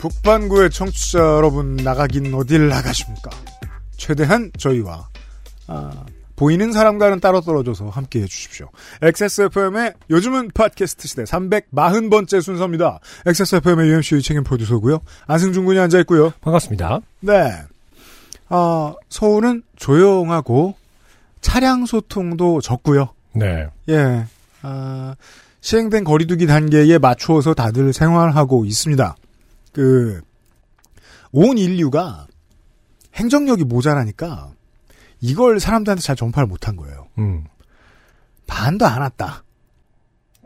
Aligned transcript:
북반구의 0.00 0.70
청취자 0.70 1.18
여러분 1.18 1.76
나가긴 1.76 2.32
어딜 2.32 2.68
나가십니까? 2.68 3.30
최대한 3.98 4.50
저희와 4.56 5.08
아, 5.66 6.06
보이는 6.36 6.72
사람과는 6.72 7.20
따로 7.20 7.42
떨어져서 7.42 7.90
함께해 7.90 8.24
주십시오. 8.24 8.70
XSFM의 9.02 9.92
요즘은 10.08 10.52
팟캐스트 10.54 11.06
시대 11.06 11.24
340번째 11.24 12.40
순서입니다. 12.40 12.98
XSFM의 13.26 13.90
UMC 13.90 14.22
책임 14.22 14.42
프로듀서고요. 14.42 15.00
안승준 15.26 15.66
군이 15.66 15.78
앉아 15.78 15.98
있고요. 16.00 16.32
반갑습니다. 16.40 17.00
네. 17.20 17.52
아, 18.48 18.94
서울은 19.10 19.62
조용하고 19.76 20.76
차량 21.42 21.84
소통도 21.84 22.62
적고요. 22.62 23.10
네. 23.34 23.66
예. 23.90 24.24
아, 24.62 25.14
시행된 25.60 26.04
거리두기 26.04 26.46
단계에 26.46 26.96
맞추어서 26.96 27.52
다들 27.52 27.92
생활하고 27.92 28.64
있습니다. 28.64 29.14
그, 29.72 30.20
온 31.32 31.58
인류가 31.58 32.26
행정력이 33.14 33.64
모자라니까 33.64 34.52
이걸 35.20 35.60
사람들한테 35.60 36.02
잘 36.02 36.16
전파를 36.16 36.46
못한 36.46 36.76
거예요. 36.76 37.06
음. 37.18 37.44
반도 38.46 38.86
안 38.86 39.00
왔다. 39.00 39.44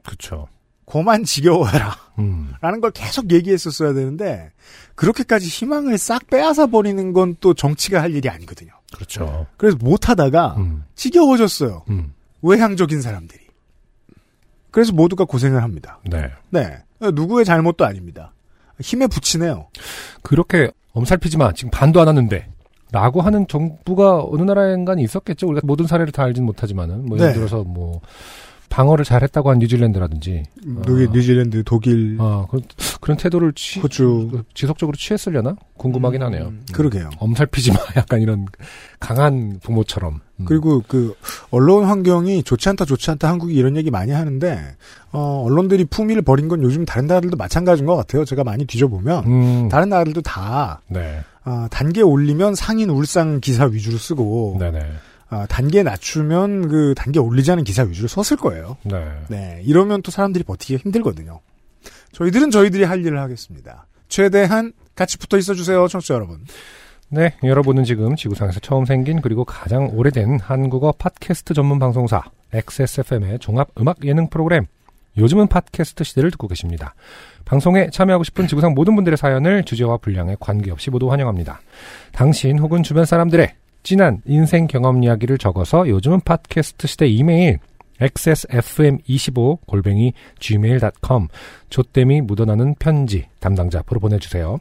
그쵸. 0.05 0.49
고만 0.85 1.25
지겨워해라. 1.25 1.97
음. 2.19 2.53
라는 2.61 2.81
걸 2.83 2.91
계속 2.91 3.31
얘기했었어야 3.33 3.95
되는데, 3.95 4.53
그렇게까지 4.95 5.47
희망을 5.49 5.97
싹 5.97 6.27
빼앗아 6.29 6.67
버리는 6.67 7.13
건 7.15 7.37
또 7.41 7.55
정치가 7.55 8.03
할 8.03 8.15
일이 8.15 8.29
아니거든요. 8.29 8.73
그렇죠. 8.95 9.47
그래서 9.57 9.79
못 9.81 10.09
하다가 10.11 10.57
음. 10.59 10.85
지겨워졌어요. 10.95 11.85
음. 11.89 12.13
외향적인 12.43 13.01
사람들이. 13.01 13.43
그래서 14.71 14.93
모두가 14.93 15.25
고생을 15.25 15.63
합니다. 15.63 16.01
네. 16.05 16.31
네. 16.51 16.83
누구의 17.01 17.45
잘못도 17.47 17.87
아닙니다. 17.87 18.34
힘에 18.81 19.07
붙이네요. 19.07 19.67
그렇게 20.23 20.71
엄살피지 20.93 21.39
마. 21.39 21.53
지금 21.53 21.71
반도 21.71 22.01
안 22.01 22.07
왔는데. 22.07 22.47
라고 22.93 23.23
하는 23.23 23.49
정부가 23.49 24.23
어느 24.23 24.43
나라엔간 24.43 25.01
있었겠죠. 25.01 25.49
우리가 25.49 25.67
모든 25.67 25.87
사례를 25.87 26.13
다 26.13 26.23
알진 26.23 26.45
못하지만은. 26.45 27.07
뭐 27.07 27.19
예를 27.19 27.31
네. 27.31 27.35
들어서 27.35 27.65
뭐, 27.65 28.01
방어를 28.75 29.05
잘했다고 29.05 29.51
한 29.51 29.61
뉴질랜드라든지. 29.61 30.43
여기 30.89 31.09
뉴질랜드, 31.09 31.63
독일, 31.63 32.17
어, 32.19 32.49
그런, 32.51 32.65
그런 33.01 33.17
태도를 33.17 33.53
취, 33.55 33.79
호주. 33.79 34.43
지속적으로 34.53 34.97
취했으려나? 34.97 35.55
궁금하긴 35.77 36.21
하네요. 36.25 36.47
음, 36.49 36.67
그러게요. 36.73 37.11
엄살피지 37.19 37.71
마. 37.71 37.79
약간 37.97 38.21
이런 38.21 38.47
강한 38.99 39.61
부모처럼. 39.63 40.21
음. 40.41 40.45
그리고 40.45 40.83
그 40.89 41.15
언론 41.51 41.85
환경이 41.85 42.43
좋지 42.43 42.69
않다 42.71 42.85
좋지 42.85 43.13
않다 43.13 43.29
한국이 43.29 43.55
이런 43.55 43.77
얘기 43.77 43.93
많이 43.93 44.11
하는데 44.11 44.75
어 45.13 45.45
언론들이 45.47 45.85
품위를 45.85 46.23
버린 46.23 46.49
건 46.49 46.65
요즘 46.65 46.85
다른 46.85 47.07
나라들도 47.07 47.37
마찬가지인 47.37 47.87
것 47.87 47.95
같아요. 47.95 48.25
제가 48.25 48.43
많이 48.43 48.65
뒤져보면 48.65 49.25
음. 49.27 49.69
다른 49.69 49.89
나라들도 49.89 50.23
다 50.23 50.81
네. 50.89 51.21
아, 51.45 51.69
단계 51.71 52.03
올리면 52.03 52.57
상인 52.57 52.91
울상 52.91 53.39
기사 53.41 53.67
위주로 53.67 53.99
쓰고 53.99 54.57
네네. 54.59 54.81
아, 55.29 55.47
단계 55.47 55.83
낮추면 55.83 56.69
그 56.69 56.95
단계 56.97 57.19
올리지 57.19 57.51
않은 57.53 57.65
기사 57.65 57.83
위주로 57.83 58.09
썼을 58.09 58.39
거예요. 58.39 58.77
네. 58.83 59.05
네, 59.29 59.63
이러면 59.65 60.03
또 60.03 60.11
사람들이 60.11 60.45
버티기가 60.45 60.83
힘들거든요. 60.83 61.41
저희들은 62.13 62.51
저희들이 62.51 62.85
할 62.85 63.05
일을 63.05 63.19
하겠습니다. 63.19 63.87
최대한 64.09 64.73
같이 64.95 65.19
붙어 65.19 65.39
있어 65.39 65.55
주세요, 65.55 65.89
청취자 65.89 66.15
여러분. 66.15 66.45
네, 67.09 67.35
여러분은 67.43 67.85
지금 67.85 68.17
지구상에서 68.17 68.61
처음 68.61 68.85
생긴 68.85 69.21
그리고 69.21 69.45
가장 69.45 69.91
오래된 69.93 70.41
한국어 70.41 70.93
팟캐스트 70.93 71.55
전문 71.55 71.79
방송사 71.79 72.23
XSFM의 72.53 73.39
종합 73.41 73.69
음악 73.79 74.05
예능 74.05 74.29
프로그램 74.29 74.67
요즘은 75.17 75.49
팟캐스트 75.49 76.03
시대를 76.05 76.31
듣고 76.33 76.49
계십니다. 76.49 76.95
방송에 77.45 77.89
참여하고 77.91 78.25
싶은 78.25 78.47
지구상 78.49 78.75
모든 78.75 78.97
분들의 78.97 79.17
사연을 79.17 79.65
주제와 79.65 79.99
분량에 79.99 80.37
관계없이 80.41 80.91
모두 80.91 81.11
환영합니다. 81.11 81.61
당신 82.13 82.59
혹은 82.59 82.83
주변 82.83 83.05
사람들의 83.05 83.55
진한 83.85 84.23
인생 84.25 84.67
경험 84.67 85.05
이야기를 85.05 85.39
적어서 85.39 85.87
요즘은 85.89 86.23
팟캐스트 86.23 86.87
시대 86.87 87.07
이메일 87.07 87.59
xsfm25 88.01 89.59
골뱅이 89.67 90.15
gmail.com 90.41 91.29
조땜이 91.69 92.23
묻어나는 92.23 92.75
편지 92.79 93.27
담당자 93.39 93.81
앞으로 93.81 94.01
보내주세요. 94.01 94.59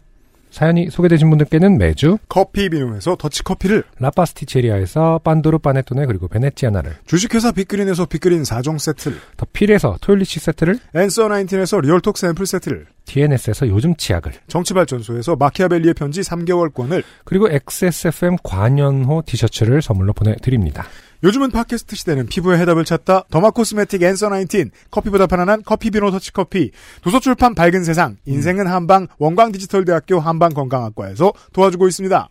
사연이 0.53 0.87
소개되신 0.91 1.31
분들께는 1.31 1.79
매주 1.79 2.19
커피 2.29 2.69
비노에서 2.69 3.15
더치커피를, 3.15 3.83
라파스티체리아에서 3.97 5.21
빤도르 5.23 5.57
파네토네 5.57 6.05
그리고 6.05 6.27
베네치아나를 6.27 6.93
주식회사 7.07 7.51
빅그린에서 7.51 8.05
빅그린 8.05 8.43
4종 8.43 8.77
세트를, 8.77 9.17
더 9.35 9.47
필에서 9.51 9.97
토일리시 9.99 10.39
세트를 10.39 10.77
앤서 10.93 11.27
19에서 11.27 11.81
리얼톡 11.81 12.19
샘플 12.19 12.45
세트를, 12.45 12.85
TNS에서 13.05 13.67
요즘 13.67 13.95
치약을 13.95 14.31
정치발전소에서 14.47 15.37
마키아벨리의 15.37 15.95
편지 15.95 16.21
3개월권을, 16.21 17.03
그리고 17.25 17.49
XSFM 17.49 18.37
관연호 18.43 19.23
티셔츠를 19.25 19.81
선물로 19.81 20.13
보내드립니다. 20.13 20.85
요즘은 21.23 21.51
팟캐스트 21.51 21.95
시대는 21.95 22.27
피부의 22.27 22.59
해답을 22.59 22.83
찾다 22.83 23.23
더마 23.31 23.51
코스메틱 23.51 24.03
앤서 24.03 24.29
19 24.29 24.69
커피보다 24.91 25.25
편안한 25.25 25.63
커피 25.63 25.89
비노 25.89 26.11
더치커피 26.11 26.71
도서출판 27.01 27.55
밝은 27.55 27.85
세상 27.85 28.17
인생은 28.25 28.67
한방 28.67 29.07
원광디지털대학교 29.19 30.19
한방건강학과에서 30.19 31.31
도와주고 31.53 31.87
있습니다. 31.87 32.27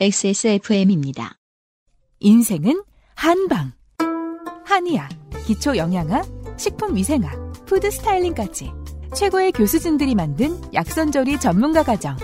XSFM입니다. 0.00 1.38
인생은 2.18 2.82
한방. 3.14 3.72
한의학, 4.64 5.10
기초 5.46 5.76
영양학, 5.76 6.26
식품 6.56 6.96
위생학, 6.96 7.52
food 7.66 7.90
styling까지 7.90 8.72
최고의 9.14 9.52
교수진들이 9.52 10.16
만든 10.16 10.58
약선조리 10.74 11.38
전문가 11.38 11.84
과정. 11.84 12.16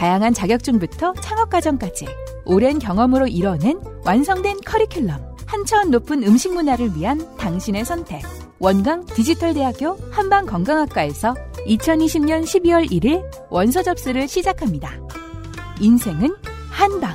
다양한 0.00 0.32
자격증부터 0.32 1.12
창업 1.20 1.50
과정까지 1.50 2.06
오랜 2.46 2.78
경험으로 2.78 3.26
이뤄낸 3.26 3.78
완성된 4.06 4.56
커리큘럼. 4.60 5.36
한 5.44 5.66
차원 5.66 5.90
높은 5.90 6.22
음식 6.24 6.54
문화를 6.54 6.96
위한 6.96 7.36
당신의 7.36 7.84
선택. 7.84 8.22
원광 8.60 9.04
디지털대학교 9.04 9.98
한방건강학과에서 10.10 11.34
2020년 11.66 12.44
12월 12.44 12.90
1일 12.90 13.22
원서 13.50 13.82
접수를 13.82 14.26
시작합니다. 14.26 14.90
인생은 15.80 16.34
한방. 16.70 17.14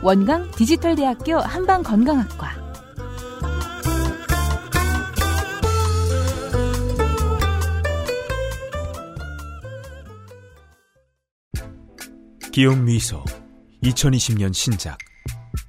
원광 0.00 0.52
디지털대학교 0.52 1.36
한방건강학과. 1.36 2.69
기욤 12.52 12.82
미소 12.82 13.24
2020년 13.84 14.52
신작 14.52 14.98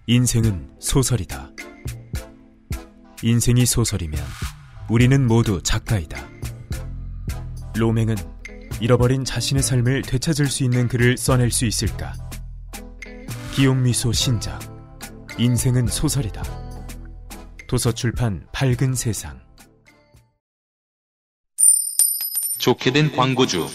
인생은 0.07 0.77
소설이다. 0.79 1.51
인생이 3.21 3.67
소설이면 3.67 4.19
우리는 4.89 5.27
모두 5.27 5.61
작가이다. 5.61 6.17
로맹은 7.75 8.15
잃어버린 8.79 9.23
자신의 9.23 9.61
삶을 9.61 10.01
되찾을 10.01 10.47
수 10.47 10.63
있는 10.63 10.87
글을 10.87 11.17
써낼 11.17 11.51
수 11.51 11.67
있을까? 11.67 12.13
기욤 13.53 13.75
미소 13.75 14.11
신작 14.11 14.59
인생은 15.37 15.85
소설이다. 15.85 16.41
도서출판 17.67 18.47
밝은 18.51 18.95
세상 18.95 19.39
좋게 22.57 22.91
된 22.91 23.15
광고주. 23.15 23.67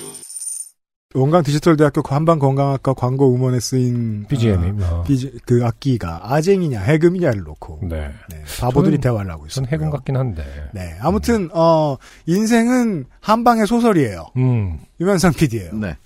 원광 1.15 1.45
디지털대학교 1.45 2.03
한방건강학과 2.05 2.93
광고 2.95 3.33
음원에 3.33 3.61
쓰인 3.61 4.27
BGM이. 4.29 4.83
아, 4.85 4.91
어. 4.97 5.03
BG 5.05 5.39
그 5.47 5.65
악기가 5.65 6.21
아쟁이냐 6.25 6.81
해금이냐를 6.81 7.43
놓고 7.45 7.81
네. 7.85 8.11
네, 8.29 8.43
바보들이 8.61 8.99
저는- 8.99 9.03
대화를 9.03 9.31
하고 9.31 9.47
전 9.47 9.65
있어요. 9.65 9.73
해군 9.73 9.91
같긴 9.91 10.17
한데. 10.17 10.45
네, 10.75 10.97
아무튼 11.01 11.49
어 11.55 11.97
인생은 12.27 13.07
한방의 13.21 13.67
소설이에요. 13.69 14.27
음. 14.37 14.79
유면상 15.01 15.33
PD예요. 15.35 15.75
네. 15.75 15.97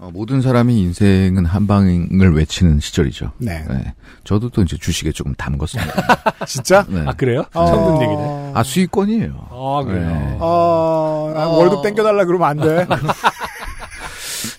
어, 0.00 0.10
모든 0.12 0.40
사람이 0.40 0.80
인생은 0.80 1.44
한방을 1.44 2.32
외치는 2.36 2.78
시절이죠. 2.80 3.32
네. 3.38 3.64
네. 3.68 3.94
저도 4.22 4.48
또 4.48 4.62
이제 4.62 4.76
주식에 4.76 5.10
조금 5.10 5.34
담궜습니다. 5.34 6.46
진짜? 6.46 6.86
네. 6.88 7.02
아, 7.04 7.12
그래요? 7.14 7.42
어, 7.52 7.66
처음 7.66 7.84
듣는 7.98 8.02
얘기네. 8.02 8.52
아, 8.54 8.62
수익권이에요. 8.62 9.48
아, 9.50 9.82
그래요? 9.84 10.06
네. 10.08 10.36
어, 10.40 11.32
난 11.34 11.48
어. 11.48 11.50
월급 11.58 11.82
땡겨달라 11.82 12.24
그러면 12.26 12.48
안 12.48 12.56
돼. 12.58 12.86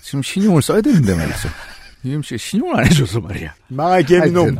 지금 0.10 0.24
신용을 0.24 0.64
써야 0.64 0.82
되는데 0.82 1.16
말이죠. 1.16 1.50
UMC가 2.04 2.38
신용을 2.40 2.80
안 2.80 2.86
해줘서 2.88 3.20
말이야. 3.20 3.54
망할 3.68 4.02
개미놈. 4.02 4.56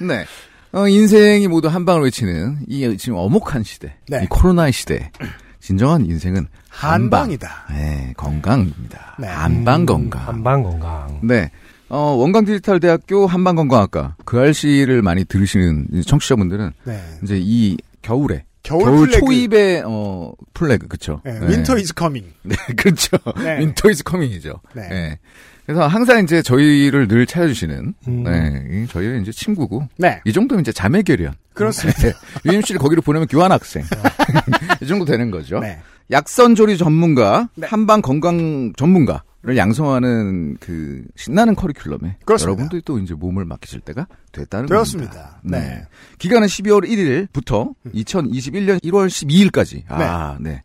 네. 0.00 0.24
어, 0.72 0.88
인생이 0.88 1.46
모두 1.46 1.68
한 1.68 1.84
방을 1.84 2.02
외치는 2.02 2.64
이 2.66 2.96
지금 2.98 3.16
어목한 3.16 3.62
시대, 3.62 3.94
네. 4.08 4.24
이 4.24 4.26
코로나의 4.26 4.72
시대. 4.72 5.12
진정한 5.60 6.04
인생은 6.04 6.48
한방. 6.68 7.20
한방이다. 7.20 7.66
네, 7.70 8.12
건강입니다. 8.16 9.16
네. 9.20 9.28
한방 9.28 9.86
건강. 9.86 10.26
한방 10.26 10.64
건강. 10.64 11.20
네. 11.22 11.48
어, 11.88 12.16
원광 12.18 12.44
디지털 12.44 12.80
대학교 12.80 13.28
한방건강학과 13.28 14.16
그 14.24 14.40
알씨를 14.40 15.02
많이 15.02 15.24
들으시는 15.24 16.02
청취자분들은 16.04 16.72
네. 16.84 17.00
이제 17.22 17.38
이 17.40 17.76
겨울에 18.02 18.44
겨울, 18.62 18.84
겨울 18.84 19.06
플래그. 19.08 19.26
초입의 19.26 19.82
어 19.86 20.32
플래그 20.54 20.88
그쵸? 20.88 21.20
네, 21.24 21.38
winter 21.42 21.78
is 21.78 21.94
coming. 21.94 22.24
네, 22.42 22.56
그렇죠. 22.76 23.16
네. 23.42 23.60
winter 23.60 23.90
is 23.90 24.02
coming이죠. 24.02 24.60
네. 24.74 24.88
네. 24.88 25.18
그래서 25.66 25.86
항상 25.86 26.24
이제 26.24 26.40
저희를 26.40 27.08
늘 27.08 27.26
찾아주시는 27.26 27.94
음. 28.08 28.22
네, 28.22 28.64
이 28.70 28.86
저희는 28.86 29.20
이제 29.22 29.32
친구고 29.32 29.86
네. 29.98 30.20
이 30.24 30.32
정도면 30.32 30.62
이제 30.62 30.72
자매 30.72 31.02
결연. 31.02 31.34
그렇습니다. 31.52 32.00
네. 32.02 32.12
UMC를 32.46 32.78
거기로 32.78 33.02
보내면 33.02 33.28
교환 33.28 33.52
학생. 33.52 33.84
이 34.80 34.86
정도 34.86 35.04
되는 35.04 35.30
거죠. 35.30 35.60
네. 35.60 35.78
약선조리 36.10 36.78
전문가, 36.78 37.50
네. 37.54 37.66
한방 37.66 38.00
건강 38.00 38.72
전문가 38.76 39.22
를 39.42 39.56
양성하는 39.56 40.56
그 40.58 41.04
신나는 41.14 41.54
커리큘럼에 41.54 42.14
그렇습니다. 42.24 42.42
여러분들이 42.42 42.82
또 42.84 42.98
이제 42.98 43.14
몸을 43.14 43.44
맡기실 43.44 43.80
때가 43.82 44.08
됐다는 44.32 44.66
되었습니다. 44.66 45.10
겁니다. 45.12 45.40
네. 45.44 45.82
기간은 46.18 46.48
12월 46.48 46.84
1일부터 46.84 47.72
2021년 47.94 48.82
1월 48.82 49.06
12일까지. 49.06 49.84
아, 49.86 50.36
네. 50.40 50.64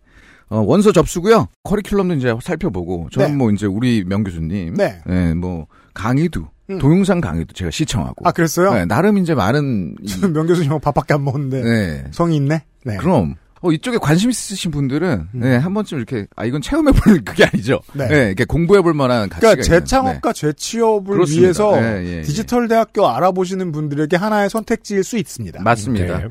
어, 0.50 0.58
원서 0.62 0.92
접수고요. 0.92 1.50
커리큘럼도 1.64 2.18
이제 2.18 2.34
살펴보고 2.42 3.10
저는 3.12 3.30
네. 3.32 3.36
뭐 3.38 3.52
이제 3.52 3.68
우리 3.68 4.04
명 4.04 4.24
교수님, 4.24 4.74
네. 4.74 5.02
뭐 5.36 5.68
강의도 5.94 6.48
음. 6.72 6.80
동영상 6.80 7.22
강의도 7.22 7.54
제가 7.54 7.70
시청하고. 7.70 8.28
아, 8.28 8.32
그랬어요? 8.32 8.74
네, 8.74 8.86
나름 8.86 9.20
이제 9.20 9.36
많은 9.36 9.96
이- 10.02 10.28
명 10.30 10.48
교수님 10.48 10.80
밥밖에 10.80 11.14
안 11.14 11.24
먹는데. 11.24 11.62
네. 11.62 12.04
성이 12.12 12.38
있네? 12.38 12.64
네. 12.86 12.98
그럼 12.98 13.36
어, 13.64 13.72
이쪽에 13.72 13.98
관심 13.98 14.30
있으신 14.30 14.72
분들은 14.72 15.30
음. 15.34 15.40
네, 15.40 15.56
한 15.56 15.74
번쯤 15.74 15.98
이렇게 15.98 16.28
아 16.36 16.44
이건 16.46 16.62
체험해 16.62 16.92
볼 16.92 17.22
그게 17.24 17.46
아니죠. 17.46 17.80
네. 17.94 18.08
네. 18.10 18.26
이렇게 18.28 18.44
공부해 18.44 18.82
볼 18.82 18.94
만한 18.94 19.30
가치가 19.30 19.56
그러니까. 19.56 19.64
재창업과 19.64 20.34
재취업을 20.34 21.14
그렇습니다. 21.14 21.42
위해서 21.42 21.78
예, 21.82 22.04
예, 22.06 22.18
예. 22.18 22.22
디지털 22.24 22.68
대학교 22.68 23.08
알아보시는 23.08 23.72
분들에게 23.72 24.18
하나의 24.18 24.50
선택지일 24.50 25.06
수 25.06 25.18
있습니다. 25.18 25.60
네. 25.60 25.64
맞습니다. 25.64 26.28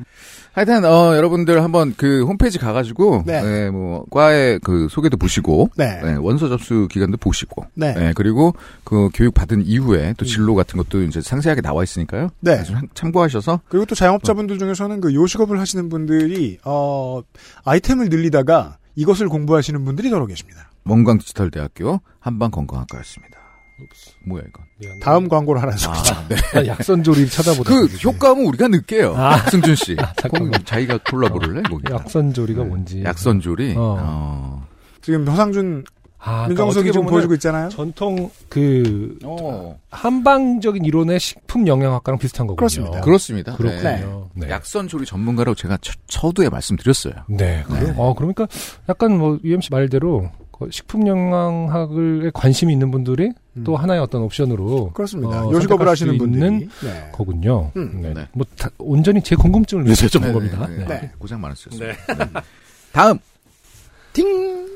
네. 0.55 0.71
하여튼 0.71 0.85
어 0.85 1.15
여러분들 1.15 1.63
한번 1.63 1.93
그 1.97 2.25
홈페이지 2.25 2.59
가가지고 2.59 3.23
네. 3.25 3.41
네. 3.41 3.69
뭐 3.69 4.05
과의 4.11 4.59
그 4.59 4.87
소개도 4.89 5.17
보시고 5.17 5.69
네. 5.75 5.99
네, 6.03 6.15
원서 6.15 6.47
접수 6.47 6.87
기간도 6.91 7.17
보시고 7.17 7.65
네. 7.73 7.93
네, 7.93 8.13
그리고 8.15 8.53
그 8.83 9.09
교육 9.13 9.33
받은 9.33 9.65
이후에 9.65 10.13
또 10.17 10.25
진로 10.25 10.53
같은 10.55 10.77
것도 10.77 11.01
이제 11.03 11.21
상세하게 11.21 11.61
나와 11.61 11.83
있으니까요. 11.83 12.29
네. 12.39 12.63
좀 12.63 12.77
참고하셔서 12.93 13.61
그리고 13.67 13.85
또 13.85 13.95
자영업자분들 13.95 14.59
중에서는 14.59 15.01
그 15.01 15.13
요식업을 15.13 15.59
하시는 15.59 15.89
분들이 15.89 16.59
어 16.63 17.21
아이템을 17.65 18.09
늘리다가 18.09 18.77
이것을 18.95 19.29
공부하시는 19.29 19.83
분들이 19.83 20.09
더러 20.09 20.27
계십니다. 20.27 20.69
원광 20.85 21.17
디지털 21.17 21.49
대학교 21.49 21.99
한방 22.19 22.51
건강학과였습니다. 22.51 23.42
뭐야 24.25 24.43
이건? 24.47 24.65
미안해. 24.77 24.99
다음 24.99 25.27
광고를 25.27 25.61
하나 25.61 25.75
줘. 25.75 25.91
아, 25.91 26.27
네. 26.27 26.35
난 26.53 26.67
약선조리 26.67 27.29
찾아보다. 27.29 27.69
그 27.69 27.85
효과음은 27.85 28.45
우리가 28.45 28.67
늦게요. 28.67 29.15
아. 29.15 29.37
승준 29.49 29.75
씨. 29.75 29.95
그럼 30.31 30.51
자기가 30.65 30.99
콜라보를 31.09 31.57
해? 31.57 31.61
거기. 31.63 31.91
약선 31.91 32.33
조리가 32.33 32.63
네. 32.63 32.69
뭔지. 32.69 33.03
약선 33.03 33.39
조리. 33.39 33.73
어. 33.75 33.97
어. 33.99 34.67
지금 35.01 35.27
허상준 35.27 35.83
아, 36.25 36.47
민정수석이 36.47 36.87
어떻게 36.87 36.91
좀 36.93 37.03
보면은 37.03 37.11
보여주고 37.11 37.33
있잖아요. 37.35 37.69
전통 37.69 38.29
그 38.47 39.17
어. 39.23 39.77
한방적인 39.91 40.85
이론의 40.85 41.19
식품 41.19 41.67
영양학과랑 41.67 42.17
비슷한 42.17 42.47
거군요. 42.47 42.55
그렇습니다. 42.55 43.01
그렇습니다. 43.01 43.55
그렇군요. 43.57 44.29
네. 44.33 44.47
네. 44.47 44.49
약선 44.49 44.87
조리 44.87 45.05
전문가라고 45.05 45.55
제가 45.55 45.77
첫, 45.81 45.95
첫두에 46.07 46.47
말씀드렸어요. 46.47 47.13
네. 47.27 47.63
그래요? 47.67 47.93
어, 47.97 48.13
그러니까 48.13 48.47
약간 48.87 49.17
뭐 49.17 49.37
UMC 49.43 49.67
말대로 49.71 50.31
그 50.31 50.42
식품 50.71 51.07
영양학에 51.07 52.31
관심이 52.33 52.73
있는 52.73 52.91
분들이 52.91 53.31
음. 53.57 53.63
또 53.63 53.75
하나의 53.75 54.01
어떤 54.01 54.21
옵션으로 54.23 54.91
그렇습니다. 54.93 55.45
어, 55.45 55.51
요식업을 55.51 55.87
하시는 55.87 56.17
분들이. 56.17 56.45
있는 56.45 56.69
네. 56.81 57.09
거군요. 57.11 57.71
음. 57.75 58.01
네. 58.01 58.13
네. 58.13 58.27
뭐 58.33 58.45
다, 58.57 58.69
온전히 58.77 59.21
제 59.21 59.35
궁금증을 59.35 59.85
위해서 59.85 60.05
여쭤본 60.07 60.25
네, 60.27 60.33
겁니다. 60.33 60.67
네, 60.67 60.77
네. 60.77 60.85
네. 60.85 61.01
네. 61.01 61.11
고생 61.17 61.39
많으셨어요. 61.41 61.79
네. 61.79 61.95
다음. 62.91 63.19
팅! 64.13 64.67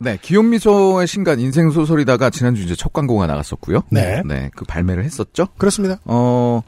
네, 0.00 0.16
귀염미소의 0.22 1.06
신간 1.06 1.40
인생 1.40 1.70
소설이다가 1.70 2.30
지난주 2.30 2.62
이제 2.62 2.74
첫 2.76 2.92
광고가 2.92 3.26
나갔었고요. 3.26 3.82
네. 3.90 4.22
네, 4.24 4.50
그 4.54 4.64
발매를 4.64 5.04
했었죠. 5.04 5.48
그렇습니다. 5.58 5.98
어, 6.04 6.62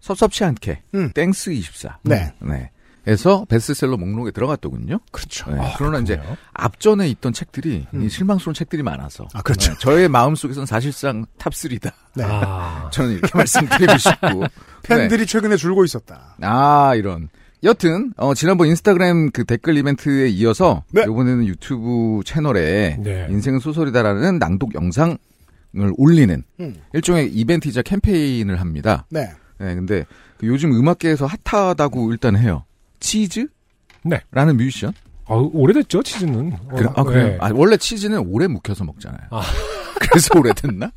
섭섭치 0.00 0.44
않게 0.44 0.82
음. 0.94 1.10
땡스 1.14 1.50
24. 1.50 1.98
네. 2.02 2.32
네. 2.40 2.70
에서 3.06 3.44
베스트셀러 3.48 3.96
목록에 3.98 4.30
들어갔더군요. 4.30 4.98
그렇죠. 5.12 5.50
네. 5.50 5.60
아, 5.60 5.74
그러나 5.76 5.98
이제 5.98 6.16
그렇군요. 6.16 6.36
앞전에 6.54 7.08
있던 7.10 7.34
책들이 7.34 7.86
음. 7.92 8.02
이 8.02 8.08
실망스러운 8.08 8.54
책들이 8.54 8.82
많아서 8.82 9.28
아, 9.34 9.42
그렇죠. 9.42 9.72
네, 9.72 9.78
저의 9.78 10.08
마음속에선 10.08 10.64
사실상 10.64 11.26
top 11.38 11.61
3다. 11.61 11.92
네. 12.14 12.24
아, 12.26 12.88
저는 12.92 13.12
이렇게 13.12 13.30
말씀드리고 13.36 13.98
싶고 13.98 14.28
네. 14.40 14.48
팬들이 14.82 15.26
최근에 15.26 15.56
줄고 15.56 15.84
있었다. 15.84 16.36
아, 16.40 16.94
이런. 16.94 17.28
여튼, 17.62 18.12
어, 18.16 18.34
지난번 18.34 18.68
인스타그램 18.68 19.30
그 19.30 19.44
댓글 19.44 19.76
이벤트에 19.78 20.28
이어서, 20.28 20.82
네. 20.90 21.02
이번에는 21.02 21.46
유튜브 21.46 22.20
채널에 22.24 22.98
네. 23.02 23.26
인생은 23.30 23.58
소설이다라는 23.58 24.38
낭독 24.38 24.74
영상을 24.74 25.16
올리는 25.96 26.42
음. 26.60 26.76
일종의 26.92 27.32
이벤트이자 27.32 27.80
캠페인을 27.82 28.60
합니다. 28.60 29.06
네. 29.10 29.30
네, 29.58 29.74
근데 29.74 30.04
그 30.36 30.46
요즘 30.46 30.72
음악계에서 30.72 31.26
핫하다고 31.26 32.12
일단 32.12 32.36
해요. 32.36 32.64
치즈? 33.04 33.46
네. 34.02 34.20
라는 34.32 34.56
뮤지션? 34.56 34.92
아, 35.26 35.34
오래됐죠, 35.34 36.02
치즈는. 36.02 36.52
어, 36.52 36.74
그래, 36.74 36.88
아, 36.96 37.02
그래요? 37.02 37.26
네. 37.28 37.38
아, 37.40 37.50
원래 37.54 37.76
치즈는 37.76 38.18
오래 38.28 38.46
묵혀서 38.46 38.84
먹잖아요. 38.84 39.20
아. 39.30 39.42
그래서 40.00 40.38
오래됐나? 40.38 40.90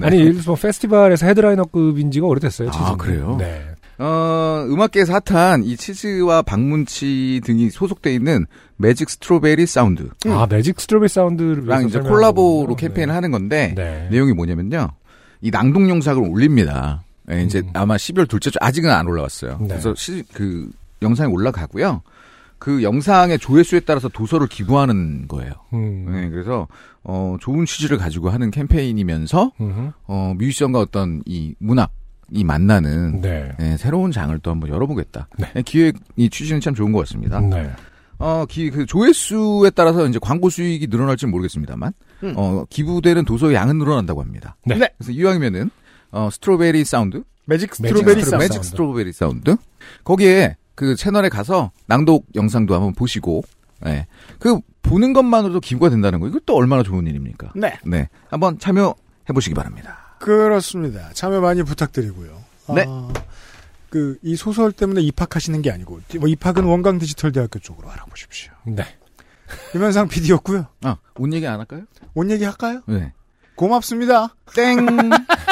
네. 0.00 0.06
아니, 0.06 0.18
예를 0.20 0.32
들어서 0.32 0.50
뭐 0.50 0.56
페스티벌에서 0.56 1.26
headliner급인 1.26 2.10
지가 2.10 2.26
오래됐어요, 2.26 2.68
아, 2.68 2.72
치즈는. 2.72 2.98
그래요? 2.98 3.36
네. 3.38 3.66
어, 3.98 4.64
음악계에서 4.68 5.20
핫한 5.26 5.64
이 5.64 5.76
치즈와 5.76 6.40
방문치 6.42 7.42
등이 7.44 7.68
소속돼 7.70 8.14
있는 8.14 8.46
매직 8.76 9.10
스트로베리 9.10 9.66
사운드. 9.66 10.08
아, 10.26 10.46
매직 10.48 10.80
스트로베리 10.80 11.08
사운드를 11.08 11.66
랑 11.66 11.80
위해서 11.80 11.98
이제 12.00 12.08
collabo로. 12.08 12.76
캠페인을 12.76 13.14
하는 13.14 13.30
건데 13.30 13.74
네. 13.76 14.08
내용이 14.10 14.32
뭐냐면요. 14.32 14.88
이 15.42 15.50
낭독 15.50 15.88
영상을 15.88 16.22
올립니다. 16.22 17.02
예, 17.30 17.42
이제 17.42 17.60
음. 17.60 17.70
아마 17.74 17.96
12월 17.96 18.28
둘째 18.28 18.50
주 18.50 18.58
아직은 18.60 18.90
안 18.90 19.06
올라왔어요. 19.06 19.58
네. 19.60 19.68
그래서 19.68 19.94
시, 19.94 20.22
그 20.32 20.68
영상이 21.02 21.32
올라가고요. 21.32 22.02
그 22.58 22.82
영상의 22.82 23.38
조회수에 23.38 23.80
따라서 23.80 24.08
도서를 24.08 24.46
기부하는 24.46 25.28
거예요. 25.28 25.52
음. 25.72 26.06
네, 26.12 26.28
그래서 26.28 26.68
어 27.02 27.36
좋은 27.40 27.64
취지를 27.64 27.96
가지고 27.96 28.28
하는 28.28 28.50
캠페인이면서 28.50 29.52
음흠. 29.60 29.90
어 30.06 30.34
뮤지션과 30.36 30.78
어떤 30.80 31.22
이 31.24 31.54
문학 31.58 31.90
이 32.32 32.44
만나는 32.44 33.22
네. 33.22 33.50
예, 33.60 33.76
새로운 33.78 34.12
장을 34.12 34.38
또 34.40 34.50
한번 34.50 34.68
열어보겠다. 34.68 35.28
네. 35.38 35.50
예, 35.56 35.62
기획 35.62 35.96
이 36.16 36.28
취지는 36.28 36.60
참 36.60 36.74
좋은 36.74 36.92
것 36.92 36.98
같습니다. 37.00 37.40
네. 37.40 37.70
어, 38.18 38.44
기, 38.46 38.68
그 38.70 38.84
조회수에 38.84 39.70
따라서 39.70 40.06
이제 40.06 40.18
광고 40.20 40.50
수익이 40.50 40.88
늘어날지는 40.88 41.30
모르겠습니다만, 41.32 41.94
음. 42.22 42.34
어, 42.36 42.66
기부되는 42.68 43.24
도서의 43.24 43.54
양은 43.54 43.78
늘어난다고 43.78 44.20
합니다. 44.20 44.56
네. 44.66 44.76
네. 44.76 44.90
그래서 44.98 45.10
이왕이면은, 45.12 45.70
어, 46.12 46.28
스트로베리 46.30 46.84
사운드? 46.84 47.22
매직 47.46 47.70
매직 47.80 47.96
스트로베리 47.96 48.20
스트로- 48.20 48.24
사운드. 48.28 48.44
매직 48.44 48.64
스트로베리 48.64 49.12
사운드? 49.12 49.56
거기에 50.04 50.56
그 50.80 50.96
채널에 50.96 51.28
가서 51.28 51.72
낭독 51.88 52.28
영상도 52.34 52.74
한번 52.74 52.94
보시고, 52.94 53.42
예. 53.84 54.06
그 54.38 54.60
보는 54.80 55.12
것만으로도 55.12 55.60
기부가 55.60 55.90
된다는 55.90 56.20
거, 56.20 56.26
이거 56.26 56.40
또 56.46 56.56
얼마나 56.56 56.82
좋은 56.82 57.06
일입니까? 57.06 57.52
네. 57.54 57.78
네. 57.84 58.08
한번 58.30 58.58
참여해 58.58 58.94
보시기 59.34 59.54
바랍니다. 59.54 60.16
그렇습니다. 60.20 61.10
참여 61.12 61.42
많이 61.42 61.62
부탁드리고요. 61.64 62.30
네. 62.74 62.86
아, 62.88 63.12
그, 63.90 64.16
이 64.22 64.36
소설 64.36 64.72
때문에 64.72 65.02
입학하시는 65.02 65.60
게 65.60 65.70
아니고, 65.70 66.00
뭐 66.18 66.28
입학은 66.30 66.64
원광 66.64 66.98
디지털 66.98 67.30
대학교 67.30 67.58
쪽으로 67.58 67.90
알아보십시오. 67.90 68.50
네. 68.64 68.82
유면상 69.74 70.08
PD였고요. 70.08 70.66
아, 70.84 70.96
옷 71.18 71.30
얘기 71.34 71.46
안 71.46 71.58
할까요? 71.58 71.82
온 72.14 72.30
얘기 72.30 72.44
할까요? 72.44 72.80
네. 72.86 73.12
고맙습니다. 73.54 74.34
땡! 74.54 74.78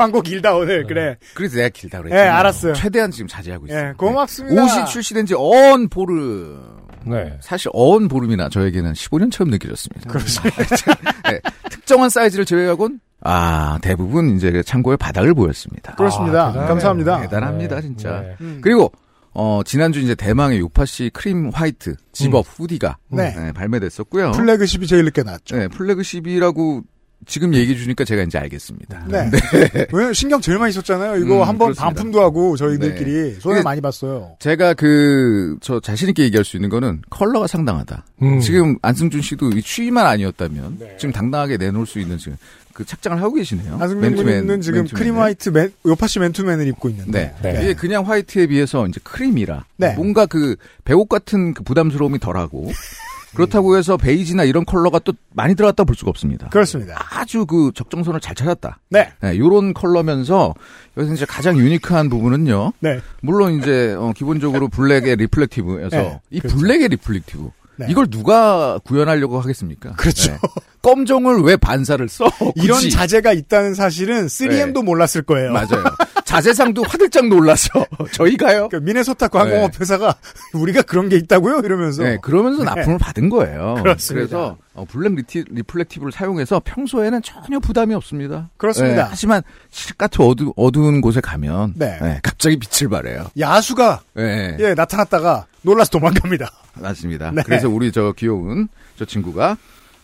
광고 0.00 0.22
길다, 0.22 0.54
오늘. 0.56 0.86
그래. 0.86 1.18
그래서 1.34 1.56
내가 1.56 1.68
길다 1.68 1.98
그랬지. 1.98 2.16
예, 2.16 2.20
알았어요. 2.20 2.72
최대한 2.72 3.10
지금 3.10 3.28
자제하고 3.28 3.66
있어요. 3.66 3.88
예, 3.88 3.92
고맙습니다. 3.98 4.62
옷이 4.62 4.86
출시된 4.86 5.26
지언 5.26 5.90
보름. 5.90 6.58
네. 7.04 7.36
사실 7.42 7.70
언 7.74 8.08
보름이나 8.08 8.48
저에게는 8.48 8.94
15년처럼 8.94 9.50
느껴졌습니다. 9.50 10.10
그렇습니다. 10.10 10.56
네, 11.30 11.40
특정한 11.70 12.08
사이즈를 12.08 12.46
제외하고는 12.46 12.98
아 13.22 13.78
대부분 13.82 14.36
이제 14.36 14.62
창고의 14.62 14.96
바닥을 14.96 15.34
보였습니다. 15.34 15.94
그렇습니다. 15.96 16.48
아. 16.48 16.52
감사합니다. 16.66 17.20
대단합니다, 17.22 17.76
네. 17.76 17.82
진짜. 17.82 18.20
네. 18.20 18.36
음. 18.40 18.60
그리고 18.62 18.90
어 19.32 19.60
지난주 19.66 20.00
이제 20.00 20.14
대망의 20.14 20.60
요파시 20.60 21.10
크림 21.12 21.50
화이트 21.52 21.96
집업 22.12 22.46
후디가 22.48 22.96
네. 23.10 23.34
네, 23.34 23.52
발매됐었고요. 23.52 24.32
플래그십이 24.32 24.86
제일 24.86 25.04
늦게 25.04 25.22
나왔죠. 25.22 25.56
네, 25.56 25.68
플래그십이라고 25.68 26.82
지금 27.26 27.54
얘기해 27.54 27.78
주니까 27.78 28.04
제가 28.04 28.22
이제 28.22 28.38
알겠습니다. 28.38 29.04
네. 29.08 29.30
왜냐면 29.92 30.14
신경 30.14 30.40
제일 30.40 30.58
많이 30.58 30.72
썼잖아요. 30.72 31.16
이거 31.22 31.42
음, 31.42 31.48
한번. 31.48 31.74
반품도 31.74 32.20
하고 32.20 32.56
저희들끼리 32.56 33.34
손해 33.40 33.56
그게- 33.58 33.62
많이 33.62 33.80
봤어요. 33.80 34.36
제가 34.38 34.74
그, 34.74 35.56
저 35.60 35.78
자신 35.80 36.08
있게 36.08 36.24
얘기할 36.24 36.44
수 36.44 36.56
있는 36.56 36.68
거는 36.70 37.02
컬러가 37.10 37.46
상당하다. 37.46 38.04
음. 38.22 38.40
지금 38.40 38.76
안승준 38.82 39.20
씨도 39.22 39.50
이 39.50 39.62
추위만 39.62 40.06
아니었다면 40.06 40.76
네. 40.80 40.96
지금 40.98 41.12
당당하게 41.12 41.56
내놓을 41.58 41.86
수 41.86 41.98
있는 42.00 42.16
지금 42.18 42.36
그 42.72 42.84
착장을 42.86 43.20
하고 43.20 43.34
계시네요. 43.34 43.76
맨투맨, 43.76 44.46
군은 44.46 44.60
지금. 44.62 44.86
크림 44.86 45.18
화이트 45.18 45.50
맨, 45.50 45.72
요파시 45.84 46.18
맨투맨을 46.20 46.66
입고 46.68 46.88
있는데. 46.88 47.34
네. 47.42 47.52
네. 47.52 47.62
이게 47.62 47.74
그냥 47.74 48.06
화이트에 48.08 48.46
비해서 48.46 48.86
이제 48.86 48.98
크림이라 49.04 49.64
네. 49.76 49.94
뭔가 49.94 50.24
그 50.26 50.56
배옷 50.84 51.08
같은 51.08 51.52
그 51.52 51.62
부담스러움이 51.64 52.18
덜하고 52.20 52.70
그렇다고 53.34 53.76
해서 53.76 53.96
베이지나 53.96 54.44
이런 54.44 54.64
컬러가 54.64 54.98
또 54.98 55.12
많이 55.34 55.54
들어갔다 55.54 55.84
볼 55.84 55.94
수가 55.94 56.10
없습니다. 56.10 56.48
그렇습니다. 56.48 56.96
아주 57.12 57.46
그 57.46 57.70
적정선을 57.74 58.20
잘 58.20 58.34
찾았다. 58.34 58.80
네. 58.88 59.12
네, 59.20 59.38
요런 59.38 59.74
컬러면서 59.74 60.54
여기서 60.96 61.14
이제 61.14 61.24
가장 61.24 61.56
unique한 61.56 62.08
부분은요. 62.08 62.72
네. 62.80 63.00
물론 63.22 63.54
이제 63.54 63.94
어, 63.98 64.12
기본적으로 64.16 64.68
블랙의 64.68 65.16
reflective여서 65.16 65.96
네, 65.96 66.20
이 66.30 66.40
그렇죠. 66.40 66.56
블랙의 66.56 66.88
reflective 66.88 67.50
네. 67.76 67.86
이걸 67.88 68.08
누가 68.08 68.78
구현하려고 68.84 69.40
하겠습니까? 69.40 69.92
그렇죠. 69.92 70.32
네. 70.32 70.38
검정을 70.82 71.42
왜 71.42 71.56
반사를 71.56 72.08
써? 72.08 72.24
이런 72.54 72.76
굳이. 72.78 72.90
자재가 72.90 73.32
있다는 73.32 73.74
사실은 73.74 74.26
3M도 74.26 74.82
몰랐을 74.84 75.22
거예요. 75.26 75.52
맞아요. 75.52 75.84
자재상도 76.24 76.84
화들짝 76.84 77.26
놀라서 77.28 77.68
저희가요. 78.12 78.68
그러니까 78.68 78.80
미네소타 78.80 79.28
광공업 79.28 79.80
회사가 79.80 80.14
우리가 80.54 80.82
그런 80.82 81.08
게 81.08 81.16
있다고요? 81.16 81.60
이러면서. 81.64 82.04
네, 82.04 82.18
그러면서 82.22 82.64
네. 82.64 82.70
납품을 82.74 82.98
받은 82.98 83.28
거예요. 83.30 83.74
그렇습니다. 83.82 84.24
래서 84.24 84.56
어, 84.74 84.84
블랙 84.88 85.14
리티, 85.16 85.44
reflective를 85.50 86.12
사용해서 86.12 86.60
평소에는 86.64 87.20
전혀 87.22 87.58
부담이 87.58 87.92
없습니다. 87.94 88.48
그렇습니다. 88.56 89.02
네, 89.02 89.06
하지만 89.10 89.42
실같은 89.70 90.24
어두, 90.24 90.52
어두운 90.56 91.00
곳에 91.00 91.20
가면 91.20 91.74
네. 91.76 91.98
네, 92.00 92.20
갑자기 92.22 92.56
빛을 92.58 92.88
발해요. 92.88 93.26
야수가 93.38 94.00
네, 94.14 94.56
예 94.60 94.74
나타났다가 94.74 95.46
놀라서 95.62 95.90
도망갑니다. 95.90 96.48
맞습니다. 96.74 97.32
네. 97.32 97.42
그래서 97.44 97.68
우리 97.68 97.90
저 97.90 98.12
귀여운 98.16 98.68
저 98.96 99.04
친구가 99.04 99.56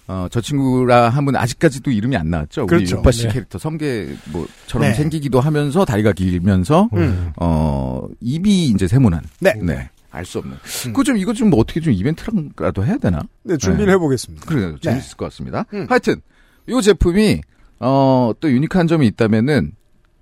어, 0.08 0.28
저 0.30 0.40
친구라 0.40 1.08
하면 1.08 1.36
아직까지도 1.36 1.90
이름이 1.90 2.16
안 2.16 2.30
나왔죠. 2.30 2.62
우리 2.62 2.68
그렇죠. 2.68 2.96
육바 2.96 3.10
씨 3.10 3.24
네. 3.24 3.32
캐릭터 3.32 3.58
성계 3.58 4.16
뭐처럼 4.32 4.88
네. 4.88 4.94
생기기도 4.94 5.40
하면서 5.40 5.84
다리가 5.84 6.12
길면서 6.12 6.88
음. 6.94 7.32
어 7.40 8.06
입이 8.20 8.68
이제 8.68 8.86
세모난. 8.86 9.22
네. 9.40 9.54
네. 9.62 9.90
알 10.12 10.24
수 10.24 10.38
없는. 10.38 10.54
음. 10.54 10.92
그거 10.92 11.02
좀 11.02 11.16
이거 11.16 11.32
좀 11.32 11.50
뭐 11.50 11.60
어떻게 11.60 11.80
좀 11.80 11.92
이벤트라도 11.92 12.84
해야 12.86 12.96
되나? 12.98 13.20
네, 13.42 13.56
준비를 13.56 13.86
네. 13.86 13.92
해보겠습니다. 13.92 14.46
그래요. 14.46 14.70
네. 14.72 14.76
재밌을 14.80 15.16
것 15.16 15.26
같습니다. 15.26 15.64
음. 15.74 15.86
하여튼 15.88 16.20
이 16.68 16.80
제품이 16.82 17.40
어, 17.80 18.32
또 18.40 18.50
유니크한 18.50 18.86
점이 18.86 19.06
있다면은 19.08 19.72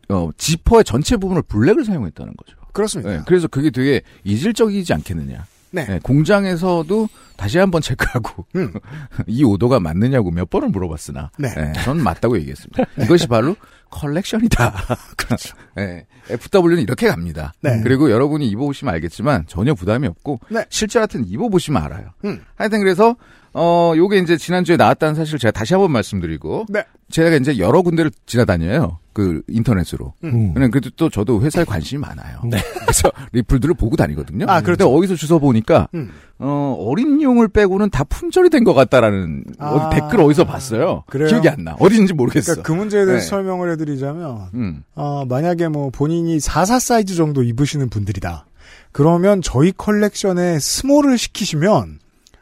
어, 0.09 0.31
지퍼의 0.37 0.85
전체 0.85 1.17
부분을 1.17 1.43
블랙을 1.43 1.85
사용했다는 1.85 2.35
거죠. 2.37 2.57
그렇습니다. 2.73 3.11
네, 3.11 3.21
그래서 3.27 3.47
그게 3.49 3.71
되게 3.71 4.03
이질적이지 4.25 4.93
않겠느냐. 4.93 5.47
네. 5.75 5.85
네, 5.87 6.01
공장에서도 6.03 7.09
다시 7.37 7.59
한번 7.59 7.83
체크하고 7.83 8.47
음. 8.55 8.73
이 9.27 9.43
오도가 9.43 9.81
맞느냐고 9.81 10.31
몇 10.31 10.49
번을 10.49 10.69
물어봤으나 10.69 11.33
네. 11.39 11.73
전 11.83 12.01
맞다고 12.01 12.39
얘기했습니다. 12.39 12.85
이것이 13.03 13.27
바로 13.27 13.57
컬렉션이다. 13.91 14.73
그렇죠. 15.17 15.57
네, 15.77 16.07
FW는 16.29 16.79
이렇게 16.79 17.09
갑니다. 17.09 17.53
네. 17.61 17.81
그리고 17.83 18.11
여러분이 18.11 18.49
입어보시면 18.49 18.95
알겠지만 18.95 19.47
전혀 19.49 19.75
부담이 19.75 20.07
없고 20.07 20.41
네. 20.49 20.65
실제 20.69 21.01
같은 21.01 21.27
입어보시면 21.27 21.83
알아요. 21.83 22.11
음. 22.25 22.41
하여튼 22.55 22.81
그래서 22.81 23.17
어 23.53 23.95
요게 23.97 24.19
이제 24.19 24.37
지난주에 24.37 24.77
나왔다는 24.77 25.15
사실 25.15 25.39
제가 25.39 25.51
다시 25.53 25.75
한번 25.75 25.91
말씀드리고 25.93 26.67
네. 26.69 26.85
제가 27.11 27.37
이제 27.37 27.59
여러 27.59 27.83
군데를 27.83 28.11
지나다녀요. 28.27 28.99
그 29.15 29.43
인터넷으로. 29.49 30.13
음. 30.25 30.53
그냥 30.53 30.71
그래도 30.71 30.91
또 30.97 31.09
저도 31.09 31.41
회사에 31.41 31.65
관심이 31.65 32.01
많아요. 32.01 32.41
네. 32.45 32.59
그래서 32.83 33.11
리플들을 33.33 33.75
보고 33.77 33.97
다니거든요. 33.97 34.45
아, 34.49 34.61
그렇죠. 34.61 34.85
근데 34.85 34.99
어디서 34.99 35.15
주워 35.15 35.39
보니까 35.39 35.89
음. 35.95 36.11
어 36.39 36.77
어린 36.79 37.23
용을 37.23 37.47
빼고는 37.49 37.91
다 37.91 38.03
품절이 38.05 38.51
된 38.51 38.65
것 38.65 38.75
같다라는 38.75 39.45
아. 39.59 39.71
어디 39.71 39.97
댓글 40.01 40.21
어디서 40.21 40.45
봤어요. 40.45 41.05
그래요? 41.07 41.29
기억이 41.29 41.49
안 41.49 41.65
나. 41.65 41.77
어딘지 41.79 42.13
모르겠어. 42.13 42.53
그러니까 42.55 42.67
그 42.67 42.73
문제에 42.77 43.05
대해서 43.07 43.23
네. 43.25 43.29
설명을 43.31 43.71
해드리자면 43.73 44.49
음. 44.55 44.83
어, 44.95 45.25
만약에 45.27 45.69
뭐 45.69 45.91
본인이 45.91 46.41
44 46.41 46.79
사이즈 46.81 47.15
정도 47.15 47.43
입으시는 47.43 47.89
분들이다. 47.89 48.47
그러면 48.93 49.41
저희 49.43 49.73
컬렉션에 49.73 50.59
스몰을 50.59 51.19
시키시면 51.19 52.01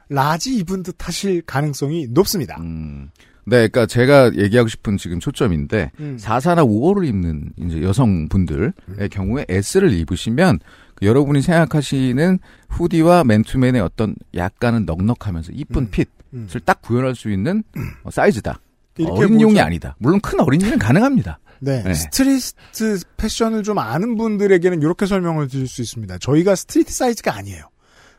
라지 0.08 0.54
입은 0.56 0.82
듯 0.82 0.96
하실 1.06 1.42
가능성이 1.42 2.06
높습니다. 2.10 2.56
음. 2.60 3.10
네, 3.44 3.68
그러니까 3.68 3.86
제가 3.86 4.34
얘기하고 4.36 4.68
싶은 4.68 4.96
지금 4.96 5.18
초점인데 5.18 5.90
음. 5.98 6.16
44나 6.20 6.66
55를 6.66 7.06
입는 7.08 7.50
이제 7.56 7.82
여성분들의 7.82 8.72
경우에 9.10 9.44
S를 9.48 9.92
입으시면 9.92 10.60
그 10.94 11.06
여러분이 11.06 11.42
생각하시는 11.42 12.38
후디와 12.68 13.24
맨투맨의 13.24 13.80
어떤 13.80 14.14
약간은 14.34 14.86
넉넉하면서 14.86 15.52
이쁜 15.54 15.84
음. 15.84 15.90
핏을 15.90 16.06
음. 16.34 16.48
딱 16.64 16.80
구현할 16.82 17.14
수 17.14 17.30
있는 17.30 17.64
어, 18.04 18.10
사이즈다. 18.10 18.60
이렇게 18.96 19.24
어린용이. 19.24 19.60
아니다. 19.60 19.96
물론 19.98 20.20
큰 20.20 20.40
어린이는 20.40 20.78
가능합니다. 20.78 21.38
네. 21.60 21.82
네. 21.82 21.94
스트리트 21.94 23.00
패션을 23.16 23.62
좀 23.62 23.78
아는 23.78 24.16
분들에게는 24.16 24.82
이렇게 24.82 25.06
설명을 25.06 25.48
드릴 25.48 25.66
수 25.66 25.80
있습니다. 25.80 26.18
저희가 26.18 26.54
스트리트 26.54 26.92
사이즈가 26.92 27.36
아니에요. 27.36 27.64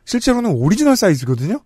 실제로는 0.06 0.52
오리지널 0.52 0.96
사이즈거든요. 0.96 1.62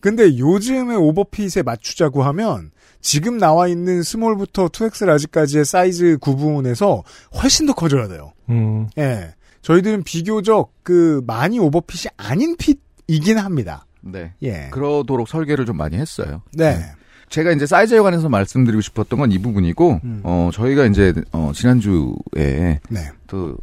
근데 0.00 0.38
요즘의 0.38 0.96
오버핏에 0.96 1.62
맞추자고 1.64 2.22
하면 2.24 2.70
지금 3.06 3.38
나와 3.38 3.68
있는 3.68 4.02
스몰부터 4.02 4.66
2X 4.66 5.06
large까지의 5.06 5.64
사이즈 5.64 6.18
구분에서 6.20 7.04
훨씬 7.40 7.64
더 7.66 7.72
커져야 7.72 8.08
돼요. 8.08 8.32
음. 8.48 8.88
예. 8.98 9.32
저희들은 9.62 10.02
비교적 10.02 10.72
그 10.82 11.22
많이 11.24 11.60
오버핏이 11.60 12.10
아닌 12.16 12.56
핏이긴 12.56 13.38
합니다. 13.38 13.86
네. 14.00 14.32
예. 14.42 14.70
그러도록 14.72 15.28
설계를 15.28 15.66
좀 15.66 15.76
많이 15.76 15.96
했어요. 15.96 16.42
네. 16.52 16.84
제가 17.28 17.52
이제 17.52 17.64
사이즈에 17.64 18.00
관해서 18.00 18.28
말씀드리고 18.28 18.80
싶었던 18.80 19.20
건 19.20 19.30
이 19.30 19.38
부분이고, 19.38 20.00
음. 20.02 20.20
어, 20.24 20.50
저희가 20.52 20.86
이제, 20.86 21.14
어, 21.30 21.52
지난주에 21.54 22.80
네. 22.90 23.10
또 23.28 23.56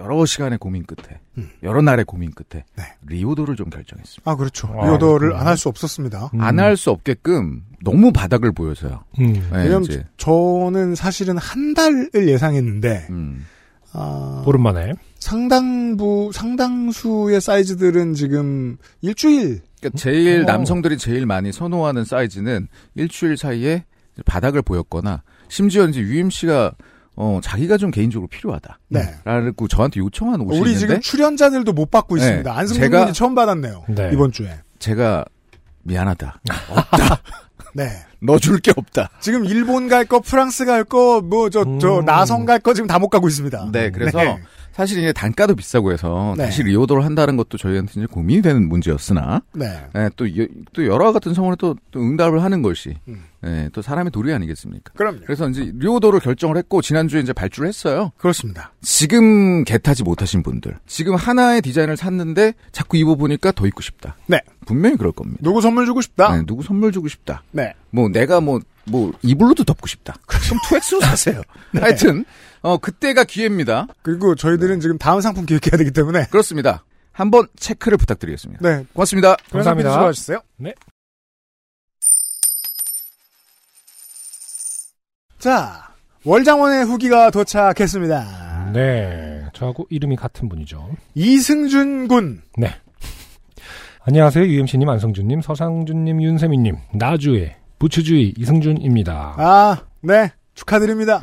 여러 0.00 0.24
시간의 0.24 0.58
고민 0.58 0.84
끝에 0.84 1.20
음. 1.38 1.50
여러 1.62 1.82
날의 1.82 2.04
고민 2.06 2.30
끝에 2.32 2.64
네. 2.76 2.84
리오도를 3.06 3.54
좀 3.54 3.68
결정했습니다. 3.68 4.30
아, 4.30 4.34
그렇죠. 4.34 4.68
아, 4.68 4.86
리오더를 4.86 5.28
그렇군요. 5.28 5.40
안할 5.40 5.56
수 5.56 5.68
없었습니다. 5.68 6.30
음. 6.34 6.40
안할 6.40 6.76
수 6.76 6.90
없게끔 6.90 7.62
너무 7.84 8.12
바닥을 8.12 8.52
보여서요. 8.52 9.04
음. 9.20 9.32
네, 9.32 9.42
왜냐면 9.52 9.84
이제, 9.84 10.04
저는 10.16 10.94
사실은 10.94 11.36
한 11.38 11.74
달을 11.74 12.28
예상했는데, 12.28 13.06
음, 13.10 13.46
아, 13.92 14.42
오랜만에. 14.46 14.94
상당부, 15.18 16.30
상당수의 16.32 17.40
사이즈들은 17.40 18.14
지금 18.14 18.78
일주일, 19.02 19.60
그러니까 19.80 19.98
제일 19.98 20.42
어. 20.42 20.44
남성들이 20.44 20.96
제일 20.96 21.26
많이 21.26 21.52
선호하는 21.52 22.04
사이즈는 22.04 22.68
일주일 22.94 23.36
사이에 23.36 23.84
바닥을 24.24 24.62
보였거나 24.62 25.22
심지어 25.48 25.86
이제 25.86 26.00
UMC가 26.00 26.72
어, 27.22 27.38
자기가 27.42 27.76
좀 27.76 27.90
개인적으로 27.90 28.28
필요하다. 28.28 28.78
네. 28.88 29.14
라고 29.24 29.68
저한테 29.68 30.00
요청한 30.00 30.40
옷이 30.40 30.58
우리 30.58 30.70
있는데 30.72 30.78
지금 30.86 31.00
출연자들도 31.02 31.70
못 31.74 31.90
받고 31.90 32.16
네. 32.16 32.22
있습니다. 32.22 32.56
안승준 32.56 32.88
제가- 32.88 33.00
군이 33.02 33.12
처음 33.12 33.34
받았네요. 33.34 33.84
네. 33.88 34.10
이번 34.14 34.32
주에. 34.32 34.58
제가 34.78 35.26
미안하다. 35.82 36.40
네. 37.74 37.90
너줄게 38.22 38.72
없다. 38.74 39.10
지금 39.20 39.44
일본 39.44 39.88
갈 39.88 40.06
거, 40.06 40.20
프랑스 40.20 40.64
갈 40.64 40.82
거, 40.82 41.20
뭐, 41.20 41.50
저, 41.50 41.62
저, 41.78 41.98
음. 42.00 42.04
나성 42.06 42.46
갈 42.46 42.58
거 42.60 42.72
지금 42.72 42.86
다 42.86 42.98
못 42.98 43.08
가고 43.10 43.28
있습니다. 43.28 43.68
네, 43.70 43.90
그래서 43.90 44.18
네. 44.18 44.38
사실 44.80 44.98
이제 45.00 45.12
단가도 45.12 45.56
비싸고 45.56 45.92
해서 45.92 46.34
네. 46.38 46.46
다시 46.46 46.62
리오더를 46.62 47.04
한다는 47.04 47.36
것도 47.36 47.58
저희한테 47.58 47.92
이제 47.96 48.06
고민이 48.06 48.40
되는 48.40 48.66
문제였으나 48.66 49.42
네. 49.52 49.66
예, 49.94 50.08
또, 50.16 50.26
여러 50.86 51.12
같은 51.12 51.34
성원에 51.34 51.56
또, 51.58 51.76
또 51.90 52.00
응답을 52.00 52.42
하는 52.42 52.62
것이 52.62 52.96
음. 53.06 53.24
예, 53.44 53.68
또 53.74 53.82
사람의 53.82 54.10
도리 54.10 54.32
아니겠습니까? 54.32 54.94
그럼요. 54.94 55.18
그래서 55.26 55.50
이제 55.50 55.70
리오더를 55.74 56.20
결정을 56.20 56.56
했고 56.56 56.80
지난주에 56.80 57.20
이제 57.20 57.34
발주를 57.34 57.68
했어요. 57.68 58.12
그렇습니다. 58.16 58.72
지금 58.80 59.64
개타지 59.64 60.02
못하신 60.02 60.42
분들, 60.42 60.74
지금 60.86 61.14
하나의 61.14 61.60
디자인을 61.60 61.98
샀는데 61.98 62.54
자꾸 62.72 62.96
입어보니까 62.96 63.52
더 63.52 63.66
입고 63.66 63.82
싶다. 63.82 64.16
네. 64.28 64.40
분명히 64.64 64.96
그럴 64.96 65.12
겁니다. 65.12 65.40
누구 65.42 65.60
선물 65.60 65.84
주고 65.84 66.00
싶다? 66.00 66.34
네, 66.34 66.42
누구 66.46 66.62
선물 66.62 66.90
주고 66.90 67.06
싶다. 67.06 67.42
네. 67.50 67.74
뭐 67.90 68.08
내가 68.08 68.40
뭐, 68.40 68.60
뭐 68.86 69.12
이불로도 69.20 69.64
덮고 69.64 69.86
싶다. 69.86 70.14
그럼 70.24 70.58
2X로 70.70 71.02
사세요. 71.02 71.42
하여튼 71.78 72.24
어 72.62 72.76
그때가 72.78 73.24
기회입니다. 73.24 73.86
그리고 74.02 74.34
저희들은 74.34 74.80
지금 74.80 74.98
다음 74.98 75.20
상품 75.20 75.46
기획해야 75.46 75.76
되기 75.78 75.90
때문에. 75.90 76.26
그렇습니다. 76.30 76.84
한번 77.12 77.46
체크를 77.56 77.98
부탁드리겠습니다. 77.98 78.68
네. 78.68 78.84
고맙습니다. 78.92 79.36
감사합니다. 79.50 79.92
수고하셨어요. 79.92 80.40
네. 80.56 80.74
자, 85.38 85.88
월장원의 86.24 86.84
후기가 86.84 87.30
도착했습니다. 87.30 88.72
네. 88.74 89.42
저하고 89.54 89.86
이름이 89.88 90.16
같은 90.16 90.48
분이죠. 90.48 90.90
이승준 91.14 92.08
군. 92.08 92.42
안녕하세요. 94.02 94.44
UMC님, 94.44 94.88
안성준님, 94.88 95.40
서상준님, 95.40 96.22
윤세민님. 96.22 96.76
나주에 96.94 97.56
부추주의 97.78 98.34
이승준입니다. 98.36 99.34
아, 99.38 99.84
네. 100.02 100.32
축하드립니다. 100.54 101.22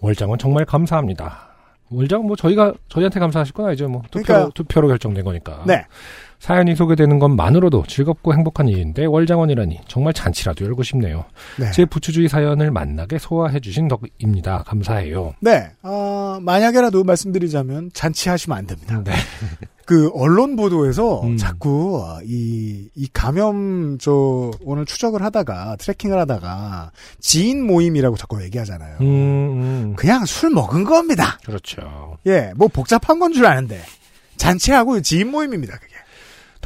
월장은 0.00 0.38
정말 0.38 0.64
감사합니다. 0.64 1.48
월장 1.90 2.26
뭐 2.26 2.36
저희가 2.36 2.74
저희한테 2.88 3.18
감사하실 3.18 3.54
건 3.54 3.66
아니죠. 3.66 3.88
뭐 3.88 4.02
투표로, 4.10 4.24
그러니까요. 4.24 4.50
투표로 4.54 4.88
결정된 4.88 5.24
거니까. 5.24 5.62
네. 5.66 5.84
사연이 6.38 6.76
소개되는 6.76 7.18
것만으로도 7.18 7.84
즐겁고 7.88 8.32
행복한 8.32 8.68
일인데 8.68 9.06
월장원이라니 9.06 9.80
정말 9.88 10.12
잔치라도 10.12 10.64
열고 10.66 10.82
싶네요. 10.84 11.24
네. 11.58 11.70
제 11.72 11.84
부추주의 11.84 12.28
사연을 12.28 12.70
만나게 12.70 13.18
소화해 13.18 13.58
주신 13.60 13.88
덕입니다. 13.88 14.62
감사해요. 14.64 15.34
네. 15.40 15.70
어, 15.82 16.38
만약에라도 16.40 17.02
말씀드리자면 17.04 17.90
잔치하시면 17.92 18.56
안 18.58 18.66
됩니다. 18.66 19.02
네. 19.02 19.12
그 19.88 20.10
언론 20.12 20.54
보도에서 20.54 21.22
음. 21.22 21.38
자꾸 21.38 22.04
이, 22.22 22.90
이 22.94 23.08
감염 23.10 23.96
저 23.98 24.50
오늘 24.60 24.84
추적을 24.84 25.22
하다가 25.22 25.76
트래킹을 25.76 26.18
하다가 26.18 26.92
지인 27.20 27.66
모임이라고 27.66 28.18
자꾸 28.18 28.42
얘기하잖아요. 28.42 28.98
음, 29.00 29.06
음. 29.06 29.94
그냥 29.96 30.26
술 30.26 30.50
먹은 30.50 30.84
겁니다. 30.84 31.38
그렇죠. 31.46 32.18
예, 32.26 32.52
뭐 32.54 32.68
복잡한 32.68 33.18
건 33.18 33.32
줄 33.32 33.46
아는데 33.46 33.80
잔치하고 34.36 35.00
지인 35.00 35.30
모임입니다. 35.30 35.78
그게. 35.78 35.87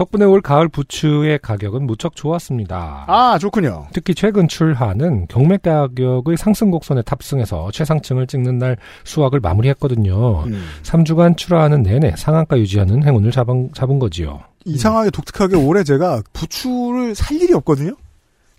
덕분에 0.02 0.24
올 0.24 0.40
가을 0.40 0.66
부추의 0.68 1.38
가격은 1.40 1.86
무척 1.86 2.16
좋았습니다. 2.16 3.04
아 3.06 3.38
좋군요. 3.38 3.86
특히 3.92 4.16
최근 4.16 4.48
출하는 4.48 5.26
경매 5.28 5.58
가격의 5.58 6.36
상승 6.36 6.72
곡선에 6.72 7.02
탑승해서 7.02 7.70
최상층을 7.70 8.26
찍는 8.26 8.58
날 8.58 8.76
수확을 9.04 9.38
마무리했거든요. 9.38 10.42
음. 10.46 10.64
3주간 10.82 11.36
출하하는 11.36 11.82
내내 11.84 12.14
상한가 12.16 12.58
유지하는 12.58 13.04
행운을 13.04 13.30
잡은, 13.30 13.70
잡은 13.74 14.00
거지요. 14.00 14.40
이상하게 14.64 15.10
독특하게 15.10 15.56
올해 15.56 15.84
제가 15.84 16.22
부추를 16.32 17.14
살 17.14 17.40
일이 17.40 17.52
없거든요. 17.54 17.92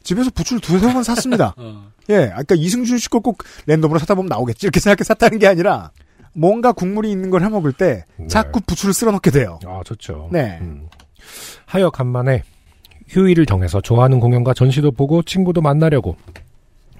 집에서 0.03 0.29
부추를 0.31 0.62
두세 0.62 0.93
번 0.93 1.03
샀습니다. 1.03 1.55
예, 2.09 2.31
아까 2.33 2.55
이승준 2.55 2.97
씨 3.00 3.09
거 3.09 3.19
꼭 3.19 3.43
랜덤으로 3.65 4.00
사다 4.00 4.15
보면 4.15 4.29
나오겠지 4.29 4.65
이렇게 4.65 4.79
생각해 4.79 5.03
샀다는 5.03 5.39
게 5.39 5.47
아니라 5.47 5.91
뭔가 6.33 6.71
국물이 6.71 7.12
있는 7.12 7.29
걸 7.29 7.43
해 7.43 7.50
먹을 7.50 7.71
때 7.73 8.05
네. 8.17 8.27
자꾸 8.27 8.59
부추를 8.62 8.93
쓸어 8.93 9.12
넣게 9.12 9.29
돼요. 9.31 9.59
아, 9.65 9.81
좋죠. 9.85 10.29
네. 10.31 10.57
음. 10.62 10.88
하여 11.65 11.89
간만에 11.89 12.44
휴일을 13.08 13.46
정해서 13.46 13.82
좋아하는 13.82 14.20
공연과 14.20 14.53
전시도 14.53 14.92
보고 14.92 15.22
친구도 15.22 15.62
만나려고 15.62 16.15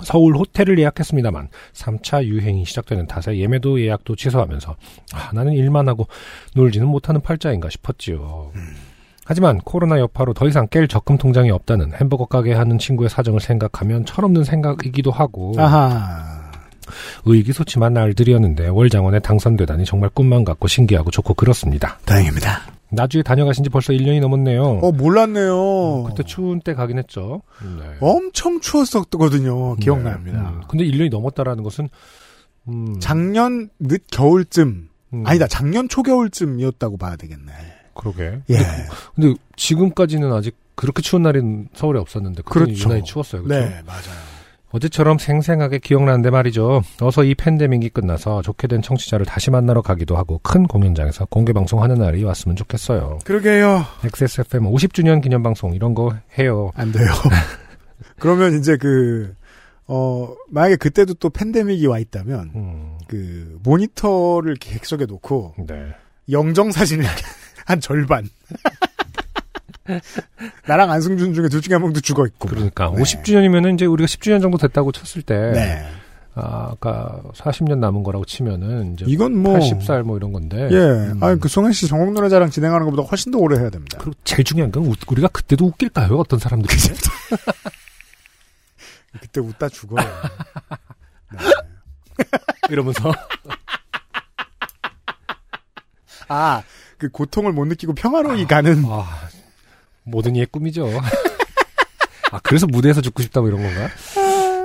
서울 0.01 0.36
호텔을 0.36 0.77
예약했습니다만 0.80 1.50
3차 1.74 2.25
유행이 2.25 2.65
시작되는 2.65 3.08
탓에 3.08 3.38
예매도 3.38 3.82
예약도 3.82 4.15
취소하면서 4.15 4.75
아, 5.13 5.30
나는 5.34 5.53
일만 5.53 5.88
하고 5.88 6.08
놀지는 6.56 6.88
못하는 6.88 7.22
팔자인가 7.22 7.70
싶었지요. 7.70 8.51
하지만 9.25 9.60
코로나 9.60 10.00
여파로 10.00 10.34
더 10.34 10.48
이상 10.48 10.68
깰 10.68 10.89
적금 10.89 11.18
통장이 11.18 11.50
없다는 11.51 11.94
햄버거 11.94 12.25
가게 12.25 12.53
하는 12.53 12.77
친구의 12.77 13.10
사정을 13.10 13.39
생각하면 13.39 14.06
철없는 14.06 14.44
생각이기도 14.44 15.12
하고 15.12 15.53
아하. 15.58 16.51
의기소침한 17.25 17.94
날들이었는데 17.94 18.68
월장원에 18.68 19.20
당선되다니 19.20 19.86
정말 19.86 20.10
꿈만 20.10 20.44
같고 20.44 20.68
신기하고 20.68 21.12
좋고 21.12 21.36
그렇습니다. 21.36 22.00
다행입니다. 22.06 22.63
나주에 22.93 23.23
다녀가신 23.23 23.63
지 23.63 23.69
벌써 23.69 23.93
1년이 23.93 24.19
넘었네요. 24.21 24.63
어 24.63 24.91
몰랐네요. 24.91 26.03
그때 26.03 26.23
추운 26.23 26.59
때 26.62 26.73
가긴 26.73 26.97
했죠. 26.97 27.41
네. 27.62 27.97
엄청 28.00 28.59
추웠었거든요. 28.62 29.75
기억납니다. 29.77 30.41
네. 30.41 30.47
음, 30.47 30.62
근데 30.67 30.85
1년이 30.85 31.09
넘었다라는 31.09 31.63
것은 31.63 31.89
음, 32.67 33.00
작년 33.00 33.69
늦 33.79 34.03
겨울쯤 34.12 34.89
음, 35.13 35.23
아니다 35.27 35.47
작년 35.47 35.89
초겨울쯤이었다고 35.89 36.97
봐야 36.97 37.15
되겠네. 37.15 37.51
그러게. 37.95 38.39
예. 38.50 38.57
근데 39.15 39.35
지금까지는 39.55 40.31
아직 40.33 40.55
그렇게 40.75 41.01
추운 41.01 41.22
날은 41.24 41.70
서울에 41.75 42.00
없었는데 42.00 42.41
그때 42.44 42.65
그렇죠. 42.65 42.85
유난히 42.85 43.03
추웠어요. 43.03 43.44
그렇죠? 43.44 43.59
네 43.70 43.81
맞아요. 43.85 44.32
어제처럼 44.74 45.20
생생하게 45.20 45.77
기억나는데 45.77 46.31
말이죠. 46.31 46.81
어서 47.00 47.24
이 47.24 47.36
팬데믹이 47.36 47.90
끝나서 47.90 48.42
좋게 48.42 48.68
된 48.68 48.81
청취자를 48.81 49.25
다시 49.25 49.51
만나러 49.51 49.83
가기도 49.83 50.18
하고 50.18 50.40
큰 50.42 50.68
공연장에서 50.68 51.25
공개 51.25 51.53
방송하는 51.53 51.96
날이 51.96 52.24
왔으면 52.24 52.55
좋겠어요. 52.55 53.20
그러게요. 53.24 53.86
XSFM 54.03 54.64
50주년 54.64 55.22
기념 55.22 55.44
방송 55.44 55.75
이런 55.75 55.94
거 55.94 56.16
해요. 56.40 56.72
안 56.75 56.92
돼요. 56.92 57.05
그러면 58.18 58.57
이제 58.57 58.75
그, 58.77 59.36
어, 59.86 60.33
만약에 60.50 60.77
그때도 60.77 61.16
또 61.16 61.29
팬데믹이 61.29 61.86
와 61.86 62.00
있다면, 62.00 62.51
음, 62.55 62.98
그, 63.07 63.59
모니터를 63.64 64.55
객석에 64.55 65.05
놓고, 65.05 65.55
네. 65.68 65.94
영정 66.31 66.72
사진을 66.72 67.05
한 67.66 67.79
절반. 67.79 68.27
나랑 70.67 70.91
안승준 70.91 71.33
중에 71.33 71.50
둘 71.50 71.61
중에 71.61 71.75
한 71.75 71.81
명도 71.81 72.00
죽어 72.01 72.25
있고. 72.27 72.48
그러니까 72.50 72.91
네. 72.96 73.01
50주년이면은 73.01 73.75
이제 73.75 73.85
우리가 73.85 74.07
10주년 74.07 74.41
정도 74.41 74.57
됐다고 74.57 74.91
쳤을 74.91 75.22
때 75.22 75.35
네. 75.53 75.85
아, 76.35 76.69
아까 76.72 77.22
40년 77.35 77.77
남은 77.79 78.01
거라고 78.03 78.25
치면은 78.25 78.93
이제 78.93 79.05
이건 79.07 79.37
뭐. 79.37 79.59
80살 79.59 80.01
뭐 80.03 80.17
이런 80.17 80.31
건데. 80.33 80.67
예. 80.72 80.77
음. 80.77 81.22
아니, 81.24 81.39
그 81.39 81.48
송혜 81.48 81.72
씨 81.74 81.87
전국 81.87 82.13
노래자랑 82.13 82.50
진행하는 82.50 82.85
것보다 82.87 83.03
훨씬 83.07 83.31
더 83.31 83.37
오래 83.37 83.59
해야 83.59 83.69
됩니다. 83.69 83.98
그리고 84.01 84.15
제일 84.24 84.43
중요한 84.43 84.72
건 84.72 84.85
우- 84.87 84.93
우리가 85.07 85.27
그때도 85.27 85.65
웃길까요? 85.65 86.17
어떤 86.17 86.39
사람들이. 86.39 86.75
그때 89.22 89.39
웃다 89.41 89.69
죽어요. 89.69 90.07
네. 91.33 91.39
이러면서 92.69 93.11
아, 96.27 96.63
그 96.98 97.09
고통을 97.09 97.51
못 97.51 97.65
느끼고 97.65 97.93
평화로이 97.93 98.46
가는. 98.48 98.83
아, 98.87 99.07
모든 100.03 100.35
이의 100.35 100.46
꿈이죠. 100.46 100.89
아, 102.31 102.39
그래서 102.44 102.66
무대에서 102.68 103.01
죽고 103.01 103.22
싶다 103.24 103.42
뭐 103.42 103.50
이런 103.50 103.61
건가? 103.61 103.89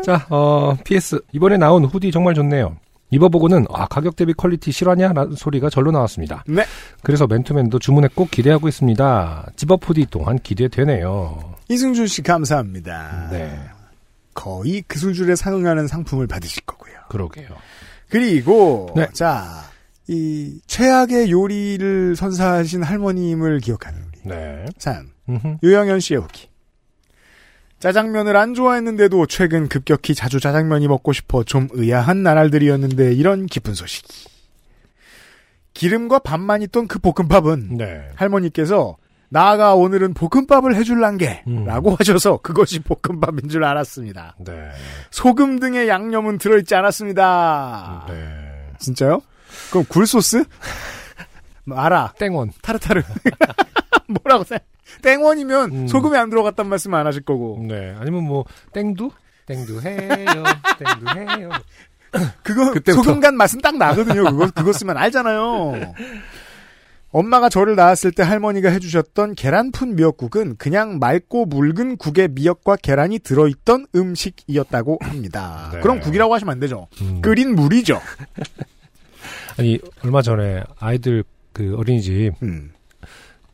자, 0.05 0.27
어, 0.31 0.75
PS. 0.85 1.21
이번에 1.33 1.57
나온 1.57 1.85
후디 1.85 2.11
정말 2.11 2.35
좋네요. 2.35 2.77
입어보고는, 3.11 3.67
아, 3.73 3.87
가격 3.87 4.17
대비 4.17 4.35
퀄리티 4.35 4.71
실화냐? 4.71 5.13
라는 5.13 5.35
소리가 5.35 5.71
절로 5.71 5.91
나왔습니다. 5.91 6.45
네. 6.47 6.65
그래서 7.03 7.27
맨투맨도 7.27 7.79
주문해 7.79 8.09
꼭 8.15 8.31
기대하고 8.31 8.69
있습니다. 8.69 9.51
집업 9.57 9.89
후디 9.89 10.07
또한 10.11 10.39
기대되네요. 10.39 11.55
이승준 11.69 12.07
씨 12.07 12.23
감사합니다. 12.23 13.29
네. 13.31 13.59
거의 14.35 14.83
그 14.87 14.99
술줄에 14.99 15.37
상응하는 15.37 15.89
상품을 15.89 16.27
받으실 16.27 16.63
거고요. 16.65 16.95
그러게요. 17.09 17.49
그리고 18.09 18.91
네. 18.95 19.09
자, 19.13 19.65
이 20.07 20.61
최악의 20.67 21.31
요리를 21.31 22.15
선사하신 22.17 22.83
할머님을 22.83 23.61
기억하는 23.61 24.01
우리 24.09 24.21
네. 24.25 24.65
사연. 24.79 25.11
음흠. 25.29 25.59
유영현 25.63 26.01
씨의 26.01 26.21
후기. 26.21 26.49
짜장면을 27.81 28.37
안 28.37 28.55
좋아했는데도 28.55 29.27
최근 29.27 29.69
급격히 29.69 30.15
자주 30.15 30.41
짜장면이 30.41 30.89
먹고 30.89 31.13
싶어 31.13 31.45
좀 31.45 31.69
의아한 31.71 32.23
나날들이었는데 32.23 33.13
이런 33.15 33.47
기쁜 33.47 33.75
소식이. 33.75 34.29
기름과 35.75 36.19
밥만 36.21 36.63
있던 36.63 36.89
그 36.89 36.99
볶음밥은 36.99 37.77
네. 37.77 38.11
할머니께서 38.17 38.97
나아가 39.29 39.75
오늘은 39.75 40.15
볶음밥을 40.15 40.75
해줄란게 40.75 41.45
음. 41.47 41.65
라고 41.67 41.95
하셔서 41.97 42.39
그것이 42.39 42.81
볶음밥인 42.81 43.49
줄 43.49 43.63
알았습니다. 43.63 44.37
네. 44.41 44.71
소금 45.13 45.61
등의 45.61 45.89
양념은 45.89 46.39
들어있지 46.39 46.75
않았습니다. 46.75 48.07
네. 48.09 48.73
진짜요? 48.79 49.21
그럼 49.71 49.85
굴소스? 49.89 50.45
알아. 51.71 52.15
땡원. 52.19 52.51
타르타르. 52.63 53.03
뭐라고 54.09 54.43
생 54.45 54.59
땡원이면 55.03 55.73
음. 55.73 55.87
소금이 55.89 56.17
안 56.17 56.31
들어갔단 56.31 56.69
말씀 56.69 56.95
안 56.95 57.07
하실 57.07 57.23
거고. 57.23 57.65
네. 57.69 57.95
아니면 57.99 58.25
뭐, 58.25 58.45
땡두? 58.73 59.11
땡두 59.47 59.81
해요. 59.81 59.99
땡두 60.79 61.19
해요. 61.19 61.51
그거 62.43 62.73
그때부터. 62.73 63.03
소금 63.03 63.21
간 63.21 63.37
맛은 63.37 63.61
딱 63.61 63.77
나거든요. 63.77 64.25
그거 64.25 64.51
그거 64.55 64.73
쓰면 64.73 64.97
알잖아요. 64.97 65.95
엄마가 67.11 67.49
저를 67.49 67.75
낳았을 67.75 68.13
때 68.13 68.23
할머니가 68.23 68.69
해주셨던 68.71 69.35
계란푼 69.35 69.97
미역국은 69.97 70.57
그냥 70.57 70.99
맑고 70.99 71.47
묽은 71.47 71.97
국에 71.97 72.29
미역과 72.29 72.77
계란이 72.77 73.21
들어있던 73.21 73.87
음식이었다고 73.95 74.99
합니다. 75.01 75.71
네. 75.73 75.81
그럼 75.81 76.01
국이라고 76.01 76.35
하시면 76.35 76.53
안 76.53 76.61
되죠. 76.61 76.89
음. 77.01 77.23
끓인 77.23 77.55
물이죠. 77.55 78.01
아니, 79.59 79.79
얼마 80.05 80.21
전에 80.21 80.63
아이들 80.79 81.25
그 81.53 81.75
어린이집 81.79 82.33
음. 82.43 82.73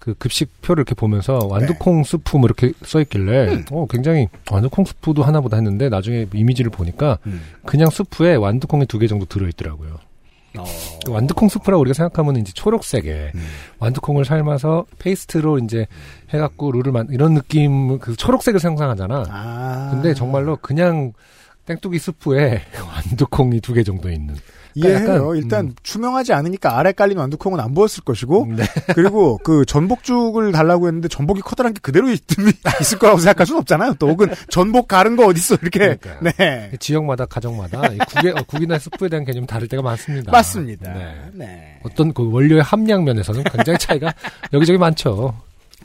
그 0.05 0.13
급식표를 0.15 0.83
이렇게 0.83 0.95
보면서 0.95 1.39
완두콩 1.49 2.05
스프 2.05 2.37
뭐 2.37 2.47
이렇게 2.47 2.73
써 2.85 3.01
있길래 3.01 3.65
어 3.71 3.87
굉장히 3.89 4.29
완두콩 4.51 4.85
스프도 4.85 5.23
하나보다 5.23 5.57
했는데 5.57 5.89
나중에 5.89 6.27
이미지를 6.35 6.71
보니까 6.71 7.19
음. 7.27 7.41
그냥 7.65 7.89
스프에 7.89 8.35
완두콩이 8.35 8.85
두 8.87 8.99
개 8.99 9.07
정도 9.07 9.25
들어 9.25 9.49
있더라고요. 9.49 9.97
어. 10.59 10.65
그 11.07 11.11
완두콩 11.11 11.49
스프라고 11.49 11.81
우리가 11.81 11.95
생각하면 11.95 12.37
이제 12.37 12.53
초록색에 12.53 13.33
음. 13.35 13.47
완두콩을 13.79 14.27
삶아서 14.27 14.85
페이스트로 14.99 15.59
이제 15.61 15.87
해갖고 16.35 16.71
루를 16.73 16.93
만 16.93 17.09
이런 17.11 17.33
느낌 17.35 17.99
그 17.99 18.15
초록색을 18.15 18.61
상상하잖아. 18.61 19.25
아. 19.31 19.89
근데 19.91 20.13
정말로 20.13 20.57
그냥 20.59 21.13
땡뚜기 21.67 21.99
스프에 21.99 22.61
완두콩이 22.77 23.61
두 23.61 23.73
개 23.73 23.83
정도 23.83 24.11
있는 24.11 24.37
이해해요. 24.75 25.15
약간, 25.15 25.37
일단 25.37 25.65
음. 25.67 25.75
투명하지 25.83 26.33
않으니까 26.33 26.79
아래 26.79 26.93
깔린 26.93 27.19
완두콩은 27.19 27.61
안 27.61 27.75
보였을 27.75 28.03
것이고 28.05 28.49
네. 28.57 28.65
그리고 28.95 29.39
그 29.39 29.65
전복죽을 29.65 30.53
달라고 30.53 30.87
했는데 30.87 31.09
전복이 31.09 31.41
커다란 31.41 31.73
게 31.75 31.81
그대로 31.81 32.11
있, 32.11 32.23
있을 32.81 32.99
거라고 32.99 33.19
생각할 33.19 33.47
수는 33.47 33.61
없잖아요. 33.61 33.95
또 33.99 34.09
혹은 34.09 34.29
전복 34.49 34.89
가른 34.89 35.17
거 35.17 35.27
어딨어 35.27 35.59
이렇게. 35.63 35.97
그러니까요. 35.97 36.19
네. 36.37 36.73
지역마다 36.79 37.27
가정마다 37.27 37.87
이 37.93 37.99
국의 37.99 38.33
어, 38.33 38.43
국이나 38.47 38.79
스프에 38.79 39.09
대한 39.09 39.25
개념이 39.25 39.47
다를 39.47 39.69
때가 39.69 39.83
많습니다. 39.83 40.33
맞습니다. 40.33 40.93
네. 40.93 41.15
네. 41.33 41.81
어떤 41.85 42.13
그 42.13 42.31
원료의 42.31 42.63
함량 42.63 43.05
면에서는 43.05 43.45
굉장히 43.45 43.79
차이가 43.79 44.13
여기저기 44.53 44.79
많죠. 44.79 45.35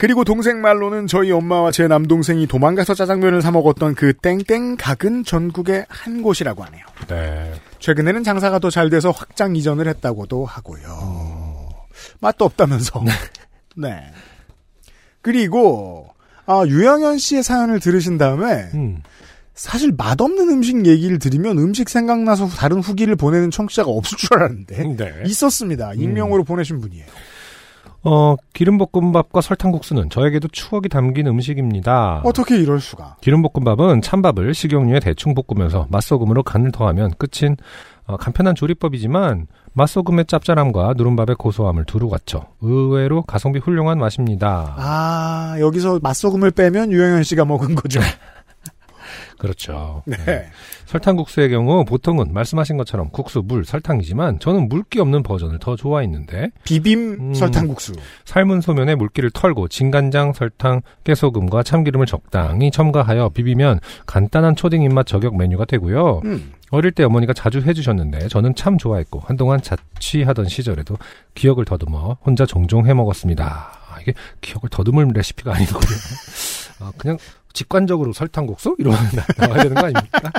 그리고 0.00 0.24
동생 0.24 0.62
말로는 0.62 1.06
저희 1.06 1.30
엄마와 1.30 1.72
제 1.72 1.86
남동생이 1.86 2.46
도망가서 2.46 2.94
짜장면을 2.94 3.42
사 3.42 3.50
먹었던 3.50 3.94
그 3.94 4.14
땡땡 4.14 4.76
각은 4.78 5.24
전국의 5.24 5.84
한 5.90 6.22
곳이라고 6.22 6.64
하네요. 6.64 6.82
네. 7.06 7.52
최근에는 7.80 8.24
장사가 8.24 8.58
더 8.60 8.70
잘 8.70 8.88
돼서 8.88 9.10
확장 9.10 9.56
이전을 9.56 9.86
했다고도 9.88 10.46
하고요. 10.46 11.68
맛도 12.20 12.46
없다면서. 12.46 13.04
네. 13.76 14.10
그리고 15.20 16.08
아, 16.46 16.64
유영현 16.66 17.18
씨의 17.18 17.42
사연을 17.42 17.78
들으신 17.80 18.16
다음에 18.16 18.70
음. 18.72 19.02
사실 19.54 19.92
맛없는 19.94 20.48
음식 20.48 20.86
얘기를 20.86 21.18
드리면 21.18 21.58
음식 21.58 21.90
생각나서 21.90 22.48
다른 22.48 22.78
후기를 22.80 23.16
보내는 23.16 23.50
청취자가 23.50 23.90
없을 23.90 24.16
줄 24.16 24.38
알았는데 24.38 24.96
네. 24.96 25.12
있었습니다. 25.26 25.92
익명으로 25.92 26.44
보내신 26.44 26.80
분이에요. 26.80 27.04
어, 28.02 28.34
기름볶음밥과 28.54 29.40
설탕국수는 29.40 30.08
저에게도 30.10 30.48
추억이 30.48 30.88
담긴 30.88 31.26
음식입니다. 31.26 32.22
어떻게 32.24 32.56
이럴 32.58 32.80
수가? 32.80 33.16
기름볶음밥은 33.20 34.00
찬밥을 34.02 34.54
식용유에 34.54 35.00
대충 35.00 35.34
볶으면서 35.34 35.86
맛소금으로 35.90 36.42
간을 36.42 36.72
더하면 36.72 37.12
끝인 37.18 37.56
어, 38.06 38.16
간편한 38.16 38.54
조리법이지만 38.54 39.46
맛소금의 39.72 40.24
짭짤함과 40.26 40.94
누른밥의 40.96 41.36
고소함을 41.36 41.84
두루 41.84 42.08
갖춰 42.08 42.46
의외로 42.60 43.22
가성비 43.22 43.60
훌륭한 43.60 43.98
맛입니다. 43.98 44.74
아 44.76 45.56
여기서 45.60 46.00
맛소금을 46.02 46.50
빼면 46.50 46.90
유영현 46.90 47.22
씨가 47.22 47.44
먹은 47.44 47.76
거죠. 47.76 48.00
그렇죠. 49.38 50.02
네. 50.06 50.46
설탕국수의 50.86 51.50
경우 51.50 51.84
보통은 51.84 52.32
말씀하신 52.32 52.76
것처럼 52.76 53.10
국수, 53.10 53.42
물, 53.44 53.64
설탕이지만 53.64 54.38
저는 54.40 54.68
물기 54.68 55.00
없는 55.00 55.22
버전을 55.22 55.58
더 55.58 55.76
좋아했는데 55.76 56.50
비빔 56.64 56.98
음. 57.20 57.34
설탕국수. 57.34 57.92
삶은 58.24 58.60
소면에 58.60 58.94
물기를 58.94 59.30
털고 59.30 59.68
진간장, 59.68 60.32
설탕, 60.32 60.82
깨소금과 61.04 61.62
참기름을 61.62 62.06
적당히 62.06 62.70
첨가하여 62.70 63.30
비비면 63.30 63.80
간단한 64.06 64.56
초딩 64.56 64.82
입맛 64.82 65.06
저격 65.06 65.36
메뉴가 65.36 65.64
되고요. 65.64 66.22
음. 66.24 66.52
어릴 66.70 66.92
때 66.92 67.02
어머니가 67.04 67.32
자주 67.32 67.60
해주셨는데 67.60 68.28
저는 68.28 68.54
참 68.54 68.78
좋아했고 68.78 69.20
한동안 69.20 69.60
자취하던 69.60 70.48
시절에도 70.48 70.96
기억을 71.34 71.64
더듬어 71.64 72.18
혼자 72.24 72.46
종종 72.46 72.86
해먹었습니다. 72.86 73.44
아, 73.44 74.00
이게 74.00 74.14
기억을 74.40 74.68
더듬을 74.70 75.08
레시피가 75.12 75.54
아니고요. 75.54 75.80
아, 76.80 76.92
그냥 76.98 77.18
직관적으로 77.52 78.12
설탕국수 78.12 78.76
이러면 78.78 78.98
나와야 79.38 79.62
되는 79.62 79.74
거 79.74 79.80
아닙니까? 79.86 80.30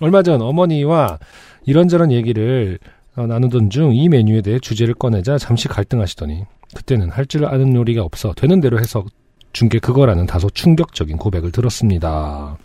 얼마 0.00 0.22
전 0.22 0.42
어머니와 0.42 1.18
이런저런 1.64 2.10
얘기를 2.12 2.78
어, 3.16 3.26
나누던 3.26 3.70
중 3.70 3.92
이 3.92 4.08
메뉴에 4.08 4.40
대해 4.42 4.58
주제를 4.58 4.94
꺼내자 4.94 5.38
잠시 5.38 5.68
갈등하시더니 5.68 6.44
그때는 6.74 7.10
할 7.10 7.26
줄 7.26 7.44
아는 7.46 7.74
요리가 7.74 8.02
없어 8.02 8.32
되는 8.34 8.60
대로 8.60 8.80
해서 8.80 9.04
준 9.52 9.68
게 9.68 9.78
그거라는 9.78 10.26
다소 10.26 10.50
충격적인 10.50 11.16
고백을 11.16 11.52
들었습니다. 11.52 12.56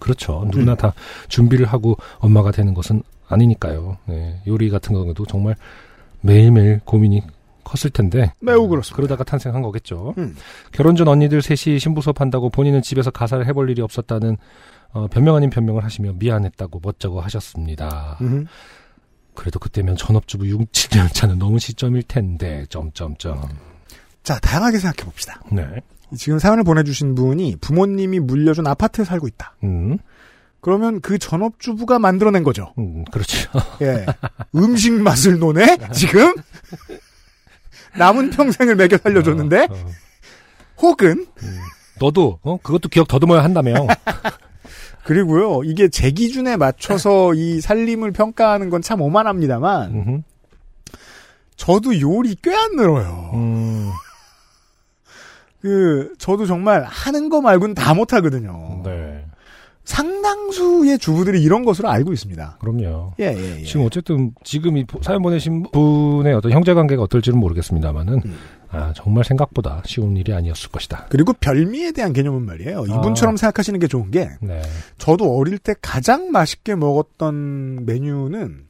그렇죠. 0.00 0.42
누구나 0.46 0.74
다 0.74 0.92
준비를 1.28 1.66
하고 1.66 1.96
엄마가 2.18 2.50
되는 2.50 2.74
것은 2.74 3.02
아니니까요. 3.28 3.98
네, 4.06 4.40
요리 4.48 4.70
같은 4.70 4.94
경우도 4.94 5.26
정말 5.26 5.54
매일매일 6.20 6.80
고민이 6.84 7.22
컸을 7.70 7.90
텐데 7.92 8.32
매우 8.40 8.66
그렇습니다. 8.68 8.96
그러다가 8.96 9.24
탄생한 9.24 9.62
거겠죠. 9.62 10.14
음. 10.18 10.34
결혼 10.72 10.96
전 10.96 11.06
언니들 11.08 11.40
셋이 11.40 11.78
신부 11.78 12.02
수업한다고 12.02 12.50
본인은 12.50 12.82
집에서 12.82 13.10
가사를 13.10 13.46
해볼 13.46 13.70
일이 13.70 13.80
없었다는 13.80 14.36
어, 14.92 15.06
변명 15.06 15.36
아닌 15.36 15.50
변명을 15.50 15.84
하시며 15.84 16.12
미안했다고 16.14 16.80
멋쩍어 16.82 17.20
하셨습니다. 17.20 18.18
음. 18.22 18.46
그래도 19.34 19.60
그때면 19.60 19.96
전업주부 19.96 20.48
6, 20.48 20.72
7년 20.72 21.14
차는 21.14 21.38
너무 21.38 21.60
시점일 21.60 22.02
텐데 22.02 22.66
점점점. 22.68 23.40
자 24.24 24.38
다양하게 24.40 24.78
생각해 24.78 25.08
봅시다. 25.08 25.40
네. 25.52 25.64
지금 26.16 26.40
사연을 26.40 26.64
보내주신 26.64 27.14
분이 27.14 27.56
부모님이 27.60 28.18
물려준 28.18 28.66
아파트에 28.66 29.04
살고 29.04 29.28
있다. 29.28 29.54
음, 29.62 29.98
그러면 30.60 31.00
그 31.00 31.18
전업주부가 31.18 32.00
만들어낸 32.00 32.42
거죠. 32.42 32.74
음 32.78 33.04
그렇죠. 33.12 33.48
예. 33.80 34.04
음식 34.56 34.92
맛을 34.92 35.38
노네? 35.38 35.78
지금? 35.92 36.34
남은 37.96 38.30
평생을 38.30 38.76
먹여 38.76 38.96
살려줬는데? 38.98 39.58
어, 39.62 39.68
어. 39.74 39.86
혹은, 40.82 41.26
너도 41.98 42.38
어? 42.42 42.56
그것도 42.62 42.88
기억 42.88 43.08
더듬어야 43.08 43.42
한다며. 43.44 43.74
그리고요, 45.04 45.62
이게 45.64 45.88
제 45.88 46.10
기준에 46.10 46.56
맞춰서 46.56 47.34
이 47.34 47.60
살림을 47.60 48.12
평가하는 48.12 48.70
건 48.70 48.80
참 48.82 49.00
오만합니다만, 49.00 49.90
음흠. 49.90 50.22
저도 51.56 52.00
요리 52.00 52.34
꽤 52.42 52.54
안 52.54 52.76
늘어요. 52.76 53.30
음, 53.34 53.90
그, 55.60 56.14
저도 56.18 56.46
정말 56.46 56.82
하는 56.84 57.28
거 57.28 57.40
말고는 57.42 57.74
다 57.74 57.92
못하거든요. 57.92 58.80
네. 58.84 59.19
상당수의 59.90 61.00
주부들이 61.00 61.42
이런 61.42 61.64
것으로 61.64 61.88
알고 61.88 62.12
있습니다. 62.12 62.58
그럼요. 62.60 63.14
예, 63.18 63.34
예, 63.36 63.58
예. 63.58 63.64
지금 63.64 63.84
어쨌든 63.86 64.32
지금 64.44 64.76
이 64.76 64.86
사연 65.02 65.20
보내신 65.20 65.64
분의 65.72 66.32
어떤 66.32 66.52
형제 66.52 66.74
관계가 66.74 67.02
어떨지는 67.02 67.40
모르겠습니다만은 67.40 68.22
음. 68.24 68.38
아 68.70 68.92
정말 68.94 69.24
생각보다 69.24 69.82
쉬운 69.84 70.16
일이 70.16 70.32
아니었을 70.32 70.70
것이다. 70.70 71.06
그리고 71.08 71.32
별미에 71.32 71.90
대한 71.90 72.12
개념은 72.12 72.46
말이에요. 72.46 72.84
이분처럼 72.86 73.36
생각하시는 73.36 73.80
게 73.80 73.88
좋은 73.88 74.12
게, 74.12 74.30
네. 74.40 74.62
저도 74.98 75.36
어릴 75.36 75.58
때 75.58 75.74
가장 75.82 76.30
맛있게 76.30 76.76
먹었던 76.76 77.84
메뉴는 77.84 78.66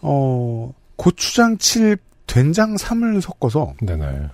어 0.00 0.72
고추장 0.96 1.58
칠 1.58 1.98
된장 2.26 2.78
삼을 2.78 3.20
섞어서 3.20 3.74
네네. 3.82 4.28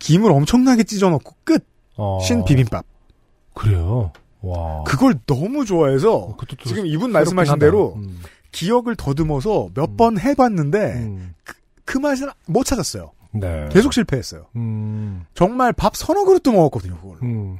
김을 0.00 0.30
엄청나게 0.30 0.84
찢어 0.84 1.08
넣고 1.08 1.34
끝 1.44 1.66
어, 1.96 2.18
신 2.20 2.44
비빔밥. 2.44 2.84
그래요. 3.54 4.12
와. 4.42 4.84
그걸 4.84 5.14
너무 5.26 5.64
좋아해서 5.64 6.36
또 6.38 6.56
지금 6.64 6.86
이분 6.86 7.12
말씀하신. 7.12 7.58
대로 7.58 7.94
음. 7.96 8.20
기억을 8.52 8.96
더듬어서 8.96 9.70
몇번 9.74 10.18
해봤는데 10.18 10.78
음. 10.94 11.34
그 11.84 11.98
맛을 11.98 12.30
못 12.46 12.64
찾았어요. 12.64 13.12
네. 13.32 13.68
계속 13.70 13.92
실패했어요. 13.92 14.46
음. 14.56 15.24
정말 15.34 15.72
밥 15.72 15.96
서너 15.96 16.24
그릇도 16.24 16.52
먹었거든요. 16.52 16.96
그걸. 17.00 17.18
음. 17.22 17.58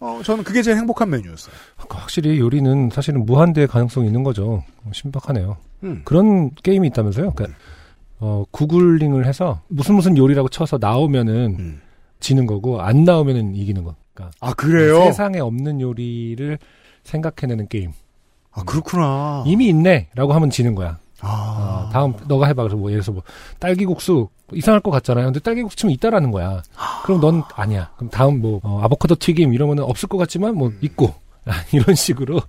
어, 0.00 0.20
저는 0.24 0.42
그게 0.44 0.62
제일 0.62 0.76
행복한 0.78 1.10
메뉴였어요. 1.10 1.54
확실히 1.76 2.38
요리는 2.38 2.90
사실은 2.90 3.24
무한대의 3.24 3.68
가능성이 3.68 4.08
있는 4.08 4.22
거죠. 4.24 4.64
신박하네요. 4.92 5.56
음. 5.84 6.02
그런 6.04 6.50
게임이 6.54 6.88
있다면서요? 6.88 7.32
그러니까 7.32 7.58
어, 8.18 8.44
구글링을 8.50 9.26
해서 9.26 9.60
무슨 9.68 9.94
무슨 9.94 10.16
요리라고 10.16 10.48
쳐서 10.48 10.78
나오면은 10.80 11.56
음. 11.58 11.80
지는 12.20 12.46
거고 12.46 12.80
안 12.80 13.04
나오면은 13.04 13.54
이기는 13.54 13.82
거. 13.84 13.94
그러니까 14.14 14.36
아 14.40 14.52
그래요? 14.54 15.04
세상에 15.04 15.40
없는 15.40 15.80
요리를 15.80 16.58
생각해내는 17.04 17.68
게임. 17.68 17.92
아 18.52 18.62
그렇구나. 18.64 19.44
이미 19.46 19.68
있네라고 19.68 20.32
하면 20.34 20.50
지는 20.50 20.74
거야. 20.74 20.98
아, 21.20 21.86
어, 21.86 21.90
다음 21.92 22.14
너가 22.26 22.46
해봐. 22.48 22.62
그래서 22.64 22.76
뭐 22.76 22.90
예를 22.90 23.00
들어서 23.02 23.12
뭐 23.12 23.22
딸기국수 23.60 24.28
이상할 24.52 24.80
것 24.80 24.90
같잖아요. 24.90 25.26
근데 25.26 25.40
딸기국수 25.40 25.76
치면 25.76 25.92
있다라는 25.94 26.30
거야. 26.30 26.62
그럼 27.04 27.20
넌 27.20 27.42
아니야. 27.54 27.90
그럼 27.96 28.10
다음 28.10 28.40
뭐 28.40 28.60
어, 28.62 28.80
아보카도 28.82 29.14
튀김 29.16 29.54
이러면은 29.54 29.84
없을 29.84 30.08
것 30.08 30.18
같지만 30.18 30.54
뭐 30.56 30.72
있고 30.82 31.14
이런 31.72 31.94
식으로 31.94 32.40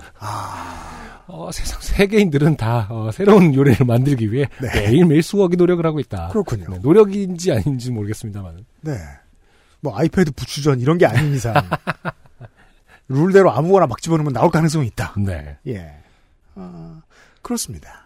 어, 1.28 1.50
세상 1.52 1.80
세계인들은 1.82 2.58
다 2.58 2.88
어, 2.90 3.10
새로운 3.12 3.54
요리를 3.54 3.86
만들기 3.86 4.32
위해 4.32 4.48
매일매일 4.62 5.24
수억이 5.24 5.56
노력을 5.56 5.86
하고 5.86 6.00
있다. 6.00 6.30
그렇군요. 6.30 6.66
네, 6.70 6.80
노력인지 6.82 7.52
아닌지 7.52 7.90
는 7.90 7.96
모르겠습니다만. 7.96 8.66
네. 8.82 8.94
뭐 9.84 9.98
아이패드 9.98 10.32
부추전 10.32 10.80
이런 10.80 10.98
게 10.98 11.06
아닌 11.06 11.34
이상 11.34 11.54
룰대로 13.10 13.52
아무거나 13.52 13.86
막 13.86 14.02
집어넣으면 14.02 14.32
나올 14.34 14.50
가능성이 14.50 14.88
있다. 14.88 15.14
네. 15.18 15.58
예. 15.68 15.94
아, 16.56 17.02
그렇습니다. 17.42 18.06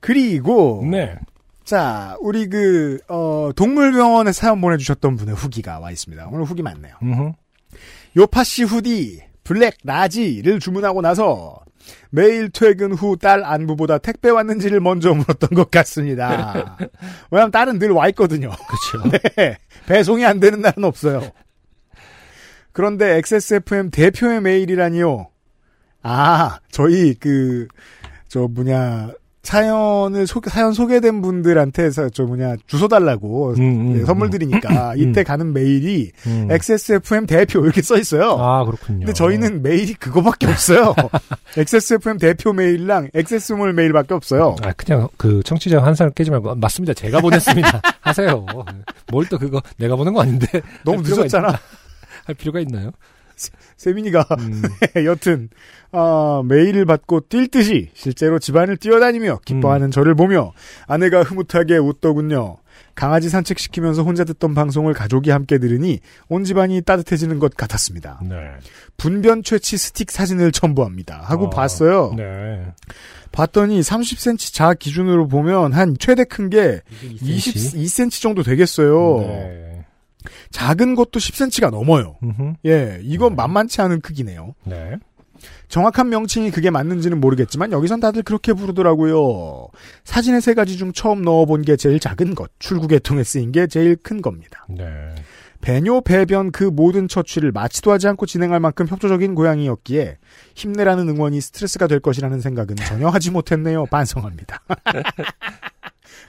그리고 0.00 0.84
네. 0.90 1.16
자 1.64 2.16
우리 2.20 2.48
그 2.48 2.98
어, 3.08 3.50
동물병원에 3.54 4.32
사연 4.32 4.60
보내주셨던 4.60 5.16
분의 5.16 5.34
후기가 5.34 5.78
와 5.80 5.90
있습니다. 5.90 6.28
오늘 6.32 6.44
후기 6.44 6.62
많네요. 6.62 6.94
요파씨 8.16 8.62
후디 8.64 9.22
블랙 9.44 9.76
라지를 9.84 10.60
주문하고 10.60 11.02
나서 11.02 11.58
매일 12.10 12.50
퇴근 12.50 12.92
후 12.92 13.16
딸 13.16 13.44
안부보다 13.44 13.98
택배 13.98 14.30
왔는지를 14.30 14.80
먼저 14.80 15.12
물었던 15.14 15.50
것 15.50 15.70
같습니다. 15.70 16.76
왜냐면 17.30 17.50
딸은 17.50 17.78
늘 17.78 17.92
와 17.92 18.08
있거든요. 18.08 18.50
그렇죠. 18.50 19.10
네, 19.36 19.58
배송이 19.88 20.24
안 20.24 20.38
되는 20.40 20.60
날은 20.60 20.84
없어요. 20.84 21.22
그런데 22.72 23.16
XSFM 23.16 23.90
대표의 23.90 24.40
메일이라니요. 24.40 25.30
아, 26.02 26.60
저희 26.70 27.14
그 27.14 27.66
저 28.28 28.46
뭐냐 28.46 29.12
사연을 29.42 30.26
소개 30.26 30.50
사연 30.50 30.72
소개된 30.72 31.22
분들한테서 31.22 32.10
저 32.10 32.24
뭐냐 32.24 32.56
주소 32.66 32.88
달라고 32.88 33.54
음, 33.54 33.60
음, 33.60 33.98
예, 34.00 34.04
선물 34.04 34.30
드리니까 34.30 34.92
음. 34.92 34.98
이때 34.98 35.22
가는 35.22 35.52
메일이 35.52 36.10
음. 36.26 36.48
XSFM 36.50 37.26
대표 37.26 37.64
이렇게 37.64 37.80
써 37.80 37.96
있어요. 37.96 38.32
아, 38.38 38.64
그렇군요. 38.64 38.98
근데 39.00 39.12
저희는 39.12 39.62
메일이 39.62 39.94
그거밖에 39.94 40.46
없어요. 40.48 40.94
XSFM 41.56 42.18
대표 42.18 42.52
메일랑 42.52 43.10
XS몰 43.14 43.72
메일밖에 43.72 44.12
없어요. 44.14 44.56
아, 44.62 44.72
그냥 44.72 45.08
그 45.16 45.42
청취자 45.44 45.82
환상을 45.82 46.12
깨지 46.12 46.30
말고 46.30 46.50
아, 46.50 46.54
맞습니다. 46.54 46.92
제가 46.94 47.20
보냈습니다. 47.20 47.80
하세요. 48.02 48.44
뭘 49.10 49.28
또 49.28 49.38
그거 49.38 49.60
내가 49.76 49.94
보낸 49.96 50.14
거 50.14 50.22
아닌데 50.22 50.46
너무 50.84 51.02
늦었잖아. 51.02 51.58
할 52.26 52.34
필요가 52.34 52.60
있나요? 52.60 52.90
세민이가 53.76 54.26
음, 54.38 54.62
여튼 55.04 55.48
아, 55.92 56.42
메일을 56.44 56.84
받고 56.84 57.22
뛸 57.28 57.48
듯이 57.48 57.88
실제로 57.94 58.38
집안을 58.38 58.76
뛰어다니며 58.76 59.40
기뻐하는 59.44 59.90
저를 59.90 60.14
보며 60.14 60.52
아내가 60.86 61.22
흐뭇하게 61.22 61.78
웃더군요. 61.78 62.56
강아지 62.94 63.28
산책시키면서 63.28 64.02
혼자 64.02 64.24
듣던 64.24 64.54
방송을 64.54 64.92
가족이 64.92 65.30
함께 65.30 65.58
들으니 65.58 66.00
온 66.28 66.42
집안이 66.42 66.82
따뜻해지는 66.82 67.38
것 67.38 67.54
같았습니다. 67.56 68.20
네. 68.28 68.36
분변 68.96 69.44
채취 69.44 69.76
스틱 69.78 70.10
사진을 70.10 70.50
첨부합니다. 70.50 71.20
하고 71.24 71.46
어, 71.46 71.50
봤어요. 71.50 72.12
네. 72.16 72.66
봤더니 73.30 73.80
30cm 73.80 74.52
자 74.52 74.74
기준으로 74.74 75.28
보면 75.28 75.72
한 75.74 75.96
최대 75.98 76.24
큰 76.24 76.48
게 76.50 76.80
22cm 77.22 78.20
정도 78.22 78.42
되겠어요. 78.42 79.20
네. 79.20 79.67
작은 80.50 80.94
것도 80.94 81.18
10cm가 81.18 81.70
넘어요. 81.70 82.16
음흠. 82.22 82.54
예, 82.66 82.98
이건 83.02 83.30
네. 83.30 83.36
만만치 83.36 83.80
않은 83.80 84.00
크기네요. 84.00 84.54
네. 84.64 84.96
정확한 85.68 86.08
명칭이 86.08 86.50
그게 86.50 86.70
맞는지는 86.70 87.20
모르겠지만 87.20 87.72
여기선 87.72 88.00
다들 88.00 88.22
그렇게 88.22 88.52
부르더라고요. 88.52 89.68
사진의 90.04 90.40
세 90.40 90.54
가지 90.54 90.76
중 90.76 90.92
처음 90.92 91.22
넣어본 91.22 91.62
게 91.62 91.76
제일 91.76 92.00
작은 92.00 92.34
것, 92.34 92.50
출국에 92.58 92.98
통해 92.98 93.22
쓰인 93.22 93.52
게 93.52 93.66
제일 93.66 93.96
큰 93.96 94.22
겁니다. 94.22 94.66
네. 94.68 94.86
배뇨, 95.60 96.00
배변 96.00 96.52
그 96.52 96.64
모든 96.64 97.08
처취를 97.08 97.50
마치도 97.50 97.90
하지 97.90 98.06
않고 98.08 98.26
진행할 98.26 98.60
만큼 98.60 98.86
협조적인 98.86 99.34
고양이였기에 99.34 100.18
힘내라는 100.54 101.08
응원이 101.08 101.40
스트레스가 101.40 101.88
될 101.88 101.98
것이라는 102.00 102.40
생각은 102.40 102.76
전혀 102.76 103.08
하지 103.08 103.30
못했네요. 103.30 103.86
반성합니다. 103.90 104.62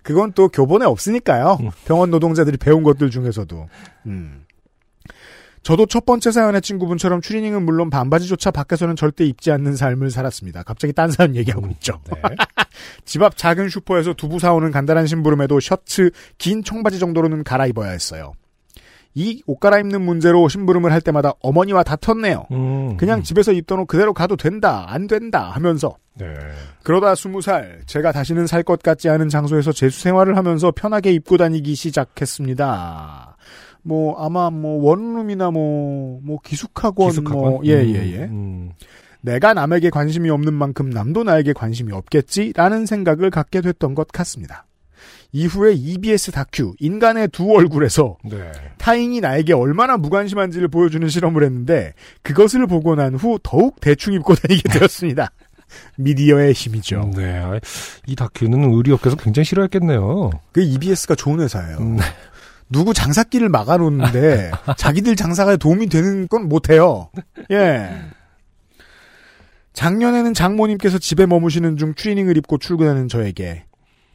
그건 0.04 0.34
또 0.34 0.48
교본에 0.50 0.86
없으니까요. 0.86 1.58
음. 1.62 1.72
병원 1.86 2.12
노동자들이 2.12 2.58
배운 2.58 2.84
것들 2.84 3.10
중에서도. 3.10 3.68
음. 4.08 4.46
저도 5.62 5.86
첫 5.86 6.06
번째 6.06 6.32
사연의 6.32 6.62
친구분처럼 6.62 7.22
추리닝은 7.22 7.64
물론 7.64 7.90
반바지조차 7.90 8.52
밖에서는 8.52 8.96
절대 8.96 9.26
입지 9.26 9.52
않는 9.52 9.76
삶을 9.76 10.10
살았습니다. 10.10 10.64
갑자기 10.64 10.94
딴 10.94 11.12
사연 11.12 11.36
얘기하고 11.36 11.68
있죠. 11.72 12.00
네. 12.06 12.22
집 13.04 13.22
앞 13.22 13.36
작은 13.36 13.70
슈퍼에서 13.70 14.14
두부 14.14 14.40
사오는 14.40 14.72
간단한 14.72 15.06
심부름에도 15.06 15.60
셔츠, 15.60 16.12
긴 16.38 16.64
청바지 16.64 16.98
정도로는 17.00 17.44
갈아입어야 17.44 17.92
했어요. 17.92 18.34
이 19.16 19.42
옷 19.48 19.60
갈아입는 19.60 20.02
문제로 20.02 20.48
심부름을 20.48 20.92
할 20.92 21.02
때마다 21.02 21.34
어머니와 21.42 21.84
다퉜네요. 21.84 22.46
음, 22.52 22.96
그냥 22.98 23.20
음. 23.20 23.24
집에서 23.24 23.52
입던 23.52 23.80
옷 23.80 23.86
그대로 23.86 24.14
가도 24.14 24.36
된다, 24.38 24.86
안 24.88 25.08
된다 25.08 25.50
하면서 25.50 25.96
네. 26.18 26.26
그러다 26.84 27.16
스무 27.16 27.42
살 27.42 27.82
제가 27.86 28.12
다시는 28.12 28.46
살 28.48 28.64
것 28.64 28.82
같지 28.84 29.10
않은 29.10 29.30
장소에서 29.30 29.72
재수 29.72 30.00
생활을 30.02 30.38
하면서 30.38 30.72
편하게 30.72 31.12
입고 31.14 31.38
다니기 31.38 31.76
시작했습니다. 31.76 33.36
뭐 33.82 34.18
아마 34.24 34.50
뭐 34.50 34.84
원룸이나 34.84 35.52
뭐 35.52 36.20
뭐 36.24 36.40
기숙학원, 36.44 37.10
기숙학원? 37.10 37.52
뭐 37.52 37.62
예 37.66 37.86
예 37.88 38.14
예. 38.14 38.18
음, 38.26 38.72
내가 39.22 39.54
남에게 39.54 39.90
관심이 39.90 40.30
없는 40.30 40.54
만큼 40.54 40.90
남도 40.90 41.24
나에게 41.24 41.54
관심이 41.54 41.92
없겠지라는 41.94 42.86
생각을 42.86 43.30
갖게 43.32 43.62
됐던 43.62 43.96
것 43.96 44.08
같습니다. 44.10 44.66
이후에 45.32 45.74
EBS 45.74 46.32
다큐 46.32 46.74
인간의 46.80 47.28
두 47.30 47.52
얼굴에서 47.54 48.18
네. 48.24 48.52
타인이 48.78 49.22
나에게 49.22 49.54
얼마나 49.54 49.98
무관심한지를 49.98 50.68
보여주는 50.70 51.08
실험을 51.08 51.44
했는데 51.44 51.94
그것을 52.24 52.66
보고 52.68 52.96
난 52.96 53.16
후 53.16 53.38
더욱 53.44 53.80
대충 53.80 54.14
입고 54.14 54.34
다니게 54.36 54.70
되었습니다. 54.70 55.32
미디어의 55.98 56.54
힘이죠. 56.54 57.12
네. 57.16 57.38
아, 57.38 57.60
이 58.08 58.16
다큐는 58.16 58.74
의리업계에서 58.74 59.18
굉장히 59.18 59.46
싫어했겠네요. 59.46 60.32
그 60.52 60.62
EBS가 60.64 61.14
좋은 61.14 61.40
회사예요. 61.42 61.78
음, 61.78 62.00
누구 62.70 62.94
장사기를 62.94 63.50
막아놓는데 63.50 64.50
자기들 64.78 65.16
장사가 65.16 65.58
도움이 65.58 65.88
되는 65.90 66.28
건 66.28 66.50
못해요. 66.50 67.12
예. 67.52 67.90
작년에는 69.74 70.34
장모님께서 70.34 70.98
집에 70.98 71.26
머무시는 71.26 71.78
중 71.78 71.94
트레이닝을 71.96 72.36
입고 72.38 72.58
출근하는 72.58 73.08
저에게 73.08 73.66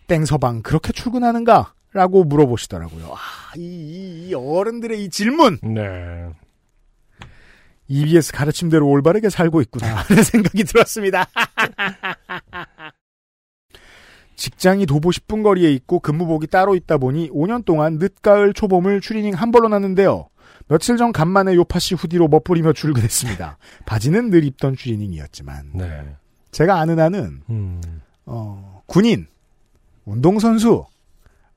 땡서방 0.06 0.62
그렇게 0.62 0.92
출근하는가? 0.92 1.74
라고 1.92 2.24
물어보시더라고요. 2.24 3.12
아, 3.14 3.52
이, 3.56 3.60
이, 3.60 4.28
이 4.28 4.34
어른들의 4.34 5.04
이 5.04 5.08
질문! 5.10 5.58
네. 5.62 6.28
EBS 7.86 8.32
가르침대로 8.32 8.88
올바르게 8.88 9.30
살고 9.30 9.60
있구나 9.62 9.94
하는 9.94 10.22
생각이 10.22 10.64
들었습니다. 10.64 11.26
직장이 14.36 14.86
도보 14.86 15.10
10분 15.10 15.44
거리에 15.44 15.70
있고 15.72 16.00
근무복이 16.00 16.48
따로 16.48 16.74
있다 16.74 16.98
보니 16.98 17.30
5년 17.30 17.64
동안 17.64 17.98
늦가을 17.98 18.52
초봄을 18.52 19.00
추리닝 19.00 19.34
한 19.34 19.52
벌로 19.52 19.68
났는데요. 19.68 20.28
며칠 20.66 20.96
전 20.96 21.12
간만에 21.12 21.54
요파시 21.54 21.94
후디로 21.94 22.28
멋부리며 22.28 22.72
출근했습니다. 22.72 23.58
바지는 23.86 24.30
늘 24.30 24.44
입던 24.44 24.76
추리닝이었지만 24.76 25.70
네. 25.74 26.16
제가 26.50 26.78
아는 26.80 26.98
한은 26.98 27.42
음, 27.50 27.80
어, 28.26 28.82
군인, 28.86 29.26
운동선수, 30.04 30.84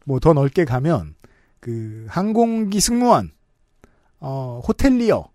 뭐 0.06 0.20
더 0.20 0.34
넓게 0.34 0.66
가면 0.66 1.16
그 1.60 2.06
항공기 2.10 2.80
승무원, 2.80 3.32
어, 4.20 4.62
호텔리어 4.68 5.28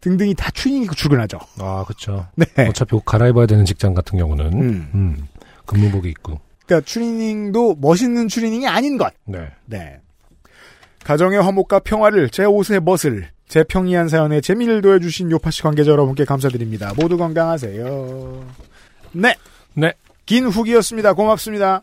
등등이 0.00 0.34
다 0.34 0.50
추리닝 0.50 0.84
입고 0.84 0.94
출근하죠. 0.94 1.38
아, 1.58 1.84
그쵸. 1.86 2.26
네. 2.36 2.46
어차피 2.68 2.94
옷 2.96 3.04
갈아입어야 3.04 3.46
되는 3.46 3.64
직장 3.64 3.92
같은 3.92 4.18
경우는, 4.18 4.52
음. 4.54 4.90
음, 4.94 5.28
근무복이 5.66 6.08
있고. 6.10 6.40
그러니까 6.64 6.86
추리닝도 6.86 7.76
멋있는 7.80 8.28
추리닝이 8.28 8.66
아닌 8.66 8.96
것. 8.96 9.12
네. 9.26 9.50
네. 9.66 10.00
가정의 11.04 11.42
화목과 11.42 11.80
평화를 11.80 12.30
제 12.30 12.44
옷의 12.44 12.80
멋을 12.80 13.30
제 13.48 13.64
평이한 13.64 14.08
사연에 14.08 14.40
재미를 14.40 14.80
더해주신 14.80 15.30
요파시 15.32 15.62
관계자 15.62 15.90
여러분께 15.90 16.24
감사드립니다. 16.24 16.92
모두 16.96 17.16
건강하세요. 17.18 18.44
네. 19.12 19.34
네. 19.74 19.92
긴 20.24 20.46
후기였습니다. 20.46 21.14
고맙습니다. 21.14 21.82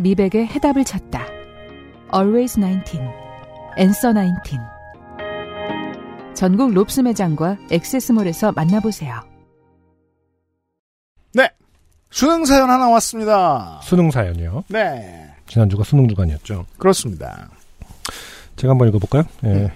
미백의 0.00 0.46
해답을 0.48 0.84
찾다. 0.84 1.26
Always 2.14 2.58
19, 2.58 2.98
Answer 3.78 4.14
19. 4.44 4.58
전국 6.34 6.72
롭스 6.72 7.00
매장과 7.00 7.58
엑세스몰에서 7.70 8.52
만나보세요. 8.52 9.30
수능 12.10 12.44
사연 12.44 12.68
하나 12.68 12.88
왔습니다. 12.90 13.80
수능 13.82 14.10
사연이요. 14.10 14.64
네. 14.68 15.30
지난주가 15.46 15.84
수능 15.84 16.08
주간이었죠. 16.08 16.66
그렇습니다. 16.76 17.48
제가 18.56 18.72
한번 18.72 18.88
읽어볼까요? 18.88 19.22
예. 19.44 19.72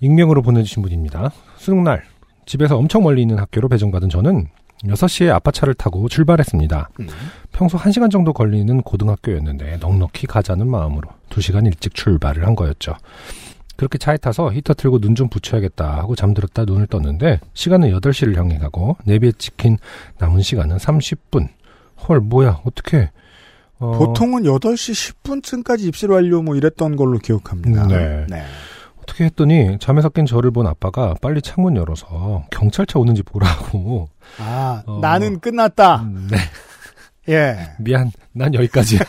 익명으로 0.00 0.42
보내주신 0.42 0.82
분입니다. 0.82 1.30
수능 1.56 1.84
날, 1.84 2.04
집에서 2.44 2.76
엄청 2.76 3.04
멀리 3.04 3.22
있는 3.22 3.38
학교로 3.38 3.68
배정받은 3.68 4.08
저는 4.08 4.48
6시에 4.84 5.30
아빠 5.30 5.50
차를 5.50 5.74
타고 5.74 6.08
출발했습니다. 6.08 6.90
음. 7.00 7.08
평소 7.52 7.78
1시간 7.78 8.10
정도 8.10 8.32
걸리는 8.32 8.82
고등학교였는데 8.82 9.78
넉넉히 9.78 10.26
가자는 10.26 10.68
마음으로 10.68 11.08
2시간 11.30 11.66
일찍 11.66 11.94
출발을 11.94 12.46
한 12.46 12.54
거였죠. 12.54 12.94
그렇게 13.76 13.96
차에 13.98 14.16
타서 14.16 14.52
히터 14.52 14.74
틀고 14.74 14.98
눈 15.00 15.14
좀 15.14 15.28
붙여야겠다 15.28 15.98
하고 15.98 16.14
잠들었다 16.16 16.64
눈을 16.64 16.86
떴는데 16.88 17.40
시간은 17.54 17.90
8시를 17.92 18.36
향해 18.36 18.58
가고 18.58 18.96
내비에 19.04 19.32
찍힌 19.38 19.78
남은 20.18 20.42
시간은 20.42 20.76
30분. 20.78 21.48
헐 22.08 22.20
뭐야 22.20 22.60
어떻게 22.64 23.10
어, 23.80 23.92
보통은 23.92 24.42
8시 24.44 25.14
10분쯤까지 25.22 25.82
입실 25.82 26.10
완료 26.10 26.42
뭐 26.42 26.56
이랬던 26.56 26.96
걸로 26.96 27.18
기억합니다. 27.18 27.86
네. 27.86 28.26
네. 28.28 28.42
어떻게 29.08 29.24
했더니 29.24 29.78
잠에서 29.80 30.10
깬 30.10 30.26
저를 30.26 30.50
본 30.50 30.66
아빠가 30.66 31.14
빨리 31.20 31.40
창문 31.40 31.76
열어서 31.76 32.44
경찰차 32.50 32.98
오는지 32.98 33.22
보라고. 33.22 34.08
아, 34.38 34.82
어. 34.86 34.98
나는 35.00 35.40
끝났다. 35.40 36.02
음, 36.02 36.28
네. 36.30 36.36
예. 37.32 37.70
미안. 37.78 38.10
난 38.32 38.52
여기까지야. 38.54 39.00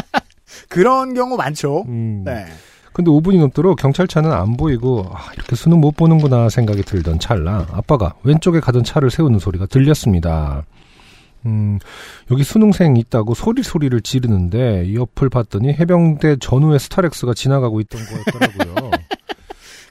그런 0.68 1.14
경우 1.14 1.36
많죠. 1.36 1.82
음. 1.86 2.22
네. 2.24 2.46
근데 2.92 3.10
5분이 3.10 3.38
넘도록 3.40 3.76
경찰차는 3.76 4.32
안 4.32 4.56
보이고 4.56 5.04
아, 5.12 5.32
이렇게 5.34 5.56
수능 5.56 5.80
못 5.80 5.96
보는구나 5.96 6.48
생각이 6.48 6.82
들던 6.82 7.18
찰나 7.18 7.66
아빠가 7.72 8.14
왼쪽에 8.22 8.60
가던 8.60 8.84
차를 8.84 9.10
세우는 9.10 9.40
소리가 9.40 9.66
들렸습니다. 9.66 10.64
음, 11.46 11.78
여기 12.30 12.44
수능생 12.44 12.96
있다고 12.96 13.34
소리 13.34 13.62
소리를 13.62 14.00
지르는데 14.00 14.84
이 14.86 14.96
옆을 14.96 15.28
봤더니 15.28 15.70
해병대 15.74 16.36
전후에 16.40 16.78
스타렉스가 16.78 17.34
지나가고 17.34 17.80
있던 17.80 18.00
거였더라고요. 18.06 18.90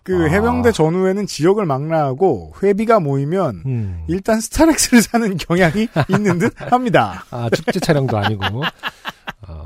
그 0.03 0.25
아. 0.25 0.27
해병대 0.27 0.71
전후에는 0.73 1.25
지역을 1.25 1.65
망라하고 1.65 2.53
회비가 2.61 2.99
모이면 2.99 3.63
음. 3.65 4.03
일단 4.07 4.41
스타렉스를 4.41 5.01
사는 5.03 5.37
경향이 5.37 5.87
있는 6.09 6.39
듯 6.39 6.53
합니다. 6.57 7.23
아 7.31 7.49
축제 7.49 7.79
차량도 7.79 8.17
아니고. 8.17 8.43
아, 9.47 9.65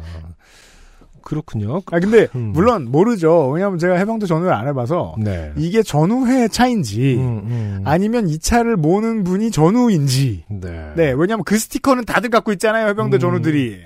그렇군요. 1.24 1.82
아 1.92 2.00
근데 2.00 2.28
음. 2.36 2.52
물론 2.54 2.90
모르죠. 2.90 3.50
왜냐하면 3.50 3.80
제가 3.80 3.96
해병대 3.96 4.28
전후를 4.28 4.54
안 4.54 4.68
해봐서 4.68 5.16
네. 5.20 5.52
이게 5.58 5.82
전후회 5.84 6.48
차인지 6.48 7.16
음, 7.16 7.42
음. 7.46 7.82
아니면 7.84 8.30
이 8.30 8.38
차를 8.38 8.78
모는 8.78 9.24
분이 9.24 9.52
전후인지. 9.52 10.46
네. 10.50 10.94
네, 10.96 11.14
왜냐하면 11.18 11.44
그 11.44 11.58
스티커는 11.58 12.06
다들 12.06 12.30
갖고 12.30 12.52
있잖아요. 12.54 12.88
해병대 12.90 13.18
음. 13.18 13.20
전후들이. 13.20 13.84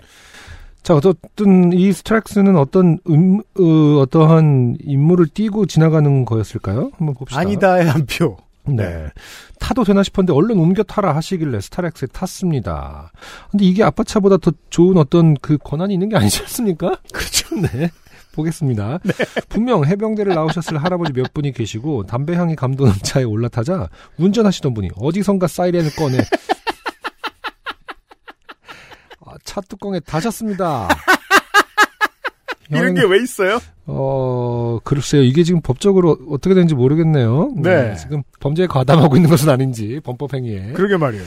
자, 0.84 0.96
어떤 0.96 1.74
이 1.74 1.92
스트렉스는 1.94 2.56
어떤 2.56 2.98
음, 3.10 3.40
어, 3.60 4.00
어떠한 4.02 4.78
인물을 4.84 5.28
띄고 5.28 5.68
지나가는 5.68 6.26
거였을까요? 6.26 6.92
한번 6.98 7.14
봅시다. 7.16 7.40
아니다의 7.40 7.90
한 7.90 8.06
표. 8.06 8.38
네. 8.66 9.10
타도 9.60 9.84
되나 9.84 10.04
싶었는데 10.04 10.34
얼른 10.34 10.58
옮겨 10.60 10.84
타라 10.84 11.16
하시길래 11.16 11.62
스타렉스에 11.62 12.08
탔습니다. 12.14 13.12
근데 13.50 13.66
이게 13.66 13.84
아빠 13.84 14.04
차보다 14.04 14.38
더 14.38 14.52
좋은 14.70 14.98
어떤 14.98 15.36
그 15.36 15.58
권한이 15.58 15.94
있는 15.94 16.10
게 16.10 16.16
아니지 16.16 16.42
않습니까? 16.42 16.98
그렇죠. 17.14 17.56
네. 17.56 17.90
보겠습니다. 18.34 19.00
분명 19.50 19.86
해병대를 19.86 20.34
나오셨을 20.34 20.82
할아버지 20.82 21.12
몇 21.12 21.34
분이 21.34 21.52
계시고 21.52 22.06
담배 22.06 22.36
향이 22.36 22.56
감도는 22.56 22.94
차에 23.04 23.24
올라타자 23.24 23.90
운전하시던 24.18 24.74
분이 24.74 24.90
어디선가 24.96 25.48
사이렌을 25.48 25.92
꺼내 25.96 26.20
아, 26.20 26.24
차 29.44 29.62
뚜껑에 29.62 30.00
다셨습니다. 30.00 30.88
이런 32.72 32.94
게 32.96 33.02
왜 33.04 33.22
있어요? 33.22 33.60
어, 33.86 34.80
글쎄요. 34.86 35.24
이게 35.24 35.44
지금 35.44 35.60
법적으로 35.62 36.18
어떻게 36.30 36.54
되는지 36.56 36.74
모르겠네요. 36.76 37.54
네. 37.58 37.96
지금 37.98 38.24
범죄에 38.40 38.68
가담하고 38.68 39.18
있는 39.18 39.30
것은 39.30 39.50
아닌지, 39.50 40.00
범법행위에. 40.06 40.72
그러게 40.74 40.96
말이에요. 40.96 41.26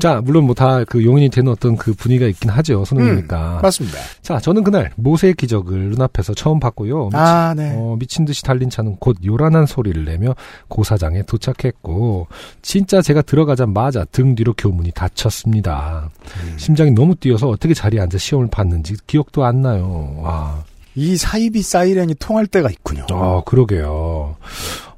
자, 0.00 0.20
물론 0.24 0.44
뭐 0.44 0.54
다 0.54 0.84
그 0.84 1.04
용인이 1.04 1.28
되는 1.28 1.52
어떤 1.52 1.76
그 1.76 1.92
분위기가 1.94 2.26
있긴 2.26 2.50
하죠. 2.50 2.84
수능이니까. 2.84 3.60
맞습니다. 3.62 3.98
자, 4.22 4.38
저는 4.40 4.64
그날 4.64 4.90
모세의 4.96 5.34
기적을 5.34 5.90
눈앞에서 5.90 6.34
처음 6.34 6.58
봤고요. 6.58 7.04
미친, 7.06 7.18
아, 7.18 7.54
네. 7.54 7.74
어, 7.76 7.96
미친 7.98 8.24
듯이 8.24 8.42
달린 8.42 8.70
차는 8.70 8.96
곧 8.98 9.16
요란한 9.24 9.66
소리를 9.66 10.04
내며 10.04 10.34
고사장에 10.68 11.22
도착했고, 11.22 12.26
진짜 12.62 13.02
제가 13.02 13.22
들어가자마자 13.22 14.04
등 14.06 14.34
뒤로 14.34 14.54
교문이 14.56 14.90
닫혔습니다. 14.92 16.10
음. 16.44 16.54
심장이 16.58 16.90
너무 16.90 17.14
뛰어서 17.14 17.48
어떻게 17.48 17.74
자리에 17.74 18.00
앉아 18.00 18.18
시험을 18.18 18.48
봤는지 18.50 18.94
기억도 19.06 19.44
안 19.44 19.62
나요. 19.62 20.16
와. 20.18 20.64
이 20.96 21.16
사이비 21.16 21.62
사이렌이 21.62 22.14
통할 22.18 22.46
때가 22.46 22.68
있군요. 22.70 23.06
아, 23.10 23.42
그러게요. 23.46 24.36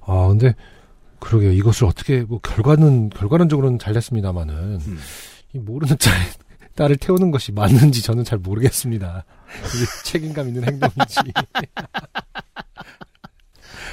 아, 0.07 0.27
근데, 0.29 0.55
그러게요. 1.23 1.53
이것을 1.53 1.87
어떻게, 1.87 2.23
뭐, 2.23 2.41
결과는, 2.41 3.11
결과론적으로는 3.11 3.79
잘 3.79 3.95
됐습니다만은, 3.95 4.55
음. 4.87 4.99
이 5.55 5.59
모르는 5.59 5.97
차에 6.01 6.17
딸을 6.75 6.97
태우는 6.97 7.31
것이 7.31 7.53
맞는지 7.53 8.03
저는 8.03 8.25
잘 8.25 8.39
모르겠습니다. 8.39 9.25
이게 9.77 9.85
책임감 10.05 10.49
있는 10.49 10.65
행동인지. 10.65 11.17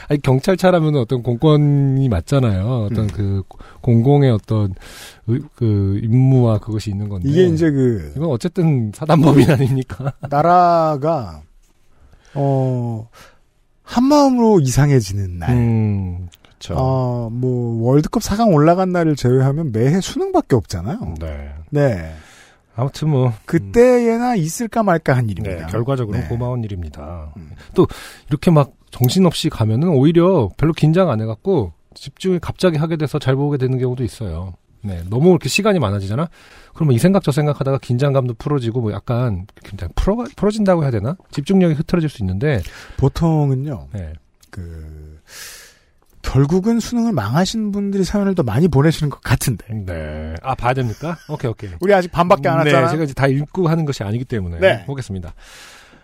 아니, 0.09 0.19
경찰차라면 0.23 0.95
어떤 0.95 1.21
공권이 1.21 2.09
맞잖아요. 2.09 2.85
어떤 2.89 3.03
음. 3.05 3.09
그, 3.13 3.43
공공의 3.81 4.31
어떤, 4.31 4.73
의- 5.27 5.41
그, 5.55 5.99
임무와 6.03 6.57
그것이 6.59 6.89
있는 6.89 7.09
건데. 7.09 7.29
이게 7.29 7.45
이제 7.45 7.69
그 7.69 8.13
이건 8.15 8.29
어쨌든 8.31 8.91
사단법인 8.95 9.51
아닙니까? 9.51 10.13
나라가 10.29 11.41
어 12.33 13.07
한마음으로 13.83 14.61
이상해지는 14.61 15.37
날. 15.39 15.51
음, 15.51 16.27
그렇죠. 16.59 16.75
어, 16.77 17.29
뭐 17.31 17.89
월드컵 17.89 18.21
4강 18.21 18.53
올라간 18.53 18.91
날을 18.91 19.15
제외하면 19.15 19.71
매해 19.71 20.01
수능밖에 20.01 20.55
없잖아요. 20.55 21.15
네. 21.19 21.53
네. 21.69 22.13
아무튼 22.75 23.09
뭐, 23.09 23.33
그때에나 23.45 24.35
있을까 24.35 24.83
말까 24.83 25.15
한 25.15 25.27
네, 25.27 25.33
일입니다. 25.33 25.67
결과적으로 25.67 26.17
네. 26.17 26.27
고마운 26.27 26.63
일입니다. 26.63 27.33
음. 27.35 27.51
또 27.73 27.87
이렇게 28.29 28.51
막 28.51 28.71
정신없이 28.91 29.49
가면은 29.49 29.89
오히려 29.89 30.49
별로 30.55 30.71
긴장 30.73 31.09
안 31.09 31.19
해갖고 31.19 31.73
집중을 31.93 32.39
갑자기 32.39 32.77
하게 32.77 32.95
돼서 32.95 33.19
잘 33.19 33.35
보게 33.35 33.57
되는 33.57 33.77
경우도 33.77 34.03
있어요. 34.03 34.53
네, 34.81 35.01
너무 35.09 35.31
이렇게 35.31 35.49
시간이 35.49 35.79
많아지잖아. 35.79 36.29
그러면 36.73 36.95
이 36.95 36.99
생각 36.99 37.21
저 37.23 37.33
생각하다가 37.33 37.79
긴장감도 37.79 38.35
풀어지고 38.35 38.79
뭐 38.79 38.93
약간 38.93 39.45
긴장 39.65 39.89
풀어 39.95 40.23
풀어진다고 40.37 40.83
해야 40.83 40.91
되나? 40.91 41.17
집중력이 41.31 41.73
흐트러질 41.73 42.07
수 42.09 42.23
있는데, 42.23 42.61
보통은요. 42.95 43.87
네, 43.91 44.13
그 44.49 45.19
결국은 46.31 46.79
수능을 46.79 47.11
망하신 47.11 47.71
분들이 47.71 48.03
사연을 48.03 48.35
더 48.35 48.43
많이 48.43 48.67
보내시는 48.67 49.09
것 49.09 49.19
같은데. 49.21 49.65
네. 49.73 50.35
아 50.43 50.53
봐야 50.53 50.73
됩니까? 50.75 51.17
오케이 51.27 51.49
오케이. 51.49 51.71
우리 51.79 51.91
아직 51.93 52.11
반밖에 52.11 52.47
안 52.47 52.63
네, 52.63 52.71
왔잖아요. 52.71 52.89
제가 52.91 53.03
이제 53.03 53.13
다 53.13 53.25
읽고 53.25 53.67
하는 53.67 53.83
것이 53.83 54.03
아니기 54.03 54.25
때문에 54.25 54.59
네. 54.59 54.85
보겠습니다. 54.85 55.33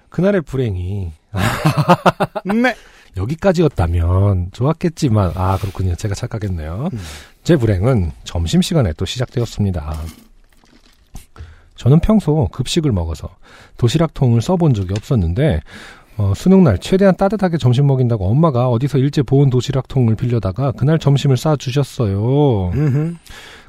그날의 0.09 0.41
불행이 0.41 1.11
네. 2.45 2.75
여기까지였다면 3.17 4.49
좋았겠지만 4.51 5.33
아 5.35 5.57
그렇군요 5.57 5.95
제가 5.95 6.15
착각했네요 6.15 6.89
음. 6.91 6.99
제 7.43 7.55
불행은 7.57 8.11
점심시간에 8.23 8.93
또 8.93 9.05
시작되었습니다 9.05 9.93
저는 11.75 11.99
평소 11.99 12.47
급식을 12.49 12.91
먹어서 12.91 13.29
도시락통을 13.77 14.41
써본 14.41 14.73
적이 14.73 14.93
없었는데 14.97 15.61
어, 16.17 16.33
수능날 16.35 16.77
최대한 16.77 17.15
따뜻하게 17.15 17.57
점심 17.57 17.87
먹인다고 17.87 18.25
엄마가 18.29 18.69
어디서 18.69 18.97
일제 18.99 19.21
보온 19.21 19.49
도시락통을 19.49 20.15
빌려다가 20.15 20.71
그날 20.71 20.97
점심을 20.99 21.35
싸 21.37 21.55
주셨어요 21.57 22.69
음흠. 22.73 23.15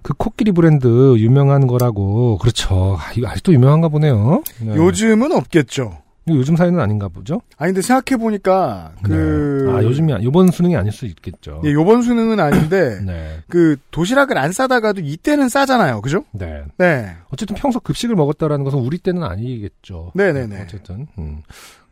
그 0.03 0.15
코끼리 0.15 0.53
브랜드 0.53 1.17
유명한 1.19 1.67
거라고 1.67 2.39
그렇죠 2.39 2.97
아, 3.01 3.13
이거 3.17 3.29
아직도 3.29 3.53
유명한가 3.53 3.89
보네요 3.89 4.43
네. 4.61 4.77
요즘은 4.77 5.33
없겠죠. 5.33 5.99
요즘 6.29 6.57
사연은 6.57 6.81
아닌가 6.81 7.07
보죠 7.09 7.41
아니 7.57 7.73
근데 7.73 7.83
생각해 7.83 8.21
보니까 8.21 8.93
그 9.03 9.65
네. 9.69 9.73
아 9.73 9.83
요즘이 9.85 10.13
아- 10.13 10.21
요번 10.25 10.51
수능이 10.51 10.77
아닐 10.77 10.91
수 10.91 11.07
있겠죠 11.07 11.63
예, 11.65 11.73
요번 11.73 12.03
수능은 12.03 12.41
아닌데 12.41 12.99
네. 13.07 13.37
그 13.49 13.77
도시락을 13.93 14.37
안 14.37 14.51
싸다가도 14.51 15.03
이때는 15.03 15.49
싸잖아요. 15.49 16.01
그죠? 16.01 16.25
네. 16.33 16.63
네. 16.79 17.11
어쨌든 17.33 17.55
평소 17.55 17.79
급식을 17.79 18.17
먹었다라는 18.17 18.65
것은 18.65 18.81
우리 18.81 18.99
때는 18.99 19.23
아니겠죠. 19.23 20.11
네 20.17 20.33
네 20.33 20.49
네. 20.49 20.63
어쨌든. 20.63 21.07
음. 21.17 21.43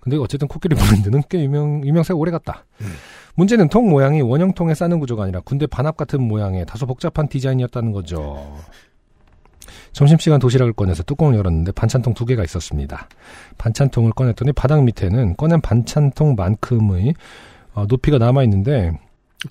근데 0.04 0.18
어쨌든 0.18 0.46
코끼리 0.48 0.76
브랜드는 0.76 1.22
꽤 1.30 1.42
유명, 1.42 1.84
유명세가 1.84 2.16
오래 2.16 2.30
갔다. 2.30 2.66
음. 2.82 2.92
문제는 3.36 3.68
통 3.68 3.88
모양이 3.88 4.20
원형통에 4.20 4.74
싸는 4.74 5.00
구조가 5.00 5.24
아니라 5.24 5.40
군대 5.40 5.66
반합 5.66 5.96
같은 5.96 6.22
모양의 6.22 6.66
다소 6.66 6.86
복잡한 6.86 7.26
디자인이었다는 7.26 7.90
거죠. 7.90 8.54
점심시간 9.92 10.40
도시락을 10.40 10.74
꺼내서 10.74 11.02
뚜껑을 11.04 11.36
열었는데 11.36 11.72
반찬통 11.72 12.12
두 12.14 12.26
개가 12.26 12.44
있었습니다. 12.44 13.08
반찬통을 13.56 14.12
꺼냈더니 14.12 14.52
바닥 14.52 14.84
밑에는 14.84 15.36
꺼낸 15.36 15.60
반찬통만큼의 15.62 17.14
어, 17.72 17.86
높이가 17.88 18.18
남아있는데 18.18 18.92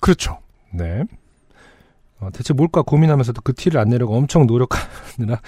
그렇죠. 0.00 0.38
네. 0.72 1.02
어, 2.20 2.28
대체 2.32 2.54
뭘까 2.54 2.82
고민하면서도 2.82 3.42
그 3.42 3.54
티를 3.54 3.80
안 3.80 3.88
내려고 3.88 4.16
엄청 4.16 4.46
노력하느라 4.46 5.40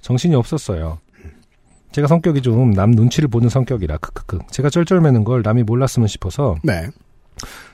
정신이 0.00 0.34
없었어요. 0.34 0.98
제가 1.92 2.06
성격이 2.08 2.42
좀 2.42 2.72
남 2.72 2.90
눈치를 2.92 3.28
보는 3.28 3.48
성격이라 3.48 3.98
크크크. 3.98 4.38
제가 4.50 4.70
쩔쩔매는 4.70 5.24
걸 5.24 5.42
남이 5.42 5.64
몰랐으면 5.64 6.08
싶어서 6.08 6.56
네. 6.62 6.88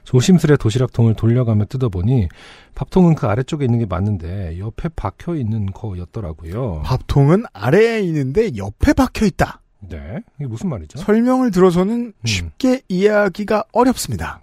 조심스레 0.05 0.57
도시락통을 0.59 1.15
돌려가며 1.15 1.65
뜯어보니 1.67 2.29
밥통은 2.75 3.15
그 3.17 3.27
아래쪽에 3.27 3.65
있는 3.65 3.81
게 3.81 3.87
맞는데 3.87 4.59
옆에 4.59 4.89
박혀 4.95 5.35
있는 5.35 5.67
거였더라고요. 5.67 6.83
밥통은 6.85 7.45
아래에 7.53 8.01
있는데 8.03 8.57
옆에 8.57 8.93
박혀 8.93 9.27
있다. 9.27 9.61
네. 9.89 10.21
이게 10.39 10.47
무슨 10.47 10.69
말이죠? 10.71 10.99
설명을 11.01 11.51
들어서는 11.51 12.13
음. 12.17 12.27
쉽게 12.27 12.83
이해하기가 12.89 13.65
어렵습니다. 13.73 14.41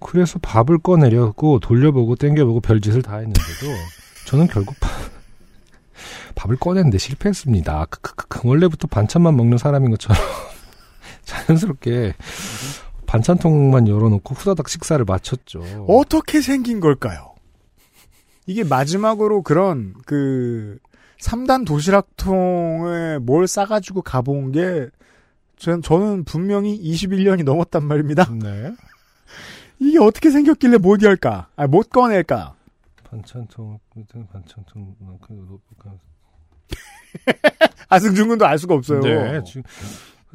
그래서 0.00 0.38
밥을 0.40 0.78
꺼내려고 0.78 1.58
돌려보고 1.60 2.16
땡겨보고 2.16 2.60
별짓을 2.60 3.02
다 3.02 3.16
했는데도 3.16 3.66
저는 4.26 4.46
결국 4.48 4.74
밥, 6.36 6.46
밥을 6.46 6.56
꺼냈는데 6.56 6.98
실패했습니다. 6.98 7.86
크크크. 7.86 8.46
원래부터 8.46 8.86
반찬만 8.86 9.36
먹는 9.36 9.58
사람인 9.58 9.90
것처럼 9.90 10.16
자연스럽게 11.24 12.14
반찬통만 13.06 13.88
열어놓고 13.88 14.34
후다닥 14.34 14.68
식사를 14.68 15.04
마쳤죠. 15.04 15.86
어떻게 15.88 16.40
생긴 16.40 16.80
걸까요? 16.80 17.34
이게 18.46 18.62
마지막으로 18.62 19.42
그런 19.42 19.94
그 20.06 20.78
3단 21.20 21.66
도시락통에 21.66 23.18
뭘 23.18 23.48
싸가지고 23.48 24.02
가본 24.02 24.52
게 24.52 24.88
전, 25.56 25.82
저는 25.82 26.24
분명히 26.24 26.78
21년이 26.80 27.44
넘었단 27.44 27.84
말입니다. 27.84 28.30
네. 28.30 28.74
이게 29.80 29.98
어떻게 29.98 30.30
생겼길래 30.30 30.78
못 30.78 31.02
열까? 31.02 31.48
아, 31.56 31.66
못 31.66 31.90
꺼낼까? 31.90 32.54
반찬통, 33.04 33.78
반찬통, 34.32 34.94
그, 35.22 35.58
그, 35.78 35.98
아승준 37.88 38.28
군도 38.28 38.46
알 38.46 38.58
수가 38.58 38.74
없어요. 38.74 39.00
네. 39.00 39.40
지금 39.46 39.62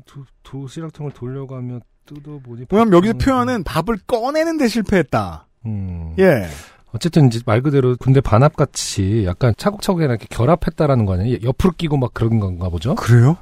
도, 0.05 0.23
도시락통을 0.43 1.11
돌려가며 1.11 1.79
뜯어보니. 2.05 2.65
왜냐면 2.69 2.93
여기서 2.93 3.13
음, 3.13 3.17
표현은 3.17 3.63
밥을 3.63 3.99
꺼내는 4.07 4.57
데 4.57 4.67
실패했다. 4.67 5.47
음. 5.65 6.15
예. 6.19 6.47
어쨌든 6.93 7.27
이제 7.27 7.39
말 7.45 7.61
그대로 7.61 7.95
군대 7.97 8.19
반합 8.19 8.55
같이 8.55 9.23
약간 9.25 9.53
차곡차곡 9.57 10.01
이렇게 10.01 10.25
결합했다라는 10.29 11.05
거 11.05 11.13
아니에요? 11.13 11.37
옆으로 11.43 11.71
끼고 11.77 11.95
막 11.97 12.13
그런 12.13 12.39
건가 12.39 12.67
보죠? 12.69 12.95
그래요? 12.95 13.37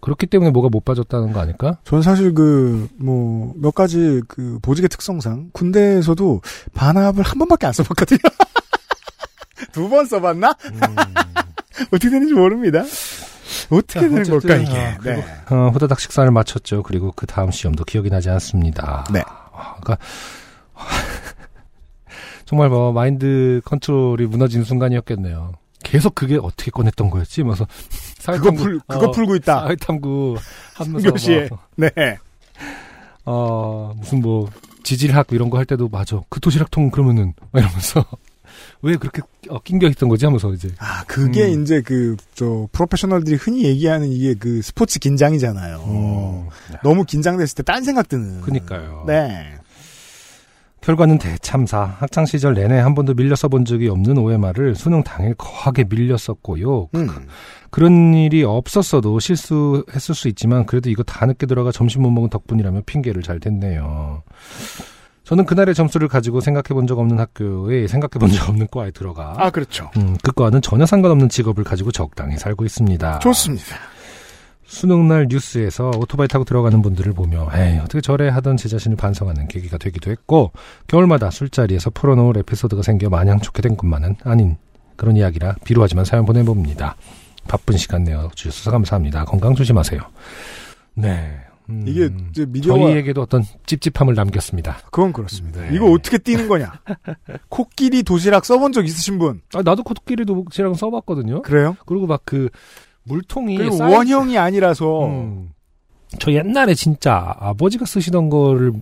그렇기 0.00 0.26
때문에 0.26 0.50
뭐가 0.50 0.68
못 0.70 0.84
빠졌다는 0.84 1.32
거 1.32 1.40
아닐까? 1.40 1.78
전 1.84 2.02
사실 2.02 2.34
그, 2.34 2.88
뭐, 2.98 3.54
몇 3.56 3.74
가지 3.74 4.20
그 4.28 4.58
보직의 4.62 4.88
특성상 4.90 5.50
군대에서도 5.52 6.40
반합을 6.74 7.22
한 7.24 7.38
번밖에 7.38 7.66
안 7.66 7.72
써봤거든요. 7.72 8.18
두 9.72 9.88
번 9.88 10.04
써봤나? 10.06 10.54
음. 10.72 10.78
어떻게 11.90 12.10
되는지 12.10 12.34
모릅니다. 12.34 12.82
어떻게 13.70 13.92
자, 13.94 14.00
되는 14.00 14.22
걸까, 14.24 14.56
이게. 14.56 14.76
아, 14.78 14.98
네. 15.02 15.24
어, 15.50 15.68
후다닥 15.70 16.00
식사를 16.00 16.30
마쳤죠. 16.30 16.82
그리고 16.82 17.12
그 17.12 17.26
다음 17.26 17.50
시험도 17.50 17.84
기억이 17.84 18.10
나지 18.10 18.30
않습니다. 18.30 19.04
네. 19.12 19.22
아, 19.26 19.74
그러니까 19.80 19.98
정말 22.44 22.68
뭐 22.68 22.92
마인드 22.92 23.60
컨트롤이 23.64 24.26
무너지는 24.26 24.64
순간이었겠네요. 24.64 25.52
계속 25.82 26.14
그게 26.14 26.38
어떻게 26.40 26.70
꺼냈던 26.70 27.10
거였지? 27.10 27.42
그래서 27.42 27.66
그거 28.24 28.50
풀, 28.52 28.80
그거 28.86 29.10
풀고 29.10 29.36
있다. 29.36 29.60
사회탐구 29.60 30.36
하면서 30.74 31.10
교시에. 31.10 31.48
막, 31.50 31.68
네. 31.76 32.18
어, 33.26 33.92
무슨 33.96 34.20
뭐 34.20 34.48
지질학 34.82 35.26
이런 35.30 35.50
거 35.50 35.58
할 35.58 35.64
때도 35.66 35.88
맞아. 35.88 36.20
그 36.28 36.40
도시락통 36.40 36.90
그러면은 36.90 37.32
막 37.52 37.60
이러면서 37.60 38.04
왜 38.82 38.96
그렇게 38.96 39.22
어, 39.50 39.60
낑겨 39.62 39.88
있던 39.88 40.08
거지 40.08 40.24
하면서 40.24 40.52
이제 40.52 40.68
아, 40.78 41.04
그게 41.04 41.52
음. 41.54 41.62
이제 41.62 41.80
그, 41.80 42.16
저, 42.34 42.68
프로페셔널들이 42.72 43.36
흔히 43.36 43.64
얘기하는 43.64 44.08
이게 44.08 44.34
그 44.34 44.62
스포츠 44.62 44.98
긴장이잖아요. 44.98 45.78
음, 45.86 46.48
너무 46.82 47.04
긴장됐을 47.04 47.56
때 47.56 47.62
딴 47.62 47.82
생각 47.84 48.08
드는. 48.08 48.40
그니까요. 48.42 49.04
네. 49.06 49.54
결과는 50.82 51.16
대참사. 51.18 51.80
학창 51.98 52.26
시절 52.26 52.52
내내 52.52 52.78
한 52.78 52.94
번도 52.94 53.14
밀려 53.14 53.34
써본 53.34 53.64
적이 53.64 53.88
없는 53.88 54.18
OMR을 54.18 54.74
수능 54.74 55.02
당일 55.02 55.34
거하게 55.34 55.84
밀려 55.84 56.18
썼고요. 56.18 56.88
음. 56.94 57.08
그런 57.70 58.12
일이 58.12 58.44
없었어도 58.44 59.18
실수했을 59.18 60.14
수 60.14 60.28
있지만 60.28 60.66
그래도 60.66 60.90
이거 60.90 61.02
다 61.02 61.24
늦게 61.24 61.46
들어가 61.46 61.72
점심 61.72 62.02
못 62.02 62.10
먹은 62.10 62.28
덕분이라며 62.28 62.82
핑계를 62.84 63.22
잘 63.22 63.40
댔네요. 63.40 64.22
저는 65.24 65.44
그날의 65.46 65.74
점수를 65.74 66.06
가지고 66.08 66.40
생각해 66.40 66.68
본 66.74 66.86
적 66.86 66.98
없는 66.98 67.18
학교에 67.18 67.86
생각해 67.86 68.18
본 68.20 68.30
적 68.30 68.48
없는 68.48 68.68
과에 68.70 68.90
들어가 68.90 69.34
아, 69.38 69.50
그렇죠. 69.50 69.90
음, 69.96 70.16
그 70.22 70.32
과는 70.32 70.60
전혀 70.62 70.84
상관없는 70.86 71.28
직업을 71.30 71.64
가지고 71.64 71.90
적당히 71.92 72.36
살고 72.36 72.64
있습니다. 72.64 73.18
좋습니다. 73.20 73.76
수능날 74.66 75.26
뉴스에서 75.30 75.90
오토바이 75.96 76.26
타고 76.26 76.44
들어가는 76.44 76.80
분들을 76.82 77.12
보며 77.12 77.48
에이 77.54 77.78
어떻게 77.78 78.00
저래 78.00 78.28
하던 78.28 78.56
제 78.56 78.68
자신을 78.68 78.96
반성하는 78.96 79.46
계기가 79.48 79.78
되기도 79.78 80.10
했고 80.10 80.52
겨울마다 80.88 81.30
술자리에서 81.30 81.90
풀어놓을 81.90 82.38
에피소드가 82.38 82.82
생겨 82.82 83.08
마냥 83.10 83.40
좋게 83.40 83.62
된 83.62 83.76
것만은 83.76 84.16
아닌 84.24 84.56
그런 84.96 85.16
이야기라 85.16 85.56
비루하지만 85.64 86.04
사연 86.04 86.24
보내봅니다. 86.24 86.96
바쁜 87.46 87.76
시간 87.76 88.04
내어 88.04 88.30
주셔서 88.34 88.70
감사합니다. 88.70 89.24
건강 89.26 89.54
조심하세요. 89.54 90.00
네. 90.94 91.36
음, 91.70 91.84
이게 91.86 92.10
이제 92.30 92.44
미디어가 92.46 92.78
저희에게도 92.78 93.22
어떤 93.22 93.42
찝찝함을 93.66 94.14
남겼습니다. 94.14 94.78
그건 94.92 95.12
그렇습니다. 95.12 95.62
네. 95.62 95.70
이거 95.74 95.86
어떻게 95.90 96.18
뛰는 96.18 96.46
거냐? 96.48 96.72
코끼리 97.48 98.02
도시락 98.02 98.44
써본 98.44 98.72
적 98.72 98.84
있으신 98.84 99.18
분? 99.18 99.40
아, 99.54 99.62
나도 99.62 99.82
코끼리도 99.82 100.44
지랑 100.50 100.74
써봤거든요. 100.74 101.42
그래요? 101.42 101.76
그리고 101.86 102.06
막 102.06 102.22
그 102.24 102.48
물통이 103.04 103.56
그리고 103.58 103.76
쌓여- 103.76 103.96
원형이 103.98 104.38
아니라서 104.38 105.06
음. 105.06 105.50
저 106.18 106.32
옛날에 106.32 106.74
진짜 106.74 107.34
아버지가 107.38 107.84
쓰시던 107.86 108.30
거를 108.30 108.72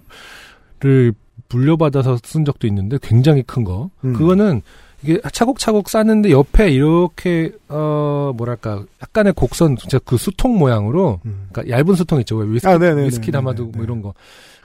를 0.81 1.13
물려받아서 1.49 2.19
쓴 2.25 2.45
적도 2.45 2.67
있는데 2.67 2.99
굉장히 3.03 3.43
큰 3.43 3.63
거. 3.65 3.91
음. 4.05 4.13
그거는 4.15 4.63
이게 5.03 5.21
차곡차곡 5.33 5.89
쌓는데 5.89 6.31
옆에 6.31 6.71
이렇게 6.71 7.53
어 7.69 8.33
뭐랄까 8.37 8.85
약간의 9.03 9.33
곡선 9.35 9.77
진짜 9.77 9.99
그 10.05 10.17
수통 10.17 10.59
모양으로 10.59 11.21
음. 11.25 11.49
그러니까 11.51 11.77
얇은 11.77 11.95
수통 11.95 12.21
있죠. 12.21 12.37
왜 12.37 12.47
위스키 12.47 12.69
아, 12.69 12.79
네네네. 12.79 13.07
위스키 13.07 13.31
담아도. 13.33 13.67
뭐 13.67 13.85
이런 13.85 14.03
거. 14.03 14.15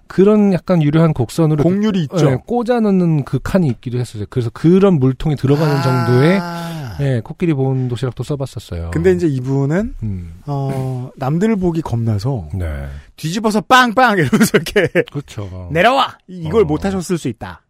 그런 0.07 0.53
약간 0.53 0.81
유려한 0.81 1.13
곡선으로 1.13 1.63
곡률이 1.63 2.03
있죠. 2.03 2.31
예, 2.31 2.37
꽂아 2.45 2.79
넣는 2.79 3.25
그 3.25 3.39
칸이 3.43 3.67
있기도 3.67 3.99
했어요. 3.99 4.23
그래서 4.29 4.49
그런 4.51 4.99
물통이 4.99 5.35
들어가는 5.35 5.81
정도의 5.81 6.39
아. 6.41 6.97
예, 6.99 7.21
코끼리 7.23 7.53
보온 7.53 7.87
도시락도 7.89 8.23
써봤었어요. 8.23 8.91
근데 8.91 9.11
이제 9.11 9.27
이분은 9.27 9.95
음, 10.01 10.33
어, 10.47 11.11
남들 11.15 11.55
보기 11.57 11.81
겁나서 11.81 12.47
네, 12.53 12.87
뒤집어서 13.17 13.61
빵빵 13.61 14.17
이러면서 14.17 14.57
이렇게 14.57 14.87
그렇죠. 15.11 15.69
내려와 15.73 16.17
이걸 16.27 16.63
어. 16.63 16.65
못 16.65 16.85
하셨을 16.85 17.17
수 17.17 17.27
있다. 17.27 17.61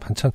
반찬 0.00 0.30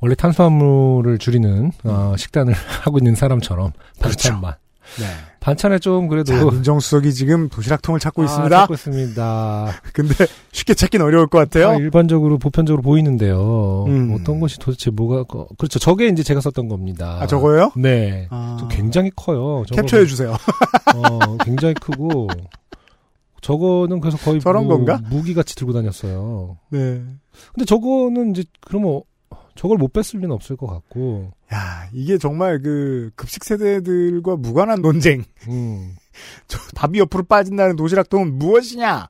원래 0.00 0.14
탄수화물을 0.14 1.18
줄이는 1.18 1.72
어, 1.84 2.14
식단을 2.16 2.52
하고 2.82 2.98
있는 2.98 3.14
사람처럼 3.14 3.72
반찬만 4.00 4.54
네. 4.98 5.04
반찬에 5.40 5.78
좀 5.78 6.08
그래도 6.08 6.32
자, 6.32 6.44
민정수석이 6.44 7.12
지금 7.12 7.48
도시락통을 7.50 8.00
찾고 8.00 8.22
아, 8.22 8.24
있습니다. 8.24 8.56
찾고 8.60 8.74
있습니다. 8.74 9.72
근데 9.92 10.14
쉽게 10.52 10.72
찾긴 10.74 11.02
어려울 11.02 11.26
것 11.26 11.36
같아요. 11.38 11.70
아, 11.70 11.74
일반적으로 11.76 12.38
보편적으로 12.38 12.82
보이는데요. 12.82 13.84
음. 13.88 14.16
어떤 14.18 14.40
것이 14.40 14.58
도대체 14.58 14.90
뭐가 14.90 15.24
거- 15.24 15.46
그렇죠. 15.58 15.78
저게 15.78 16.08
이제 16.08 16.22
제가 16.22 16.40
썼던 16.40 16.68
겁니다. 16.68 17.18
아, 17.20 17.26
저거요? 17.26 17.72
네. 17.76 18.26
아. 18.30 18.56
저 18.58 18.68
굉장히 18.68 19.10
커요. 19.14 19.64
캡처해 19.70 20.06
주세요. 20.06 20.32
어, 20.94 21.36
굉장히 21.44 21.74
크고 21.74 22.28
저거는 23.44 24.00
그래서 24.00 24.16
거의 24.16 24.40
저런 24.40 24.66
뭐 24.66 24.76
건가? 24.76 25.02
무기같이 25.10 25.54
들고 25.54 25.74
다녔어요. 25.74 26.56
네. 26.70 27.04
근데 27.52 27.66
저거는 27.66 28.30
이제 28.30 28.44
그러면 28.62 29.02
저걸 29.54 29.76
못 29.76 29.92
뺐을 29.92 30.20
리는 30.20 30.30
없을 30.32 30.56
것 30.56 30.66
같고. 30.66 31.30
야, 31.52 31.86
이게 31.92 32.16
정말 32.16 32.62
그 32.62 33.10
급식 33.16 33.44
세대들과 33.44 34.36
무관한 34.36 34.80
논쟁. 34.80 35.24
음. 35.48 35.94
저 36.48 36.58
밥이 36.74 36.98
옆으로 37.00 37.24
빠진다는 37.24 37.76
도시락통은 37.76 38.38
무엇이냐? 38.38 39.08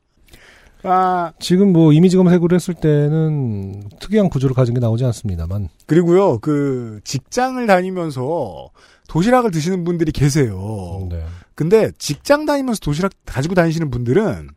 아, 0.83 1.33
지금 1.39 1.73
뭐 1.73 1.93
이미지 1.93 2.17
검색을 2.17 2.53
했을 2.53 2.75
때는 2.75 3.89
특이한 4.01 4.29
구조를 4.31 4.55
가진 4.55 4.75
게 4.75 4.81
나오지 4.81 5.05
않습니다만. 5.05 5.69
그리고요, 5.87 6.41
그, 6.41 7.01
직장을 7.05 7.65
다니면서 7.67 8.69
도시락을 9.09 9.53
드시는 9.53 9.85
분들이 9.85 10.11
계세요. 10.13 11.07
네. 11.09 11.25
근데 11.55 11.91
직장 11.99 12.47
다니면서 12.47 12.81
도시락 12.81 13.13
가지고 13.27 13.55
다니시는 13.55 13.91
분들은 13.91 14.51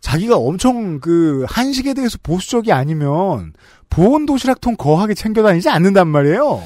자기가 0.00 0.36
엄청 0.36 0.98
그 1.00 1.44
한식에 1.48 1.94
대해서 1.94 2.18
보수적이 2.22 2.72
아니면 2.72 3.52
보온 3.88 4.26
도시락통 4.26 4.76
거하게 4.76 5.14
챙겨 5.14 5.42
다니지 5.42 5.68
않는단 5.68 6.08
말이에요. 6.08 6.62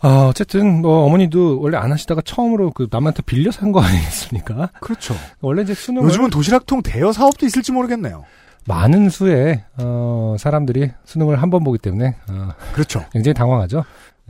아, 0.00 0.26
어쨌든 0.30 0.80
뭐 0.80 1.04
어머니도 1.04 1.60
원래 1.60 1.76
안 1.76 1.90
하시다가 1.92 2.22
처음으로 2.22 2.70
그 2.70 2.86
남한테 2.90 3.22
빌려서 3.22 3.62
한거 3.62 3.80
아니겠습니까? 3.82 4.70
그렇죠. 4.80 5.14
원래 5.40 5.62
이제 5.62 5.74
수능을 5.74 6.08
요즘은 6.08 6.30
도시락통 6.30 6.82
대여 6.82 7.12
사업도 7.12 7.44
있을지 7.44 7.72
모르겠네요. 7.72 8.24
많은 8.66 9.10
수의 9.10 9.64
어, 9.78 10.36
사람들이 10.38 10.92
수능을 11.04 11.42
한 11.42 11.50
번 11.50 11.64
보기 11.64 11.78
때문에 11.78 12.16
어, 12.30 12.50
그렇죠. 12.72 13.04
굉장히 13.12 13.34
당황하죠. 13.34 13.84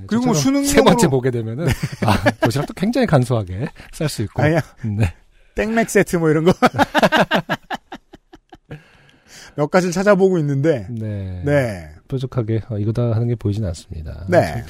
그리고 0.06 0.26
뭐 0.26 0.34
수능용으로- 0.34 0.66
세 0.66 0.82
번째 0.82 1.08
보게 1.08 1.30
되면은 1.30 1.66
아, 2.06 2.30
도시락도 2.40 2.74
굉장히 2.74 3.06
간소하게 3.06 3.66
쌀 3.92 4.08
수 4.08 4.22
있고. 4.22 4.42
아니야. 4.42 4.60
네. 4.84 5.12
땡맥 5.54 5.90
세트 5.90 6.16
뭐 6.16 6.30
이런 6.30 6.44
거. 6.44 6.52
몇 9.56 9.70
가지를 9.70 9.92
찾아보고 9.92 10.38
있는데, 10.38 10.86
네. 10.88 11.42
네. 11.44 11.88
뾰족하게 12.06 12.62
어, 12.70 12.78
이거다 12.78 13.10
하는 13.12 13.26
게 13.26 13.34
보이진 13.34 13.64
않습니다. 13.66 14.24
네. 14.28 14.62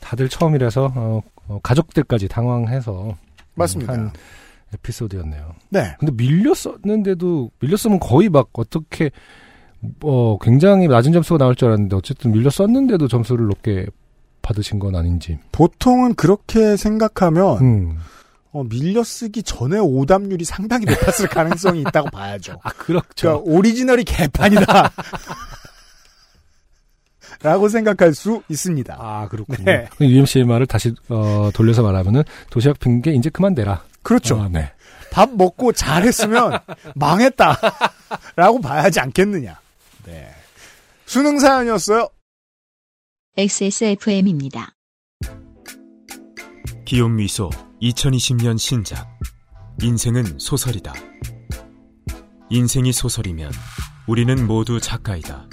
다들 0.00 0.28
처음이라서 0.28 0.92
어, 0.94 1.22
어, 1.46 1.60
가족들까지 1.62 2.28
당황해서 2.28 3.16
맞습니다. 3.54 3.92
한 3.92 4.10
에피소드였네요. 4.74 5.54
네. 5.68 5.94
근데 5.98 6.12
밀려 6.16 6.54
쓰면 6.54 8.00
거의 8.00 8.28
막 8.28 8.48
어떻게 8.54 9.10
어 10.02 10.38
굉장히 10.40 10.88
낮은 10.88 11.12
점수가 11.12 11.38
나올 11.38 11.54
줄 11.54 11.68
알았는데 11.68 11.96
어쨌든 11.96 12.32
밀려 12.32 12.50
썼는데도 12.50 13.08
점수를 13.08 13.46
높게 13.46 13.86
받으신 14.42 14.78
건 14.78 14.96
아닌지. 14.96 15.38
보통은 15.52 16.14
그렇게 16.14 16.76
생각하면, 16.76 17.58
음. 17.58 17.98
어, 18.52 18.64
밀려쓰기 18.64 19.42
전에 19.44 19.78
오답률이 19.78 20.44
상당히 20.44 20.84
높았을 20.86 21.28
가능성이 21.30 21.82
있다고 21.82 22.10
봐야죠. 22.10 22.58
아, 22.62 22.70
그렇죠. 22.70 23.10
그러니까 23.16 23.42
오리지널이 23.44 24.04
개판이다. 24.04 24.90
라고 27.42 27.68
생각할 27.70 28.14
수 28.14 28.42
있습니다. 28.48 28.96
아, 28.98 29.28
그렇군요. 29.28 29.64
네. 29.64 29.88
UMC의 30.00 30.44
말을 30.44 30.66
다시, 30.66 30.94
어, 31.08 31.50
돌려서 31.54 31.82
말하면은, 31.82 32.22
도시락 32.50 32.80
핑계 32.80 33.12
이제 33.12 33.30
그만 33.30 33.54
대라. 33.54 33.82
그렇죠. 34.02 34.40
아, 34.40 34.48
네. 34.50 34.72
밥 35.12 35.30
먹고 35.34 35.72
잘했으면 35.72 36.58
망했다. 36.94 37.58
라고 38.36 38.60
봐야지 38.60 39.00
않겠느냐. 39.00 39.58
네. 40.06 40.28
수능 41.06 41.38
사연이었어요. 41.38 42.08
XSFM입니다. 43.38 44.72
기욤 46.84 47.08
미소 47.14 47.48
2020년 47.80 48.58
신작 48.58 49.06
인생은 49.80 50.40
소설이다. 50.40 50.92
인생이 52.50 52.92
소설이면 52.92 53.52
우리는 54.08 54.48
모두 54.48 54.80
작가이다. 54.80 55.48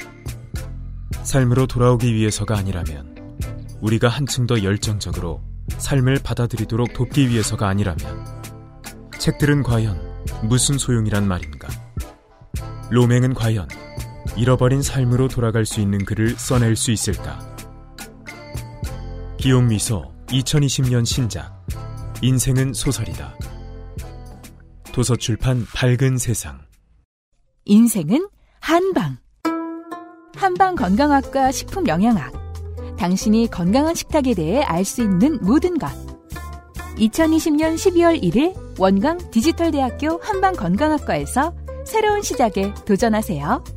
삶으로 1.21 1.67
돌아오기 1.67 2.15
위해서가 2.15 2.57
아니라면 2.57 3.15
우리가 3.80 4.09
한층 4.09 4.47
더 4.47 4.63
열정적으로 4.63 5.43
삶을 5.78 6.21
받아들이도록 6.23 6.93
돕기 6.93 7.30
위해서가 7.30 7.67
아니라면 7.67 8.41
책들은 9.19 9.61
과연 9.61 10.23
무슨 10.49 10.80
소용이란 10.80 11.28
말인가? 11.28 11.67
로맹은 12.89 13.36
과연 13.36 13.67
잃어버린 14.36 14.82
삶으로 14.82 15.28
돌아갈 15.28 15.67
수 15.67 15.80
있는 15.80 16.03
글을 16.03 16.32
써낼 16.39 16.75
수 16.75 16.89
있을까? 16.89 17.55
기욤 19.38 19.61
미소 19.67 20.11
2020년 20.27 21.05
신작 21.05 21.63
인생은 22.21 22.73
소설이다. 22.73 23.35
도서출판 24.91 25.65
밝은 25.75 26.17
세상 26.17 26.59
인생은 27.65 28.27
한방. 28.59 29.17
한방 30.35 30.75
건강학과 30.75 31.51
식품 31.51 31.88
영양학. 31.88 32.33
당신이 32.97 33.47
건강한 33.51 33.93
식탁에 33.93 34.33
대해 34.33 34.63
알 34.63 34.83
수 34.83 35.03
있는 35.03 35.38
모든 35.43 35.77
것. 35.77 35.88
2020년 36.97 37.75
12월 37.75 38.21
1일 38.23 38.79
원광 38.79 39.29
디지털대학교 39.29 40.19
한방 40.23 40.53
건강학과에서 40.53 41.53
새로운 41.85 42.23
시작에 42.23 42.73
도전하세요. 42.85 43.76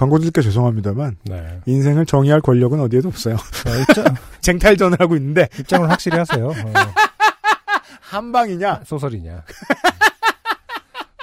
광고 0.00 0.18
드릴게 0.18 0.40
죄송합니다만 0.40 1.18
네. 1.24 1.60
인생을 1.66 2.06
정의할 2.06 2.40
권력은 2.40 2.80
어디에도 2.80 3.08
없어요. 3.08 3.36
자, 3.36 3.76
입장, 3.76 4.16
쟁탈전을 4.40 4.98
하고 4.98 5.14
있는데 5.16 5.46
입장을 5.58 5.90
확실히 5.90 6.16
하세요. 6.16 6.48
어, 6.48 6.72
한방이냐? 8.00 8.84
소설이냐. 8.86 9.44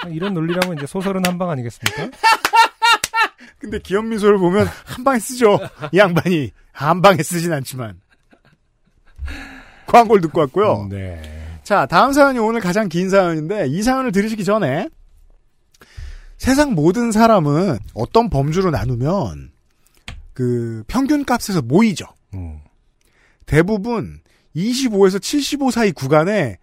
이런 0.09 0.36
논리라면 0.36 0.78
이제 0.78 0.86
소설은 0.86 1.25
한방 1.25 1.49
아니겠습니까? 1.49 2.15
근데 3.57 3.80
기업미소를 3.80 4.38
보면 4.38 4.67
한방에 4.86 5.17
쓰죠. 5.17 5.57
이 5.91 5.97
양반이 5.97 6.51
한방에 6.71 7.23
쓰진 7.23 7.51
않지만 7.53 7.99
광고를 9.88 10.21
듣고 10.21 10.41
왔고요. 10.41 10.86
네. 10.91 11.59
자, 11.63 11.88
다음 11.88 12.13
사연이 12.13 12.38
오늘 12.38 12.61
가장 12.61 12.89
긴 12.89 13.09
사연인데 13.09 13.65
이 13.69 13.82
사연을 13.82 14.11
들으시기 14.11 14.43
전에 14.43 14.88
세상 16.38 16.73
모든 16.73 17.11
사람은 17.11 17.79
어떤 17.93 18.29
범주로 18.29 18.71
나누면 18.71 19.51
그 20.33 20.83
평균 20.88 21.25
값에서 21.25 21.61
모이죠. 21.61 22.05
음. 22.33 22.59
대부분 23.45 24.21
25에서 24.55 25.21
75 25.21 25.71
사이 25.71 25.91
구간에 25.91 26.57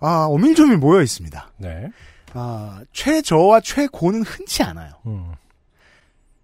아, 0.00 0.26
어밀조밀 0.28 0.78
모여 0.78 1.02
있습니다. 1.02 1.52
네. 1.58 1.90
아, 2.32 2.82
최저와 2.92 3.60
최고는 3.60 4.22
흔치 4.22 4.62
않아요. 4.62 4.92
음. 5.06 5.32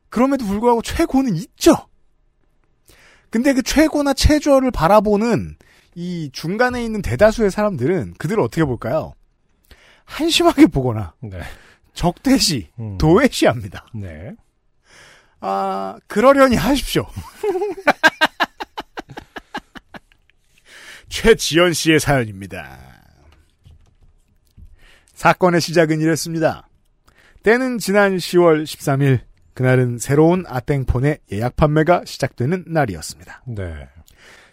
그럼에도 0.08 0.44
불구하고 0.44 0.82
최고는 0.82 1.36
있죠. 1.36 1.74
근데 3.30 3.52
그 3.52 3.62
최고나 3.62 4.14
최저를 4.14 4.70
바라보는 4.70 5.56
이 5.94 6.30
중간에 6.32 6.84
있는 6.84 7.02
대다수의 7.02 7.50
사람들은 7.50 8.14
그들을 8.18 8.40
어떻게 8.42 8.64
볼까요? 8.64 9.14
한심하게 10.04 10.66
보거나 10.66 11.14
네. 11.20 11.40
적대시, 11.94 12.68
음. 12.78 12.98
도외시합니다. 12.98 13.86
네. 13.94 14.34
아, 15.40 15.96
그러려니 16.06 16.56
하십시오. 16.56 17.06
최지연 21.08 21.72
씨의 21.72 22.00
사연입니다. 22.00 22.78
사건의 25.14 25.60
시작은 25.60 26.00
이랬습니다. 26.00 26.68
때는 27.44 27.78
지난 27.78 28.16
10월 28.16 28.64
13일, 28.64 29.20
그날은 29.54 29.98
새로운 29.98 30.44
아땡폰의 30.48 31.18
예약 31.30 31.54
판매가 31.56 32.02
시작되는 32.04 32.64
날이었습니다. 32.66 33.44
네. 33.46 33.88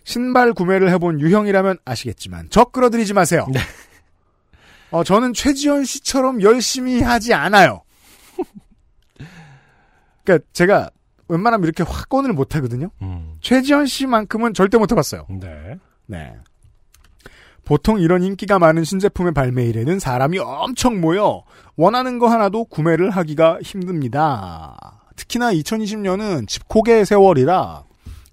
신발 0.03 0.53
구매를 0.53 0.91
해본 0.91 1.19
유형이라면 1.19 1.79
아시겠지만, 1.83 2.49
적 2.49 2.71
끌어들이지 2.71 3.13
마세요. 3.13 3.47
네. 3.51 3.59
어, 4.91 5.03
저는 5.03 5.33
최지연 5.33 5.85
씨처럼 5.85 6.41
열심히 6.41 7.01
하지 7.01 7.33
않아요. 7.33 7.81
그니까 10.23 10.45
제가 10.53 10.89
웬만하면 11.27 11.63
이렇게 11.63 11.83
확건을 11.83 12.33
못 12.33 12.55
하거든요. 12.55 12.89
음. 13.01 13.37
최지연 13.41 13.85
씨만큼은 13.85 14.53
절대 14.53 14.77
못 14.77 14.91
해봤어요. 14.91 15.25
네. 15.29 15.77
네. 16.05 16.35
보통 17.63 17.99
이런 17.99 18.21
인기가 18.23 18.59
많은 18.59 18.83
신제품의 18.83 19.33
발매일에는 19.33 19.99
사람이 19.99 20.39
엄청 20.39 20.99
모여 20.99 21.43
원하는 21.77 22.19
거 22.19 22.27
하나도 22.27 22.65
구매를 22.65 23.11
하기가 23.11 23.59
힘듭니다. 23.63 24.75
특히나 25.15 25.53
2020년은 25.53 26.47
집코개 26.47 27.05
세월이라 27.05 27.85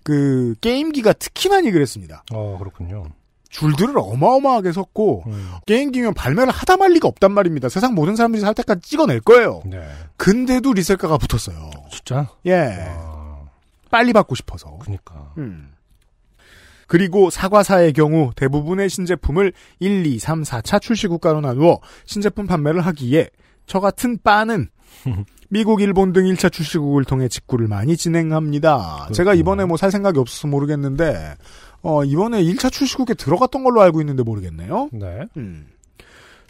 그 0.02 0.54
게임기가 0.60 1.12
특히 1.12 1.48
많이 1.50 1.70
그랬습니다. 1.70 2.24
어, 2.32 2.56
그렇군요. 2.58 3.04
줄들을 3.50 3.94
어마어마하게 3.96 4.72
섰고 4.72 5.24
음. 5.26 5.50
게임기면 5.66 6.14
발매를 6.14 6.52
하다 6.52 6.76
말 6.76 6.92
리가 6.92 7.08
없단 7.08 7.32
말입니다. 7.32 7.68
세상 7.68 7.94
모든 7.94 8.14
사람들이 8.14 8.42
살 8.42 8.54
때까지 8.54 8.82
찍어낼 8.82 9.20
거예요. 9.20 9.62
네. 9.64 9.80
근데도 10.16 10.72
리셀가가 10.74 11.16
붙었어요. 11.18 11.70
진짜? 11.90 12.28
예. 12.46 12.86
아, 12.88 13.38
빨리 13.90 14.12
받고 14.12 14.34
싶어서. 14.34 14.76
그니까. 14.80 15.32
음. 15.38 15.72
그리고 16.86 17.28
사과사의 17.30 17.92
경우 17.92 18.32
대부분의 18.34 18.88
신제품을 18.88 19.52
1, 19.78 20.06
2, 20.06 20.18
3, 20.18 20.42
4차 20.42 20.80
출시 20.80 21.06
국가로 21.06 21.40
나누어 21.42 21.80
신제품 22.06 22.46
판매를 22.46 22.80
하기에 22.82 23.28
저 23.66 23.80
같은 23.80 24.18
바는 24.22 24.68
미국, 25.50 25.80
일본 25.80 26.12
등 26.12 26.24
1차 26.24 26.52
출시국을 26.52 27.04
통해 27.04 27.28
직구를 27.28 27.68
많이 27.68 27.96
진행합니다. 27.96 29.08
제가 29.14 29.32
이번에 29.34 29.64
뭐 29.64 29.78
살 29.78 29.90
생각이 29.90 30.18
없어서 30.18 30.46
모르겠는데 30.48 31.36
어, 31.82 32.04
이번에 32.04 32.42
1차 32.42 32.70
출시국에 32.72 33.14
들어갔던 33.14 33.64
걸로 33.64 33.80
알고 33.82 34.00
있는데 34.00 34.22
모르겠네요. 34.22 34.90
네. 34.92 35.26
음. 35.36 35.68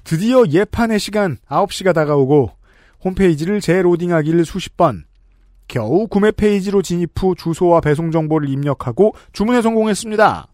드디어 0.04 0.44
예판의 0.46 0.98
시간 0.98 1.36
9시가 1.48 1.94
다가오고 1.94 2.50
홈페이지를 3.04 3.60
재로딩하기를 3.60 4.44
수십 4.44 4.76
번 4.76 5.04
겨우 5.68 6.06
구매 6.08 6.30
페이지로 6.30 6.80
진입 6.82 7.10
후 7.14 7.34
주소와 7.36 7.80
배송 7.82 8.10
정보를 8.10 8.48
입력하고 8.48 9.14
주문에 9.32 9.60
성공했습니다. 9.60 10.48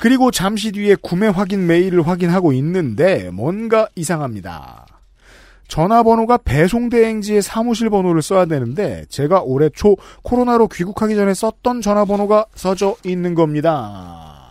그리고 0.00 0.30
잠시 0.30 0.70
뒤에 0.70 0.94
구매 1.02 1.26
확인 1.26 1.66
메일을 1.66 2.06
확인하고 2.06 2.52
있는데 2.52 3.30
뭔가 3.30 3.88
이상합니다. 3.96 4.86
전화번호가 5.68 6.38
배송대행지의 6.38 7.42
사무실 7.42 7.90
번호를 7.90 8.22
써야 8.22 8.46
되는데 8.46 9.04
제가 9.08 9.42
올해 9.42 9.68
초 9.68 9.96
코로나로 10.22 10.68
귀국하기 10.68 11.14
전에 11.14 11.34
썼던 11.34 11.82
전화번호가 11.82 12.46
써져 12.54 12.96
있는 13.04 13.34
겁니다. 13.34 14.50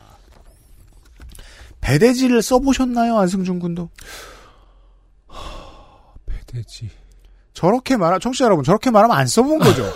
배대지를 1.82 2.42
써보셨나요, 2.42 3.18
안승준 3.18 3.60
군도? 3.60 3.90
배대지. 6.26 6.90
저렇게 7.54 7.98
말하, 7.98 8.20
청취자 8.20 8.46
여러분, 8.46 8.64
저렇게 8.64 8.92
말하면 8.92 9.18
안 9.18 9.26
써본 9.26 9.60
거죠. 9.60 9.84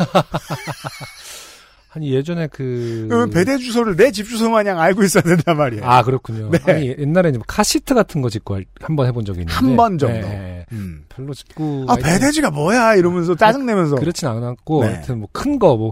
아니, 1.93 2.11
예전에 2.13 2.47
그. 2.47 3.05
그러면 3.09 3.29
배대 3.31 3.57
주소를 3.57 3.97
내 3.97 4.11
집 4.11 4.25
주소 4.27 4.49
마냥 4.49 4.79
알고 4.79 5.03
있어야 5.03 5.23
된단 5.23 5.57
말이에요. 5.57 5.83
아, 5.85 6.03
그렇군요. 6.03 6.49
네. 6.49 6.59
아니, 6.65 6.95
옛날에 6.97 7.29
이제 7.29 7.37
뭐 7.37 7.43
카시트 7.47 7.93
같은 7.93 8.21
거 8.21 8.29
짓고 8.29 8.59
한 8.81 8.95
번 8.95 9.07
해본 9.07 9.25
적이 9.25 9.41
있는데. 9.41 9.53
한 9.53 9.75
번 9.75 9.97
정도. 9.97 10.15
네. 10.27 10.65
음. 10.71 11.03
별로 11.09 11.33
짓고. 11.33 11.85
아, 11.89 11.95
배대지가 11.97 12.49
뭐야? 12.51 12.95
이러면서 12.95 13.35
짜증 13.35 13.65
내면서. 13.65 13.95
그렇진 13.97 14.27
않았고, 14.29 14.83
네. 14.85 14.89
하여튼 14.93 15.19
뭐 15.19 15.27
큰 15.33 15.59
거, 15.59 15.75
뭐, 15.75 15.91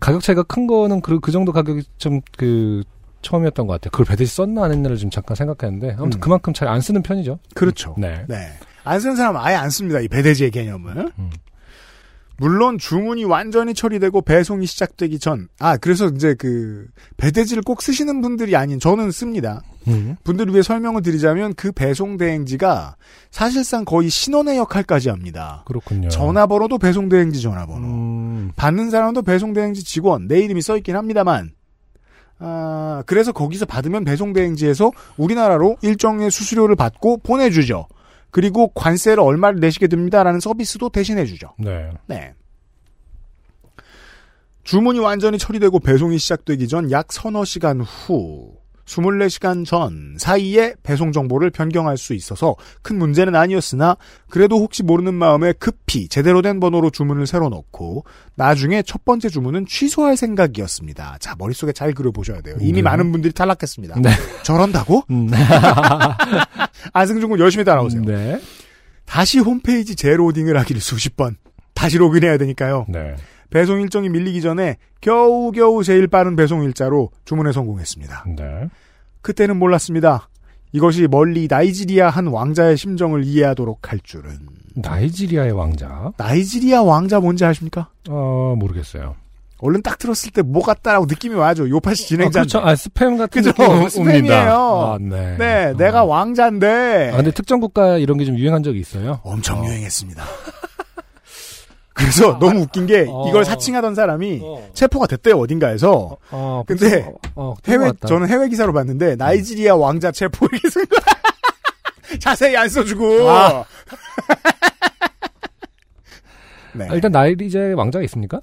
가격 0.00 0.22
차이가 0.22 0.42
큰 0.42 0.66
거는 0.66 1.00
그, 1.02 1.20
그 1.20 1.30
정도 1.30 1.52
가격이 1.52 1.82
좀 1.98 2.20
그, 2.36 2.82
처음이었던 3.22 3.66
것 3.66 3.74
같아요. 3.74 3.90
그걸 3.90 4.06
배대지 4.06 4.32
썼나 4.32 4.64
안 4.64 4.72
했나를 4.72 4.96
좀 4.96 5.10
잠깐 5.10 5.34
생각했는데, 5.36 5.96
아무튼 5.98 6.18
음. 6.18 6.20
그만큼 6.20 6.52
잘 6.52 6.66
안 6.68 6.80
쓰는 6.80 7.02
편이죠. 7.02 7.38
그렇죠. 7.54 7.94
네. 7.98 8.24
네. 8.28 8.36
안 8.84 8.98
쓰는 9.00 9.14
사람 9.16 9.36
은 9.36 9.40
아예 9.40 9.54
안 9.54 9.70
씁니다. 9.70 10.00
이 10.00 10.08
배대지의 10.08 10.50
개념을. 10.50 11.12
음. 11.18 11.30
물론 12.38 12.78
주문이 12.78 13.24
완전히 13.24 13.74
처리되고 13.74 14.22
배송이 14.22 14.66
시작되기 14.66 15.18
전, 15.18 15.48
아, 15.58 15.76
그래서 15.76 16.06
이제 16.06 16.34
그, 16.34 16.86
배대지를 17.16 17.62
꼭 17.64 17.82
쓰시는 17.82 18.20
분들이 18.20 18.54
아닌 18.54 18.78
저는 18.78 19.10
씁니다. 19.10 19.60
음. 19.88 20.16
분들을 20.22 20.52
위해 20.52 20.62
설명을 20.62 21.02
드리자면 21.02 21.54
그 21.54 21.72
배송 21.72 22.16
대행지가 22.16 22.96
사실상 23.30 23.84
거의 23.84 24.08
신원의 24.08 24.56
역할까지 24.58 25.08
합니다. 25.08 25.64
그렇군요. 25.66 26.08
전화번호도 26.08 26.78
배송 26.78 27.08
대행지 27.08 27.40
전화번호. 27.40 27.86
음. 27.86 28.52
받는 28.54 28.90
사람도 28.90 29.22
배송 29.22 29.52
대행지 29.52 29.82
직원, 29.82 30.28
내 30.28 30.40
이름이 30.40 30.62
써있긴 30.62 30.94
합니다만, 30.94 31.50
아, 32.38 33.02
그래서 33.06 33.32
거기서 33.32 33.66
받으면 33.66 34.04
배송 34.04 34.32
대행지에서 34.32 34.92
우리나라로 35.16 35.76
일정의 35.82 36.30
수수료를 36.30 36.76
받고 36.76 37.18
보내주죠. 37.18 37.88
그리고 38.30 38.68
관세를 38.74 39.20
얼마를 39.22 39.60
내시게 39.60 39.86
됩니다라는 39.88 40.40
서비스도 40.40 40.90
대신해 40.90 41.24
주죠. 41.24 41.54
네. 41.58 41.90
네. 42.06 42.34
주문이 44.64 44.98
완전히 44.98 45.38
처리되고 45.38 45.80
배송이 45.80 46.18
시작되기 46.18 46.68
전 46.68 46.90
약 46.90 47.10
서너 47.12 47.44
시간 47.46 47.80
후, 47.80 48.57
24시간 48.88 49.64
전 49.66 50.16
사이에 50.18 50.74
배송 50.82 51.12
정보를 51.12 51.50
변경할 51.50 51.96
수 51.98 52.14
있어서 52.14 52.56
큰 52.82 52.98
문제는 52.98 53.34
아니었으나 53.34 53.96
그래도 54.30 54.56
혹시 54.58 54.82
모르는 54.82 55.14
마음에 55.14 55.52
급히 55.52 56.08
제대로 56.08 56.42
된 56.42 56.58
번호로 56.58 56.90
주문을 56.90 57.26
새로 57.26 57.48
넣고 57.50 58.04
나중에 58.34 58.82
첫 58.82 59.04
번째 59.04 59.28
주문은 59.28 59.66
취소할 59.66 60.16
생각이었습니다. 60.16 61.18
자, 61.20 61.34
머릿속에 61.38 61.72
잘 61.72 61.92
그려보셔야 61.92 62.40
돼요. 62.40 62.56
이미 62.60 62.74
네. 62.74 62.82
많은 62.82 63.12
분들이 63.12 63.32
탈락했습니다. 63.32 64.00
네. 64.00 64.10
저런다고? 64.42 65.02
음. 65.10 65.28
안승준 66.94 67.28
군 67.28 67.38
열심히 67.38 67.64
따라오세요. 67.64 68.02
네. 68.02 68.40
다시 69.04 69.38
홈페이지 69.38 69.96
재로딩을 69.96 70.58
하기를 70.58 70.80
수십 70.80 71.16
번. 71.16 71.36
다시 71.74 71.98
로그인해야 71.98 72.38
되니까요. 72.38 72.86
네. 72.88 73.16
배송 73.50 73.80
일정이 73.80 74.08
밀리기 74.08 74.40
전에 74.42 74.76
겨우겨우 75.00 75.82
제일 75.84 76.06
빠른 76.06 76.36
배송 76.36 76.62
일자로 76.64 77.10
주문에 77.24 77.52
성공했습니다. 77.52 78.24
네. 78.36 78.68
그때는 79.22 79.56
몰랐습니다. 79.58 80.28
이것이 80.72 81.08
멀리 81.08 81.46
나이지리아 81.48 82.10
한 82.10 82.26
왕자의 82.26 82.76
심정을 82.76 83.24
이해하도록 83.24 83.90
할 83.90 84.00
줄은. 84.00 84.38
나이지리아의 84.74 85.52
왕자. 85.52 86.12
나이지리아 86.18 86.82
왕자 86.82 87.20
뭔지 87.20 87.44
아십니까? 87.44 87.88
어, 88.08 88.54
모르겠어요. 88.58 89.16
얼른 89.60 89.82
딱 89.82 89.98
들었을 89.98 90.30
때 90.30 90.42
뭐 90.42 90.62
같다라고 90.62 91.06
느낌이 91.06 91.34
와죠. 91.34 91.68
요파시 91.68 92.04
아, 92.04 92.06
진행자. 92.06 92.40
그렇죠. 92.40 92.58
아, 92.60 92.74
스팸 92.74 93.18
같은 93.18 93.42
그죠? 93.42 93.50
느낌 93.52 93.86
스팸이에요. 94.04 94.30
아, 94.52 94.98
네. 95.00 95.36
네, 95.36 95.64
어. 95.70 95.76
내가 95.76 96.04
왕자인데. 96.04 97.10
아, 97.12 97.16
근데 97.16 97.30
특정 97.32 97.58
국가 97.60 97.96
이런 97.98 98.18
게 98.18 98.24
좀 98.24 98.38
유행한 98.38 98.62
적이 98.62 98.78
있어요. 98.80 99.20
엄청 99.24 99.64
유행했습니다. 99.64 100.22
그래서 101.98 102.38
너무 102.38 102.60
웃긴 102.60 102.86
게 102.86 103.06
어. 103.08 103.26
이걸 103.28 103.44
사칭하던 103.44 103.94
사람이 103.94 104.40
어. 104.42 104.70
체포가 104.72 105.06
됐대요 105.08 105.36
어딘가에서. 105.38 106.16
어, 106.30 106.62
근데 106.66 107.04
어, 107.34 107.50
어, 107.50 107.54
해외 107.66 107.90
저는 108.06 108.28
해외 108.28 108.48
기사로 108.48 108.72
봤는데 108.72 109.16
나이지리아 109.16 109.74
왕자 109.76 110.10
체포 110.12 110.46
이렇게 110.52 110.70
쓴 110.70 110.84
거야. 110.86 111.00
자세히 112.20 112.56
안 112.56 112.68
써주고. 112.68 113.28
아. 113.28 113.64
네. 116.74 116.86
아, 116.88 116.94
일단 116.94 117.10
나이리제 117.12 117.72
왕자가 117.72 118.04
있습니까? 118.04 118.40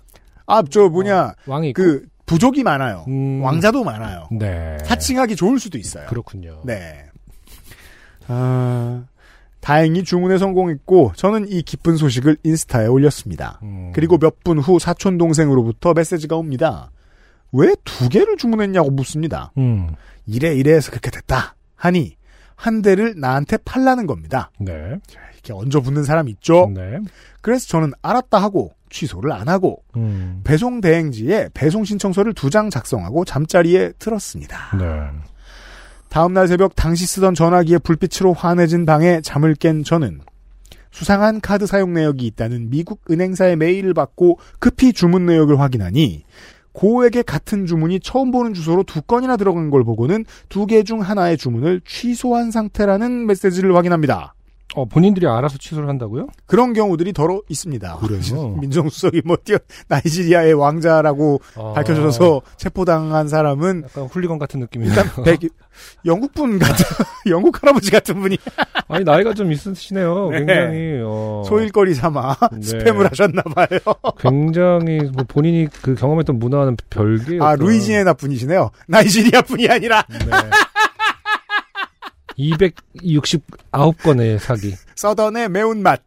아 0.48 0.62
저 0.70 0.90
뭐냐 0.90 1.34
왕이 1.48 1.70
있고. 1.70 1.82
그 1.82 2.06
부족이 2.26 2.64
많아요. 2.64 3.06
음. 3.08 3.42
왕자도 3.44 3.84
많아요. 3.84 4.28
네. 4.32 4.78
사칭하기 4.84 5.36
좋을 5.36 5.60
수도 5.60 5.78
있어요. 5.78 6.06
그렇군요. 6.08 6.62
네. 6.64 7.06
아, 8.28 9.04
다행히 9.66 10.04
주문에 10.04 10.38
성공했고 10.38 11.14
저는 11.16 11.48
이 11.50 11.64
기쁜 11.64 11.98
소식을 11.98 12.38
인스타에 12.44 12.86
올렸습니다. 12.86 13.60
음. 13.64 13.92
그리고 13.96 14.20
몇 14.20 14.44
분 14.44 14.60
후 14.60 14.78
사촌 14.78 15.18
동생으로부터 15.18 15.94
메시지가 15.94 16.36
옵니다. 16.36 16.92
왜 17.52 17.74
두 17.84 18.08
개를 18.10 18.38
주문했냐고 18.38 18.92
묻습니다. 18.92 19.52
음. 19.58 19.90
이래 20.28 20.54
이래 20.54 20.74
해서 20.74 20.92
그렇게 20.92 21.10
됐다 21.10 21.56
하니 21.76 22.16
한 22.56 22.84
대를 22.84 23.16
나한테 23.18 23.58
팔라는 23.66 24.06
겁니다. 24.06 24.52
네. 24.60 24.72
이렇게 25.34 25.52
얹어 25.54 25.82
붙는 25.82 26.04
사람 26.04 26.28
있죠. 26.30 26.72
네. 26.74 27.00
그래서 27.42 27.66
저는 27.68 27.92
알았다 28.04 28.38
하고 28.40 28.72
취소를 28.92 29.32
안 29.32 29.50
하고 29.50 29.84
음. 29.98 30.42
배송 30.44 30.80
대행지에 30.80 31.50
배송 31.56 31.86
신청서를 31.86 32.34
두 32.34 32.52
장 32.52 32.70
작성하고 32.70 33.26
잠자리에 33.26 33.94
들었습니다. 33.98 34.78
네. 34.78 34.86
다음날 36.16 36.48
새벽 36.48 36.78
당시 36.78 37.06
쓰던 37.06 37.34
전화기의 37.34 37.80
불빛으로 37.80 38.32
환해진 38.32 38.86
방에 38.86 39.20
잠을 39.20 39.54
깬 39.54 39.84
저는 39.84 40.22
수상한 40.90 41.42
카드 41.42 41.66
사용 41.68 41.94
내역이 41.94 42.26
있다는 42.26 42.70
미국 42.70 43.02
은행사의 43.12 43.58
메일을 43.58 43.94
받고 43.94 44.40
급히 44.60 44.94
주문 44.94 45.26
내역을 45.26 45.60
확인하니 45.60 46.24
고에게 46.72 47.22
같은 47.22 47.66
주문이 47.66 48.00
처음 48.00 48.32
보는 48.32 48.54
주소로 48.54 48.84
두 48.84 49.02
건이나 49.02 49.36
들어간 49.36 49.70
걸 49.70 49.84
보고는 49.84 50.24
두 50.48 50.68
개 50.68 50.84
중 50.84 51.02
하나의 51.02 51.36
주문을 51.36 51.82
취소한 51.86 52.50
상태라는 52.50 53.26
메시지를 53.26 53.76
확인합니다. 53.76 54.36
어, 54.76 54.86
본인들이 54.86 55.28
알아서 55.28 55.58
취소를 55.58 55.88
한다고요? 55.90 56.28
그런 56.46 56.74
경우들이 56.74 57.14
더러 57.14 57.42
있습니다. 57.50 57.98
그래요? 57.98 58.56
민정수석이 58.60 59.22
뭐 59.26 59.38
뛰어 59.44 59.58
나이지리아의 59.88 60.54
왕자라고 60.54 61.42
아. 61.56 61.74
밝혀져서 61.74 62.42
체포당한 62.58 63.28
사람은 63.28 63.84
약간 63.86 64.06
훌리건 64.06 64.38
같은 64.38 64.60
느낌이네요. 64.60 64.96
일단 64.96 65.24
백 65.24 65.40
영국 66.06 66.34
분 66.34 66.60
같은 66.60 66.86
영국 67.28 67.62
할아버지 67.62 67.92
같은 67.92 68.20
분이 68.20 68.38
아니 68.88 69.04
나이가 69.04 69.34
좀 69.34 69.52
있으시네요. 69.52 70.30
네. 70.32 70.38
굉장히 70.40 71.02
어, 71.04 71.44
소일거리 71.48 71.94
삼아 71.94 72.36
네. 72.54 72.60
스팸을 72.60 73.10
하셨나 73.10 73.42
봐요. 73.44 73.80
굉장히 74.20 75.00
뭐 75.14 75.24
본인이 75.28 75.68
그 75.82 75.96
경험했던 75.96 76.38
문화와는 76.40 76.78
별개. 76.90 77.40
아 77.42 77.56
루이지애나 77.56 78.14
분이시네요. 78.14 78.72
나이지리아 78.88 79.42
분이 79.42 79.68
아니라 79.68 80.06
네. 80.10 80.32
269건의 82.38 84.40
사기. 84.40 84.76
Southern의 84.96 85.50
매운맛. 85.50 86.02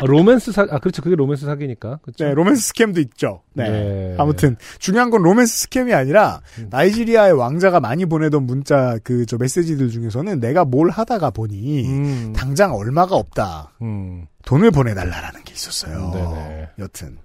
아, 0.00 0.04
로맨스 0.04 0.50
사, 0.50 0.62
아, 0.62 0.78
그렇죠. 0.80 1.00
그게 1.00 1.14
로맨스 1.14 1.46
사기니까. 1.46 2.00
그렇죠. 2.02 2.24
네, 2.24 2.34
romance 2.34 2.60
scam도 2.68 3.00
있죠. 3.02 3.42
네. 3.52 3.70
네. 3.70 4.16
아무튼 4.18 4.56
중요한 4.80 5.10
건 5.10 5.22
romance 5.22 5.60
scam이 5.60 5.94
아니라 5.94 6.40
음. 6.58 6.66
나이지리아의 6.70 7.34
왕자가 7.34 7.78
많이 7.78 8.04
보내던 8.06 8.44
문자 8.44 8.98
그 9.04 9.24
저 9.26 9.36
메시지들 9.36 9.90
중에서는 9.90 10.40
내가 10.40 10.64
뭘 10.64 10.90
하다가 10.90 11.30
보니 11.30 11.86
음, 11.86 12.32
당장 12.34 12.74
얼마가 12.74 13.14
없다. 13.14 13.74
음, 13.82 14.26
돈을 14.44 14.72
보내달라라는 14.72 15.44
게 15.44 15.52
있었어요. 15.54 16.10
네네. 16.12 16.68
여튼 16.80 17.16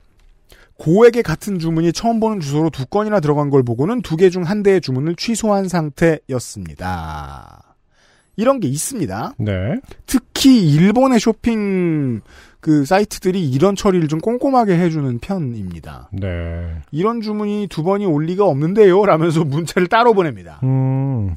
고에게 0.77 1.21
같은 1.23 1.57
주문이 1.59 1.91
처음 1.93 2.19
보는 2.19 2.39
주소로 2.39 2.69
두 2.69 2.85
건이나 2.85 3.19
들어간 3.19 3.49
걸 3.49 3.63
보고는 3.63 4.01
두 4.01 4.15
개 4.17 4.29
중 4.29 4.43
한 4.43 4.61
대의 4.63 4.79
주문을 4.81 5.15
취소한 5.15 5.67
상태였습니다. 5.67 7.63
이런 8.35 8.59
게 8.59 8.67
있습니다. 8.67 9.33
네. 9.39 9.79
특히 10.05 10.69
일본의 10.71 11.19
쇼핑 11.19 12.21
그 12.59 12.85
사이트들이 12.85 13.49
이런 13.49 13.75
처리를 13.75 14.07
좀 14.07 14.19
꼼꼼하게 14.19 14.77
해주는 14.77 15.17
편입니다. 15.19 16.09
네. 16.11 16.75
이런 16.91 17.21
주문이 17.21 17.67
두 17.69 17.81
번이 17.83 18.05
올 18.05 18.25
리가 18.25 18.45
없는데요. 18.45 19.05
라면서 19.05 19.43
문자를 19.45 19.87
따로 19.87 20.13
보냅니다. 20.13 20.59
음, 20.63 21.35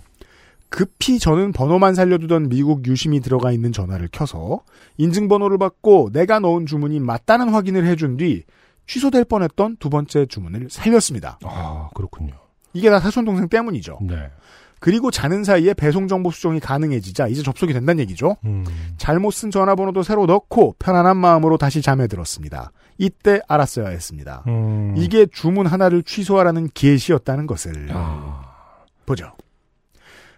급히 0.69 1.19
저는 1.19 1.53
번호만 1.53 1.95
살려두던 1.95 2.51
미국 2.51 2.87
유심이 2.87 3.21
들어가 3.21 3.51
있는 3.53 3.73
전화를 3.73 4.09
켜서 4.13 4.61
인증번호를 4.99 5.57
받고 5.57 6.11
내가 6.13 6.39
넣은 6.41 6.67
주문이 6.67 7.01
맞다는 7.01 7.49
확인을 7.49 7.87
해준 7.87 8.19
뒤 8.19 8.45
취소될 8.87 9.25
뻔했던 9.25 9.77
두 9.79 9.89
번째 9.91 10.27
주문을 10.27 10.69
살렸습니다. 10.71 11.39
아, 11.45 11.89
그렇군요. 11.95 12.35
이게 12.73 12.91
다 12.91 13.01
사촌 13.01 13.25
동생 13.25 13.49
때문이죠. 13.49 13.99
네. 14.03 14.31
그리고 14.81 15.11
자는 15.11 15.45
사이에 15.45 15.75
배송 15.75 16.09
정보 16.09 16.31
수정이 16.31 16.59
가능해지자 16.59 17.27
이제 17.29 17.43
접속이 17.43 17.73
된다는 17.75 18.01
얘기죠. 18.01 18.37
음, 18.47 18.65
잘못 18.97 19.33
쓴 19.33 19.51
전화번호도 19.51 20.03
새로 20.03 20.25
넣고 20.25 20.75
편안한 20.79 21.19
마음으로 21.19 21.59
다시 21.59 21.83
잠에 21.83 22.07
들었습니다. 22.07 22.73
이때 22.97 23.41
알았어야 23.47 23.89
했습니다. 23.89 24.43
음. 24.47 24.95
이게 24.97 25.27
주문 25.31 25.67
하나를 25.67 26.03
취소하라는 26.03 26.69
계시였다는 26.73 27.47
것을 27.47 27.89
아, 27.93 28.43
보죠. 29.05 29.33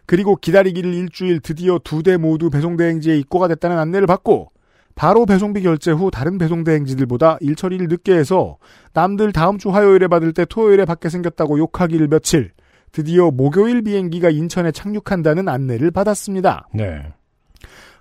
그리고 0.06 0.34
기다리기를 0.34 0.92
일주일 0.92 1.38
드디어 1.40 1.78
두 1.78 2.02
대 2.02 2.16
모두 2.16 2.50
배송 2.50 2.76
대행지에 2.76 3.16
입고가 3.18 3.46
됐다는 3.46 3.78
안내를 3.78 4.08
받고 4.08 4.50
바로 4.94 5.26
배송비 5.26 5.62
결제 5.62 5.90
후 5.90 6.10
다른 6.10 6.38
배송 6.38 6.64
대행지들보다 6.64 7.38
일 7.40 7.56
처리를 7.56 7.88
늦게 7.88 8.14
해서 8.14 8.58
남들 8.92 9.32
다음 9.32 9.58
주 9.58 9.70
화요일에 9.70 10.06
받을 10.08 10.32
때 10.32 10.44
토요일에 10.44 10.84
받게 10.84 11.08
생겼다고 11.08 11.58
욕하기를 11.58 12.08
며칠 12.08 12.52
드디어 12.92 13.30
목요일 13.30 13.82
비행기가 13.82 14.30
인천에 14.30 14.70
착륙한다는 14.70 15.48
안내를 15.48 15.90
받았습니다. 15.90 16.68
네. 16.74 17.12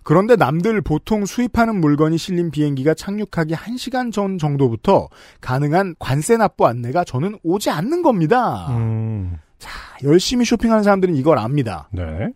그런데 0.04 0.36
남들 0.36 0.82
보통 0.82 1.26
수입하는 1.26 1.80
물건이 1.80 2.18
실린 2.18 2.52
비행기가 2.52 2.94
착륙하기 2.94 3.54
1시간 3.54 4.12
전 4.12 4.38
정도부터 4.38 5.10
가능한 5.42 5.96
관세 6.00 6.38
납부 6.38 6.66
안내가 6.66 7.04
저는 7.04 7.38
오지 7.44 7.70
않는 7.70 8.02
겁니다. 8.02 8.68
음, 8.72 9.38
열심히 10.04 10.44
쇼핑하는 10.44 10.84
사람들은 10.84 11.16
이걸 11.16 11.38
압니다. 11.38 11.88
네. 11.92 12.32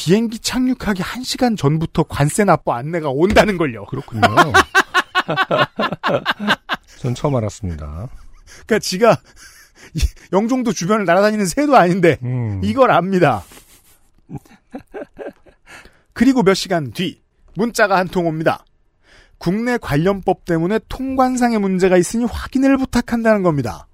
비행기 0.00 0.38
착륙하기 0.38 1.02
1시간 1.02 1.58
전부터 1.58 2.04
관세 2.04 2.42
납부 2.44 2.72
안내가 2.72 3.10
온다는 3.10 3.58
걸요. 3.58 3.84
그렇군요. 3.84 4.22
전 7.00 7.14
처음 7.14 7.36
알았습니다. 7.36 8.08
그러니까 8.66 8.78
지가 8.78 9.18
이- 9.94 10.00
영종도 10.32 10.72
주변을 10.72 11.04
날아다니는 11.04 11.44
새도 11.44 11.76
아닌데 11.76 12.16
음. 12.22 12.62
이걸 12.64 12.90
압니다. 12.92 13.44
그리고 16.14 16.42
몇 16.42 16.54
시간 16.54 16.92
뒤 16.92 17.20
문자가 17.54 17.98
한 17.98 18.08
통 18.08 18.26
옵니다. 18.26 18.64
국내 19.36 19.76
관련법 19.76 20.46
때문에 20.46 20.80
통관상의 20.88 21.58
문제가 21.58 21.98
있으니 21.98 22.24
확인을 22.24 22.78
부탁한다는 22.78 23.42
겁니다. 23.42 23.86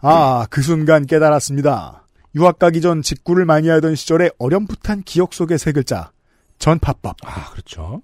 아, 0.00 0.46
그 0.50 0.62
순간 0.62 1.04
깨달았습니다. 1.04 2.05
유학 2.36 2.58
가기 2.58 2.82
전 2.82 3.00
직구를 3.00 3.46
많이 3.46 3.68
하던 3.68 3.94
시절에 3.94 4.28
어렴풋한 4.38 5.04
기억 5.04 5.32
속의 5.32 5.58
세 5.58 5.72
글자. 5.72 6.12
전파법. 6.58 7.16
아, 7.24 7.50
그렇죠. 7.50 8.02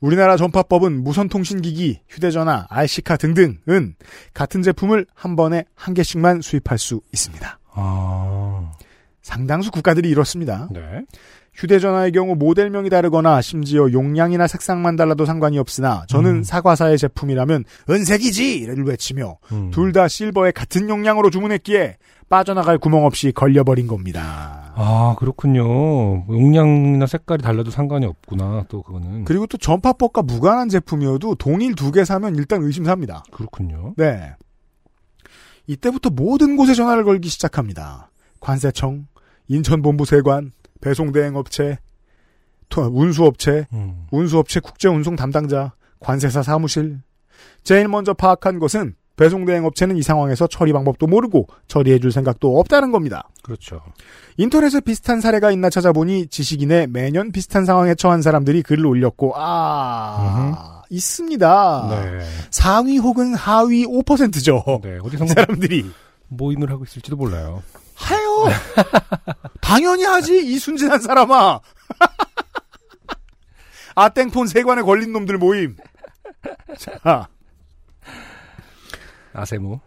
우리나라 0.00 0.36
전파법은 0.36 1.02
무선통신기기, 1.02 2.02
휴대전화, 2.08 2.66
RC카 2.68 3.16
등등은 3.16 3.94
같은 4.34 4.62
제품을 4.62 5.06
한 5.14 5.34
번에 5.34 5.64
한 5.74 5.94
개씩만 5.94 6.42
수입할 6.42 6.76
수 6.76 7.00
있습니다. 7.14 7.58
아, 7.72 8.72
상당수 9.22 9.70
국가들이 9.70 10.10
이렇습니다. 10.10 10.68
네. 10.70 11.02
휴대전화의 11.54 12.12
경우 12.12 12.34
모델명이 12.34 12.90
다르거나 12.90 13.40
심지어 13.40 13.90
용량이나 13.92 14.46
색상만 14.46 14.96
달라도 14.96 15.24
상관이 15.24 15.58
없으나 15.58 16.04
저는 16.08 16.30
음. 16.30 16.42
사과사의 16.42 16.98
제품이라면 16.98 17.64
은색이지를 17.88 18.84
외치며 18.84 19.38
음. 19.52 19.70
둘다 19.70 20.08
실버의 20.08 20.52
같은 20.52 20.88
용량으로 20.88 21.30
주문했기에 21.30 21.96
빠져나갈 22.28 22.78
구멍 22.78 23.04
없이 23.04 23.30
걸려버린 23.32 23.86
겁니다. 23.86 24.72
아, 24.76 25.14
그렇군요. 25.18 26.24
용량이나 26.28 27.06
색깔이 27.06 27.42
달라도 27.42 27.70
상관이 27.70 28.06
없구나, 28.06 28.64
또 28.68 28.82
그거는. 28.82 29.24
그리고 29.24 29.46
또 29.46 29.56
전파법과 29.56 30.22
무관한 30.22 30.68
제품이어도 30.68 31.36
동일 31.36 31.74
두 31.76 31.92
개 31.92 32.04
사면 32.04 32.34
일단 32.34 32.62
의심삽니다. 32.62 33.22
그렇군요. 33.30 33.94
네. 33.96 34.32
이때부터 35.68 36.10
모든 36.10 36.56
곳에 36.56 36.74
전화를 36.74 37.04
걸기 37.04 37.28
시작합니다. 37.28 38.10
관세청, 38.40 39.06
인천본부세관, 39.48 40.50
배송대행업체, 40.84 41.78
토- 42.68 42.82
운수업체, 42.92 43.66
음. 43.72 44.06
운수업체 44.10 44.60
국제운송 44.60 45.16
담당자, 45.16 45.72
관세사 46.00 46.42
사무실. 46.42 47.00
제일 47.62 47.88
먼저 47.88 48.12
파악한 48.12 48.58
것은 48.58 48.94
배송대행업체는 49.16 49.96
이 49.96 50.02
상황에서 50.02 50.46
처리 50.46 50.72
방법도 50.72 51.06
모르고 51.06 51.46
처리해줄 51.68 52.12
생각도 52.12 52.58
없다는 52.58 52.90
겁니다. 52.92 53.28
그렇죠. 53.42 53.80
인터넷에 54.36 54.80
비슷한 54.80 55.20
사례가 55.20 55.50
있나 55.52 55.70
찾아보니 55.70 56.26
지식인에 56.26 56.88
매년 56.88 57.30
비슷한 57.32 57.64
상황에 57.64 57.94
처한 57.94 58.20
사람들이 58.22 58.62
글을 58.62 58.84
올렸고, 58.84 59.32
아, 59.36 60.82
있습니다. 60.90 61.88
네. 61.90 62.24
상위 62.50 62.98
혹은 62.98 63.34
하위 63.34 63.86
5%죠. 63.86 64.80
네. 64.82 64.98
어디서 65.02 65.26
사람들이. 65.32 65.86
모인을 66.28 66.70
하고 66.70 66.84
있을지도 66.84 67.16
몰라요. 67.16 67.62
하요! 67.94 68.48
당연히 69.60 70.04
하지, 70.04 70.44
이 70.44 70.58
순진한 70.58 71.00
사람아! 71.00 71.60
아땡폰 73.94 74.48
세관에 74.48 74.82
걸린 74.82 75.12
놈들 75.12 75.38
모임. 75.38 75.76
자, 76.78 77.28
아세모. 79.32 79.80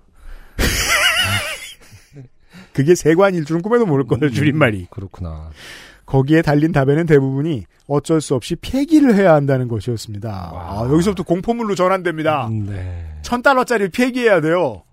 그게 2.73 2.95
세관일 2.95 3.45
줄은 3.45 3.61
꿈에도 3.61 3.85
모를 3.85 4.05
거예요, 4.05 4.29
줄임말이. 4.29 4.87
그렇구나. 4.89 5.51
거기에 6.05 6.41
달린 6.41 6.71
답에는 6.71 7.05
대부분이 7.05 7.65
어쩔 7.87 8.21
수 8.21 8.33
없이 8.33 8.55
폐기를 8.55 9.15
해야 9.15 9.33
한다는 9.33 9.67
것이었습니다. 9.67 10.29
와. 10.29 10.81
아, 10.81 10.85
여기서부터 10.89 11.23
공포물로 11.23 11.75
전환됩니다. 11.75 12.47
음, 12.47 12.65
네. 12.65 13.19
천 13.23 13.41
달러짜리 13.41 13.89
폐기해야 13.89 14.39
돼요. 14.39 14.83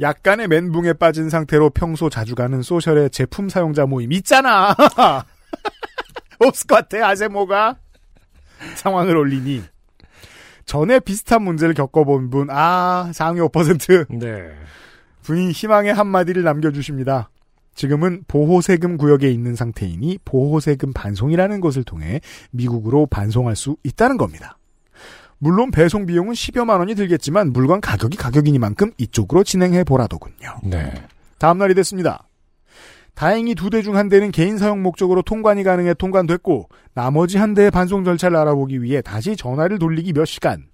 약간의 0.00 0.48
멘붕에 0.48 0.94
빠진 0.94 1.28
상태로 1.28 1.70
평소 1.70 2.08
자주 2.08 2.34
가는 2.34 2.62
소셜의 2.62 3.10
제품 3.10 3.48
사용자 3.48 3.86
모임 3.86 4.12
있잖아. 4.12 4.74
없을 6.40 6.66
것 6.66 6.76
같아 6.76 7.06
아세모가 7.06 7.76
상황을 8.76 9.16
올리니 9.16 9.62
전에 10.64 11.00
비슷한 11.00 11.42
문제를 11.42 11.74
겪어본 11.74 12.30
분, 12.30 12.48
아 12.50 13.10
상위 13.12 13.40
5% 13.40 14.18
네. 14.18 14.50
분이 15.22 15.50
희망의 15.50 15.92
한마디를 15.92 16.44
남겨주십니다. 16.44 17.28
지금은 17.74 18.24
보호세금 18.28 18.96
구역에 18.96 19.30
있는 19.30 19.54
상태이니 19.54 20.18
보호세금 20.24 20.92
반송이라는 20.92 21.60
것을 21.60 21.82
통해 21.84 22.20
미국으로 22.52 23.06
반송할 23.06 23.56
수 23.56 23.76
있다는 23.82 24.16
겁니다. 24.16 24.59
물론 25.40 25.70
배송 25.70 26.04
비용은 26.06 26.34
10여만 26.34 26.78
원이 26.78 26.94
들겠지만 26.94 27.52
물건 27.52 27.80
가격이 27.80 28.16
가격이니만큼 28.18 28.92
이쪽으로 28.98 29.42
진행해 29.42 29.84
보라더군요. 29.84 30.58
네. 30.62 30.92
다음 31.38 31.56
날이 31.58 31.74
됐습니다. 31.74 32.26
다행히 33.14 33.54
두 33.54 33.70
대 33.70 33.82
중 33.82 33.96
한 33.96 34.08
대는 34.08 34.30
개인 34.32 34.58
사용 34.58 34.82
목적으로 34.82 35.22
통관이 35.22 35.62
가능해 35.64 35.94
통관됐고 35.94 36.68
나머지 36.94 37.38
한 37.38 37.54
대의 37.54 37.70
반송 37.70 38.04
절차를 38.04 38.36
알아보기 38.36 38.82
위해 38.82 39.00
다시 39.02 39.34
전화를 39.36 39.78
돌리기 39.78 40.12
몇 40.12 40.26
시간. 40.26 40.66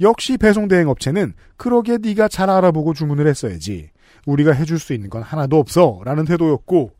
역시 0.00 0.36
배송 0.36 0.68
대행 0.68 0.88
업체는 0.88 1.32
그러게 1.56 1.96
네가 1.98 2.28
잘 2.28 2.50
알아보고 2.50 2.92
주문을 2.94 3.26
했어야지. 3.26 3.90
우리가 4.26 4.52
해줄 4.52 4.78
수 4.78 4.92
있는 4.92 5.08
건 5.10 5.22
하나도 5.22 5.58
없어라는 5.58 6.26
태도였고 6.26 6.92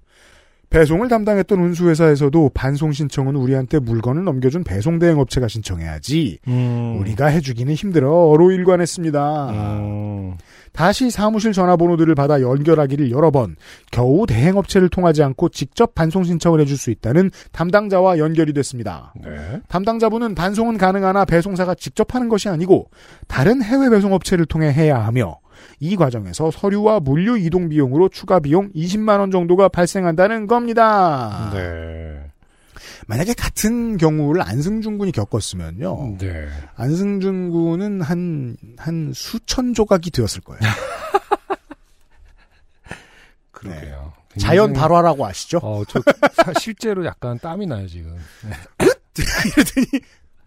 배송을 0.72 1.08
담당했던 1.08 1.60
운수회사에서도 1.60 2.50
반송 2.54 2.92
신청은 2.92 3.36
우리한테 3.36 3.78
물건을 3.78 4.24
넘겨준 4.24 4.64
배송 4.64 4.98
대행 4.98 5.18
업체가 5.18 5.46
신청해야지. 5.46 6.38
음. 6.48 6.96
우리가 6.98 7.26
해주기는 7.26 7.74
힘들어로 7.74 8.50
일관했습니다. 8.50 9.50
음. 9.50 10.34
다시 10.72 11.10
사무실 11.10 11.52
전화번호들을 11.52 12.14
받아 12.14 12.40
연결하기를 12.40 13.10
여러 13.10 13.30
번 13.30 13.56
겨우 13.90 14.26
대행 14.26 14.56
업체를 14.56 14.88
통하지 14.88 15.22
않고 15.22 15.50
직접 15.50 15.94
반송 15.94 16.24
신청을 16.24 16.60
해줄 16.60 16.78
수 16.78 16.90
있다는 16.90 17.30
담당자와 17.52 18.16
연결이 18.16 18.54
됐습니다. 18.54 19.12
네. 19.22 19.60
담당자분은 19.68 20.34
반송은 20.34 20.78
가능하나 20.78 21.26
배송사가 21.26 21.74
직접 21.74 22.14
하는 22.14 22.30
것이 22.30 22.48
아니고 22.48 22.88
다른 23.28 23.62
해외 23.62 23.90
배송 23.90 24.14
업체를 24.14 24.46
통해 24.46 24.72
해야 24.72 25.04
하며 25.04 25.41
이 25.80 25.96
과정에서 25.96 26.50
서류와 26.50 27.00
물류 27.00 27.38
이동 27.38 27.68
비용으로 27.68 28.08
추가 28.08 28.38
비용 28.40 28.70
20만 28.72 29.18
원 29.20 29.30
정도가 29.30 29.68
발생한다는 29.68 30.46
겁니다. 30.46 31.50
네. 31.52 32.30
만약에 33.06 33.34
같은 33.34 33.96
경우를 33.96 34.42
안승준 34.42 34.96
군이 34.98 35.12
겪었으면요. 35.12 36.16
네. 36.18 36.48
안승준 36.76 37.50
군은 37.50 38.00
한, 38.00 38.56
한 38.78 39.12
수천 39.14 39.74
조각이 39.74 40.10
되었을 40.10 40.40
거예요. 40.42 40.60
그러게요. 43.50 44.12
네. 44.34 44.40
자연 44.40 44.72
발화라고 44.72 45.26
아시죠? 45.26 45.58
어, 45.62 45.82
저 45.86 46.00
사- 46.32 46.52
실제로 46.58 47.04
약간 47.04 47.38
땀이 47.38 47.66
나요 47.66 47.86
지금. 47.86 48.16
이러더니 48.78 49.86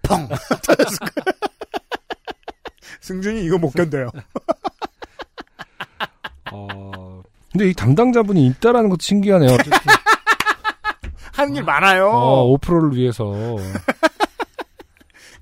펑 0.01 0.27
터졌을 0.63 0.97
거예요. 0.99 1.25
승준이 3.01 3.45
이거 3.45 3.57
못 3.57 3.71
견뎌요. 3.71 4.09
어. 6.51 7.21
근데 7.51 7.69
이 7.69 7.73
담당자분이 7.73 8.45
있다라는 8.47 8.89
것도 8.89 8.99
신기하네요. 9.01 9.51
어쨌든, 9.53 9.71
하는 11.33 11.55
일 11.55 11.63
많아요. 11.63 12.09
어, 12.09 12.57
5%를 12.57 12.97
위해서. 12.97 13.33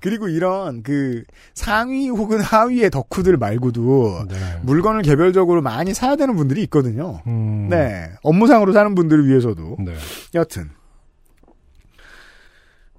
그리고 0.00 0.28
이런 0.28 0.82
그 0.82 1.22
상위 1.54 2.10
혹은 2.10 2.38
하위의 2.40 2.90
덕후들 2.90 3.38
말고도 3.38 4.26
네. 4.28 4.36
물건을 4.62 5.00
개별적으로 5.00 5.62
많이 5.62 5.94
사야 5.94 6.14
되는 6.16 6.36
분들이 6.36 6.62
있거든요. 6.64 7.22
음. 7.26 7.68
네. 7.70 8.10
업무상으로 8.22 8.74
사는 8.74 8.94
분들을 8.94 9.26
위해서도. 9.26 9.76
네. 9.78 9.94
여튼. 10.34 10.70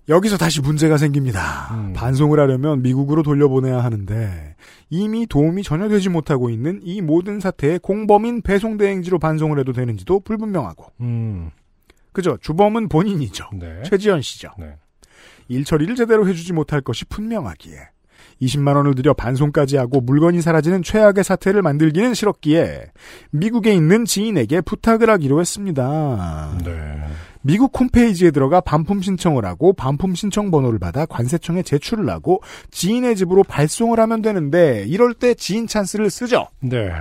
여기서 0.07 0.37
다시 0.37 0.61
문제가 0.61 0.97
생깁니다. 0.97 1.73
음. 1.73 1.93
반송을 1.93 2.39
하려면 2.39 2.81
미국으로 2.81 3.23
돌려보내야 3.23 3.83
하는데 3.83 4.55
이미 4.89 5.25
도움이 5.25 5.63
전혀 5.63 5.87
되지 5.87 6.09
못하고 6.09 6.49
있는 6.49 6.79
이 6.83 7.01
모든 7.01 7.39
사태의 7.39 7.79
공범인 7.79 8.41
배송 8.41 8.77
대행지로 8.77 9.17
반송을 9.19 9.59
해도 9.59 9.73
되는지도 9.73 10.19
불분명하고 10.19 10.91
음. 11.01 11.49
그죠? 12.11 12.37
주범은 12.39 12.87
본인이죠. 12.87 13.49
네. 13.59 13.83
최지현 13.83 14.21
씨죠. 14.21 14.49
네. 14.59 14.75
일 15.47 15.65
처리를 15.65 15.95
제대로 15.95 16.27
해주지 16.27 16.53
못할 16.53 16.81
것이 16.81 17.05
분명하기에 17.05 17.75
20만 18.41 18.75
원을 18.75 18.95
들여 18.95 19.13
반송까지 19.13 19.77
하고 19.77 20.01
물건이 20.01 20.41
사라지는 20.41 20.83
최악의 20.83 21.23
사태를 21.23 21.61
만들기는 21.61 22.13
싫었기에 22.13 22.91
미국에 23.31 23.73
있는 23.73 24.05
지인에게 24.05 24.61
부탁을 24.61 25.09
하기로 25.09 25.39
했습니다. 25.39 26.57
네. 26.63 26.71
미국 27.41 27.79
홈페이지에 27.79 28.31
들어가 28.31 28.59
반품 28.59 29.01
신청을 29.03 29.45
하고 29.45 29.71
반품 29.73 30.15
신청 30.15 30.49
번호를 30.49 30.79
받아 30.79 31.05
관세청에 31.05 31.61
제출을 31.61 32.09
하고 32.09 32.41
지인의 32.71 33.15
집으로 33.15 33.43
발송을 33.43 33.99
하면 33.99 34.21
되는데 34.23 34.83
이럴 34.87 35.13
때 35.13 35.35
지인 35.35 35.67
찬스를 35.67 36.09
쓰죠. 36.09 36.47
네. 36.59 36.91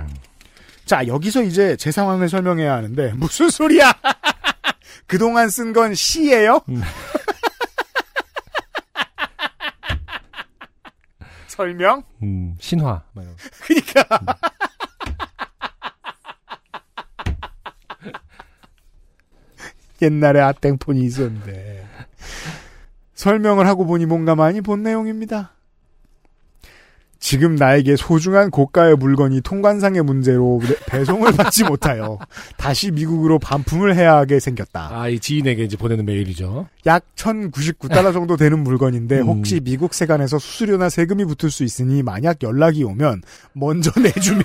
자 0.85 1.07
여기서 1.07 1.41
이제 1.41 1.75
제 1.77 1.91
상황을 1.91 2.29
설명해야 2.29 2.73
하는데 2.73 3.13
무슨 3.15 3.49
소리야? 3.49 3.91
그동안 5.07 5.49
쓴 5.49 5.73
건 5.73 5.95
시예요? 5.95 6.61
설명? 11.55 12.03
음, 12.21 12.55
신화. 12.59 13.03
그니까. 13.65 14.03
옛날에 20.01 20.41
아땡폰이 20.41 21.01
있었는데. 21.01 21.87
설명을 23.13 23.65
하고 23.67 23.85
보니 23.85 24.05
뭔가 24.05 24.35
많이 24.35 24.59
본 24.59 24.83
내용입니다. 24.83 25.54
지금 27.25 27.55
나에게 27.55 27.95
소중한 27.95 28.51
고가의 28.51 28.97
물건이 28.97 29.41
통관상의 29.41 30.03
문제로 30.03 30.61
배송을 30.85 31.31
받지 31.33 31.63
못하여 31.63 32.19
다시 32.55 32.91
미국으로 32.91 33.39
반품을 33.39 33.95
해야 33.95 34.15
하게 34.15 34.39
생겼다. 34.39 34.89
아, 34.91 35.09
이 35.09 35.17
지인에게 35.17 35.63
이제 35.63 35.75
보내는 35.75 36.05
메일이죠. 36.05 36.67
약 36.85 37.03
1099달러 37.15 38.13
정도 38.13 38.37
되는 38.37 38.59
물건인데 38.59 39.21
음. 39.21 39.25
혹시 39.25 39.59
미국 39.59 39.95
세관에서 39.95 40.37
수수료나 40.37 40.89
세금이 40.89 41.25
붙을 41.25 41.49
수 41.49 41.63
있으니 41.63 42.03
만약 42.03 42.43
연락이 42.43 42.83
오면 42.83 43.23
먼저 43.53 43.91
내주면 43.99 44.43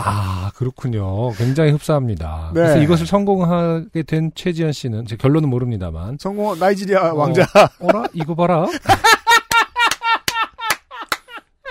아, 0.00 0.50
그렇군요. 0.54 1.32
굉장히 1.32 1.72
흡사합니다. 1.72 2.52
네. 2.54 2.60
그래서 2.60 2.78
이것을 2.78 3.06
성공하게 3.06 4.02
된 4.04 4.30
최지현 4.34 4.72
씨는, 4.72 5.06
제 5.06 5.16
결론은 5.16 5.48
모릅니다만. 5.48 6.18
성공 6.20 6.58
나이지리아 6.58 7.12
왕자 7.14 7.46
어라? 7.80 8.04
이거 8.14 8.34
봐라. 8.34 8.66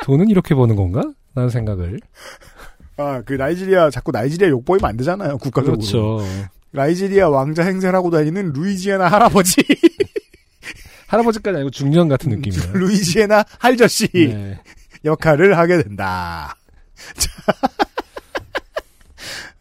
돈은 0.04 0.30
이렇게 0.30 0.56
버는 0.56 0.76
건가? 0.76 1.02
라는 1.36 1.50
생각을. 1.50 2.00
아 2.98 3.22
그 3.26 3.34
나이지리아 3.34 3.90
자꾸 3.92 4.12
나이지리아 4.12 4.50
욕보이면 4.50 4.90
안 4.90 4.98
되잖아요 4.98 5.38
국가적으로 5.38 5.78
그렇죠. 5.78 6.20
나이지리아 6.72 7.30
왕자 7.30 7.64
행세를 7.64 7.96
하고 7.96 8.10
다니는 8.10 8.54
루이지애나 8.54 9.08
할아버지 9.08 9.62
할아버지까지 11.08 11.56
아니고 11.58 11.70
중년 11.70 12.08
같은 12.08 12.30
느낌이에요. 12.32 12.74
루이지애나 12.76 13.44
할저씨 13.60 14.08
네. 14.14 14.60
역할을 15.06 15.58
하게 15.58 15.84
된다. 15.84 16.56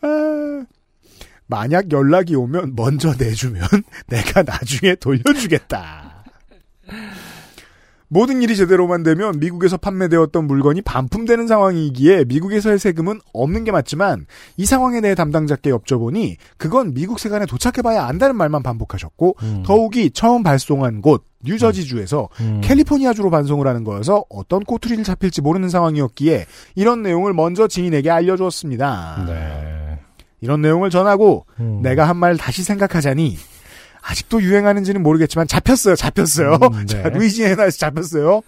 자, 0.07 0.09
아, 0.09 0.67
만약 1.49 1.93
연락이 1.93 2.35
오면 2.35 2.75
먼저 2.77 3.13
내주면 3.17 3.63
내가 4.09 4.43
나중에 4.43 4.95
돌려주겠다. 4.97 6.25
모든 8.09 8.41
일이 8.41 8.55
제대로만 8.55 9.03
되면 9.03 9.39
미국에서 9.41 9.77
판매되었던 9.77 10.47
물건이 10.47 10.83
반품되는 10.83 11.49
상황이기에 11.49 12.25
미국에서의 12.27 12.79
세금은 12.79 13.21
없는 13.33 13.65
게 13.65 13.73
맞지만 13.73 14.27
이 14.57 14.65
상황에 14.65 15.01
대해 15.01 15.17
담당자께 15.17 15.71
여쭤보니 15.71 16.37
그건 16.57 16.95
미국 16.95 17.19
세관에 17.19 17.47
도착해봐야 17.47 18.05
안다는 18.05 18.37
말만 18.37 18.63
반복하셨고 18.63 19.37
음. 19.43 19.63
더욱이 19.67 20.11
처음 20.13 20.45
발송한 20.45 21.03
곳 21.03 21.25
뉴저지주에서 21.45 22.29
음. 22.41 22.61
캘리포니아주로 22.63 23.31
반송을 23.31 23.67
하는 23.67 23.83
거여서 23.83 24.25
어떤 24.29 24.65
꼬투리를 24.65 25.03
잡힐지 25.03 25.41
모르는 25.43 25.69
상황이었기에 25.69 26.47
이런 26.77 27.03
내용을 27.03 27.33
먼저 27.35 27.67
지인에게 27.67 28.11
알려주었습니다. 28.11 29.25
네. 29.27 29.86
이런 30.41 30.61
내용을 30.63 30.91
전하고 30.91 31.47
음. 31.61 31.81
내가 31.83 32.09
한 32.09 32.17
말 32.17 32.37
다시 32.37 32.63
생각하자니 32.63 33.37
아직도 34.03 34.43
유행하는지는 34.43 35.03
모르겠지만 35.03 35.47
잡혔어요. 35.49 35.97
잡혔어요. 35.97 36.55
음, 36.63 36.87
네. 36.87 36.87
자, 37.03 37.09
루이지애나에서 37.09 37.79
잡혔어요. 37.79 38.43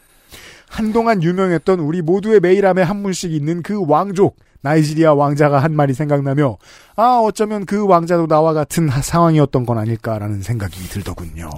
한동안 0.68 1.22
유명했던 1.22 1.80
우리 1.80 2.02
모두의 2.02 2.40
메일함에 2.40 2.82
한 2.82 2.98
문씩 3.02 3.32
있는 3.32 3.62
그 3.62 3.82
왕족 3.86 4.36
나이지리아 4.60 5.14
왕자가 5.14 5.60
한 5.60 5.72
말이 5.74 5.94
생각나며 5.94 6.58
아 6.96 7.20
어쩌면 7.22 7.64
그 7.64 7.86
왕자도 7.86 8.26
나와 8.26 8.52
같은 8.52 8.88
하- 8.88 9.00
상황이었던 9.00 9.64
건 9.64 9.78
아닐까라는 9.78 10.42
생각이 10.42 10.78
들더군요. 10.88 11.48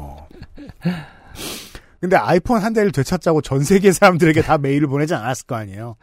근데 2.01 2.17
아이폰 2.17 2.63
한 2.63 2.73
대를 2.73 2.93
되찾자고 2.93 3.43
전 3.43 3.63
세계 3.65 3.93
사람들에게 3.93 4.43
다 4.43 4.59
메일을 4.59 4.87
보내지 4.87 5.15
않았을 5.15 5.47
거 5.47 5.55
아니에요. 5.57 5.97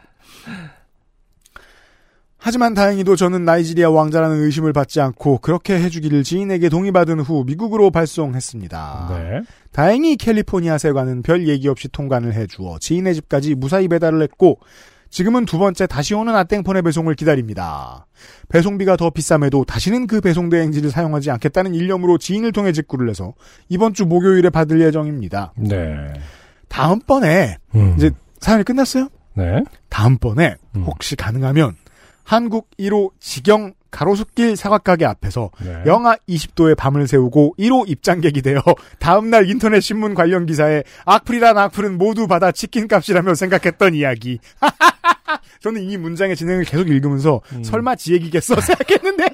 하지만 2.48 2.74
다행히도 2.74 3.18
저는 3.18 3.44
나이지리아 3.44 3.90
왕자라는 3.90 4.42
의심을 4.42 4.72
받지 4.72 5.02
않고 5.02 5.40
그렇게 5.40 5.82
해주기를 5.82 6.24
지인에게 6.24 6.70
동의받은 6.70 7.20
후 7.20 7.44
미국으로 7.46 7.92
발송했습니다. 7.92 9.08
네. 9.10 9.42
다행히 9.74 10.16
캘리포니아 10.16 10.78
세관은 10.78 11.24
별 11.24 11.50
얘기 11.50 11.68
없이 11.68 11.90
통관을 11.90 12.34
해주어 12.36 12.78
지인의 12.80 13.16
집까지 13.16 13.56
무사히 13.56 13.90
배달을 13.90 14.22
했고 14.22 14.62
지금은 15.10 15.44
두 15.44 15.60
번째 15.60 15.88
다시 15.88 16.14
오는 16.14 16.34
아땡폰의 16.34 16.84
배송을 16.84 17.16
기다립니다. 17.16 18.08
배송비가 18.48 18.96
더 18.96 19.10
비쌈에도 19.10 19.66
다시는 19.66 20.08
그 20.08 20.22
배송 20.22 20.48
대행지를 20.48 20.90
사용하지 20.90 21.32
않겠다는 21.32 21.76
일념으로 21.76 22.18
지인을 22.18 22.54
통해 22.54 22.72
직구를 22.72 23.10
해서 23.10 23.34
이번 23.68 23.94
주 23.94 24.06
목요일에 24.06 24.52
받을 24.52 24.80
예정입니다. 24.80 25.52
네. 25.58 26.14
다음번에 26.70 27.58
음. 27.76 27.96
이제 27.98 28.10
사연이 28.40 28.64
끝났어요? 28.64 29.10
네. 29.34 29.66
다음번에 29.90 30.56
음. 30.78 30.84
혹시 30.84 31.18
가능하면 31.18 31.76
한국 32.32 32.70
1호 32.78 33.12
지경 33.22 33.74
가로수길 33.90 34.58
사과가게 34.58 35.06
앞에서 35.06 35.50
네. 35.64 35.84
영하 35.86 36.18
20도의 36.28 36.76
밤을 36.76 37.08
세우고 37.08 37.56
1호 37.58 37.88
입장객이 37.88 38.42
되어 38.42 38.62
다음날 39.00 39.50
인터넷 39.50 39.80
신문 39.80 40.14
관련 40.14 40.46
기사에 40.46 40.84
악플이란 41.06 41.58
악플은 41.58 41.98
모두 41.98 42.28
받아 42.28 42.52
치킨값이라며 42.52 43.34
생각했던 43.34 43.96
이야기. 43.96 44.40
저는 45.64 45.90
이 45.90 45.96
문장의 45.96 46.36
진행을 46.36 46.66
계속 46.66 46.90
읽으면서 46.90 47.40
음. 47.54 47.64
설마 47.64 47.96
지 47.96 48.12
얘기겠어 48.14 48.60
생각했는데. 48.60 49.26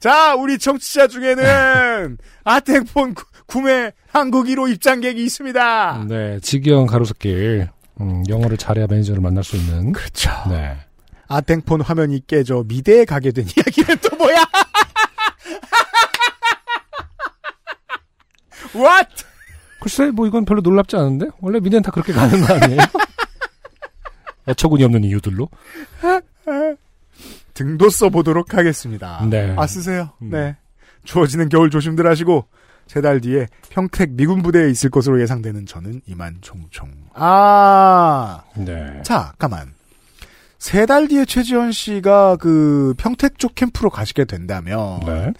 자, 0.00 0.34
우리 0.36 0.58
청취자 0.58 1.06
중에는 1.08 2.16
아땡폰 2.44 3.12
구- 3.12 3.24
구매 3.46 3.92
한국 4.10 4.46
1호 4.46 4.70
입장객이 4.72 5.22
있습니다. 5.22 6.06
네. 6.08 6.38
지경 6.40 6.86
가로수길. 6.86 7.68
음, 8.00 8.24
영어를 8.28 8.56
잘해야 8.56 8.86
매니저를 8.88 9.20
만날 9.20 9.44
수 9.44 9.56
있는. 9.56 9.92
그렇죠. 9.92 10.30
네. 10.48 10.76
아땡폰 11.28 11.80
화면이 11.80 12.26
깨져 12.26 12.64
미대에 12.66 13.04
가게 13.04 13.32
된 13.32 13.46
이야기는 13.46 13.96
또 14.02 14.16
뭐야? 14.16 14.44
What? 18.74 19.24
글쎄, 19.80 20.10
뭐 20.10 20.26
이건 20.26 20.44
별로 20.44 20.60
놀랍지 20.60 20.96
않은데? 20.96 21.26
원래 21.40 21.60
미대는 21.60 21.82
다 21.82 21.90
그렇게 21.90 22.12
가는 22.12 22.40
거 22.44 22.54
아니에요? 22.54 22.80
어처구니 24.46 24.84
없는 24.84 25.04
이유들로. 25.04 25.48
등도 27.54 27.88
써보도록 27.88 28.54
하겠습니다. 28.54 29.24
네. 29.30 29.54
아 29.56 29.66
쓰세요. 29.66 30.10
음. 30.22 30.30
네. 30.30 30.56
추워지는 31.04 31.48
겨울 31.48 31.70
조심들 31.70 32.06
하시고 32.06 32.46
세 32.86 33.00
달 33.00 33.20
뒤에 33.20 33.46
평택 33.70 34.12
미군 34.12 34.42
부대에 34.42 34.70
있을 34.70 34.90
것으로 34.90 35.20
예상되는 35.20 35.66
저는 35.66 36.02
이만 36.06 36.38
총총. 36.40 36.90
아, 37.14 38.42
네. 38.56 39.00
자, 39.02 39.32
가만. 39.38 39.72
세 40.58 40.86
달 40.86 41.08
뒤에 41.08 41.24
최지원 41.24 41.72
씨가 41.72 42.36
그 42.36 42.94
평택 42.96 43.38
쪽 43.38 43.54
캠프로 43.54 43.90
가시게 43.90 44.24
된다면 44.24 45.00
네. 45.04 45.32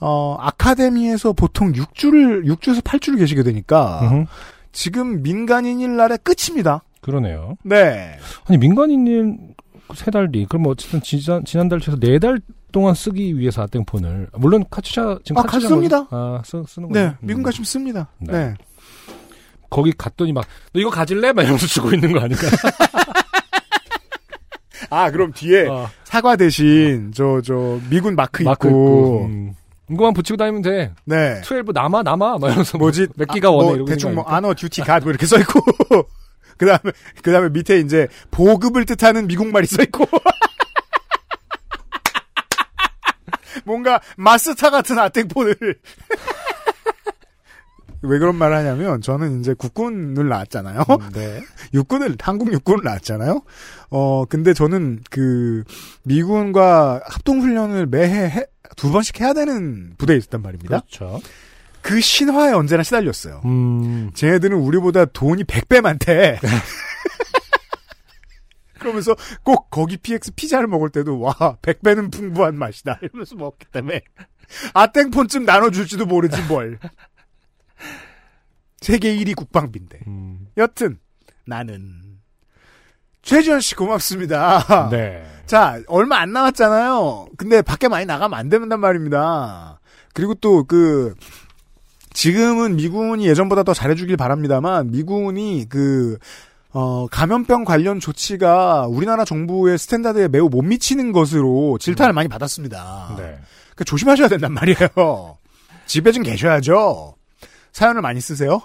어, 0.00 0.36
아카데미에서 0.40 1.32
보통 1.34 1.72
6주를 1.72 2.44
6주에서 2.46 2.82
8주를 2.82 3.18
계시게 3.18 3.42
되니까 3.42 4.00
음흠. 4.02 4.24
지금 4.72 5.22
민간인 5.22 5.80
일 5.80 5.96
날의 5.96 6.18
끝입니다. 6.22 6.82
그러네요. 7.00 7.56
네. 7.62 8.18
아니, 8.46 8.58
민간인님 8.58 9.54
세 9.94 10.10
달 10.10 10.30
뒤. 10.32 10.46
그럼 10.48 10.62
뭐 10.64 10.72
어쨌든 10.72 11.00
지난, 11.02 11.44
지난달 11.44 11.80
최소 11.80 11.96
네달 11.98 12.40
동안 12.72 12.94
쓰기 12.94 13.38
위해서 13.38 13.62
아땡폰을. 13.62 14.28
물론 14.34 14.64
카투샤, 14.70 15.18
지금 15.24 15.38
아, 15.38 15.42
카투샤 15.42 15.68
씁니다. 15.68 16.06
뭐- 16.10 16.38
아, 16.38 16.42
쓰, 16.44 16.62
쓰는 16.66 16.88
네. 16.88 16.94
거예요? 17.00 17.14
미군 17.20 17.42
가시면 17.42 17.64
씁니다. 17.64 18.08
네. 18.18 18.32
네. 18.32 18.54
거기 19.70 19.92
갔더니 19.92 20.32
막, 20.32 20.44
너 20.72 20.80
이거 20.80 20.90
가질래? 20.90 21.32
막 21.32 21.42
이러면서 21.42 21.66
주고 21.66 21.92
있는 21.92 22.12
거 22.12 22.20
아닐까? 22.20 22.42
아, 24.90 25.10
그럼 25.10 25.32
뒤에 25.32 25.66
아, 25.68 25.88
사과 26.04 26.36
대신 26.36 27.10
저 27.12 27.40
저 27.42 27.78
미군 27.90 28.14
마크, 28.14 28.42
마크 28.42 28.68
있고, 28.68 28.78
있고. 28.78 29.24
음. 29.26 29.52
이거만 29.90 30.14
붙이고 30.14 30.36
다니면 30.36 30.62
돼. 30.62 30.92
네. 31.04 31.40
12 31.44 31.72
남아, 31.72 32.02
남아. 32.02 32.38
막 32.38 32.46
이러면서 32.48 32.76
뭐 32.78 32.86
뭐지? 32.86 33.06
몇 33.16 33.26
기가 33.28 33.48
아, 33.48 33.50
원해. 33.52 33.66
뭐 33.66 33.74
이러고 33.76 33.90
대충 33.90 34.14
뭐? 34.16 34.24
honor 34.24 34.52
duty 34.54 34.82
god 34.82 35.02
뭐 35.02 35.10
이렇게 35.10 35.26
써 35.26 35.38
있고 35.38 35.60
그 36.56 36.66
다음에 36.66 36.92
그 37.22 37.32
다음에 37.32 37.48
밑에 37.50 37.78
이제 37.80 38.08
보급을 38.30 38.84
뜻하는 38.86 39.26
미국말이 39.26 39.66
써 39.66 39.82
있고 39.82 40.06
뭔가 43.64 44.00
마스터 44.16 44.70
같은 44.70 44.98
아땡폰을 44.98 45.56
왜 48.02 48.18
그런 48.18 48.36
말 48.36 48.52
하냐면 48.52 49.00
저는 49.00 49.40
이제 49.40 49.54
국군을 49.54 50.28
나왔잖아요. 50.28 50.84
음, 50.88 51.10
네. 51.12 51.40
육군을 51.74 52.16
한국 52.20 52.52
육군을 52.52 52.84
나왔잖아요. 52.84 53.40
어 53.90 54.24
근데 54.26 54.52
저는 54.54 55.00
그 55.10 55.64
미군과 56.04 57.00
합동 57.06 57.40
훈련을 57.40 57.86
매해 57.86 58.26
해- 58.28 58.46
두 58.76 58.92
번씩 58.92 59.20
해야 59.20 59.32
되는 59.32 59.94
부대에 59.98 60.16
있었단 60.18 60.42
말입니다. 60.42 60.80
그렇죠. 60.80 61.20
그 61.86 62.00
신화에 62.00 62.52
언제나 62.52 62.82
시달렸어요. 62.82 63.42
음. 63.44 64.10
쟤네들은 64.12 64.58
우리보다 64.58 65.04
돈이 65.04 65.44
100배 65.44 65.80
많대. 65.80 66.40
그러면서 68.80 69.14
꼭 69.44 69.70
거기 69.70 69.96
PX 69.96 70.32
피자를 70.34 70.66
먹을 70.66 70.90
때도 70.90 71.20
와 71.20 71.32
100배는 71.62 72.12
풍부한 72.12 72.58
맛이다 72.58 72.98
이러면서 73.02 73.36
먹기 73.36 73.66
때문에 73.66 74.00
아땡폰쯤 74.74 75.44
나눠줄지도 75.44 76.06
모르지 76.06 76.42
뭘. 76.48 76.80
세계 78.80 79.16
1위 79.16 79.36
국방비인데. 79.36 80.00
음, 80.08 80.48
여튼 80.56 80.98
나는 81.46 82.18
최지현 83.22 83.60
씨 83.60 83.76
고맙습니다. 83.76 84.88
네. 84.90 85.24
자, 85.46 85.80
얼마 85.86 86.18
안 86.18 86.32
남았잖아요. 86.32 87.28
근데 87.36 87.62
밖에 87.62 87.86
많이 87.86 88.06
나가면 88.06 88.36
안 88.36 88.48
된단 88.48 88.80
말입니다. 88.80 89.78
그리고 90.14 90.34
또 90.34 90.64
그 90.64 91.14
지금은 92.16 92.76
미군이 92.76 93.28
예전보다 93.28 93.62
더 93.62 93.74
잘해주길 93.74 94.16
바랍니다만 94.16 94.90
미군이 94.90 95.66
그 95.68 96.16
어, 96.72 97.06
감염병 97.08 97.66
관련 97.66 98.00
조치가 98.00 98.86
우리나라 98.88 99.26
정부의 99.26 99.76
standard에 99.76 100.28
매우 100.28 100.48
못 100.48 100.62
미치는 100.62 101.12
것으로 101.12 101.76
질타를 101.78 102.14
많이 102.14 102.26
받았습니다. 102.26 103.16
네. 103.18 103.22
그러니까 103.22 103.84
조심하셔야 103.84 104.28
된단 104.28 104.54
말이에요. 104.54 105.36
집에 105.84 106.10
좀 106.10 106.22
계셔야죠. 106.22 107.16
사연을 107.72 108.00
많이 108.00 108.18
쓰세요? 108.22 108.62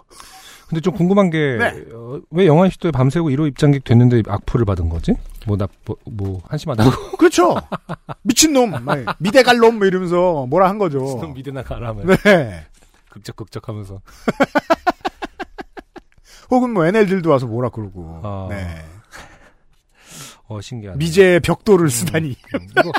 근데 0.70 0.80
좀 0.80 0.94
궁금한 0.94 1.30
게, 1.30 1.58
네. 1.60 1.84
어, 1.94 2.22
왜 2.30 2.48
영화 2.48 2.70
시도에 2.70 2.92
밤새고 2.92 3.30
1호 3.32 3.50
입장객 3.50 3.84
됐는데 3.84 4.24
악플을 4.30 4.64
받은 4.64 4.88
거지? 4.88 5.14
뭐, 5.46 5.58
나, 5.58 5.68
뭐, 5.84 5.98
뭐 6.06 6.42
한심하다고. 6.48 6.90
그렇죠. 7.20 7.56
미친놈, 8.22 8.86
막 8.86 8.98
미대갈놈 9.20 9.80
뭐 9.80 9.88
이러면서 9.88 10.46
뭐라 10.50 10.70
한 10.70 10.78
거죠. 10.78 11.18
미드나 11.36 11.64
가라면. 11.64 12.16
네. 12.24 12.66
극적 13.12 13.36
극적 13.36 13.70
하면서. 13.70 14.02
혹은 16.50 16.72
뭐 16.72 16.86
NL들도 16.86 17.30
와서 17.30 17.46
뭐라 17.46 17.70
그러고. 17.70 18.20
아. 18.24 18.48
네. 18.50 18.84
어, 20.48 20.60
신기하네. 20.60 20.98
미제의 20.98 21.40
벽돌을 21.42 21.90
쓰다니. 21.90 22.36
음, 22.56 22.68
이거, 22.72 22.92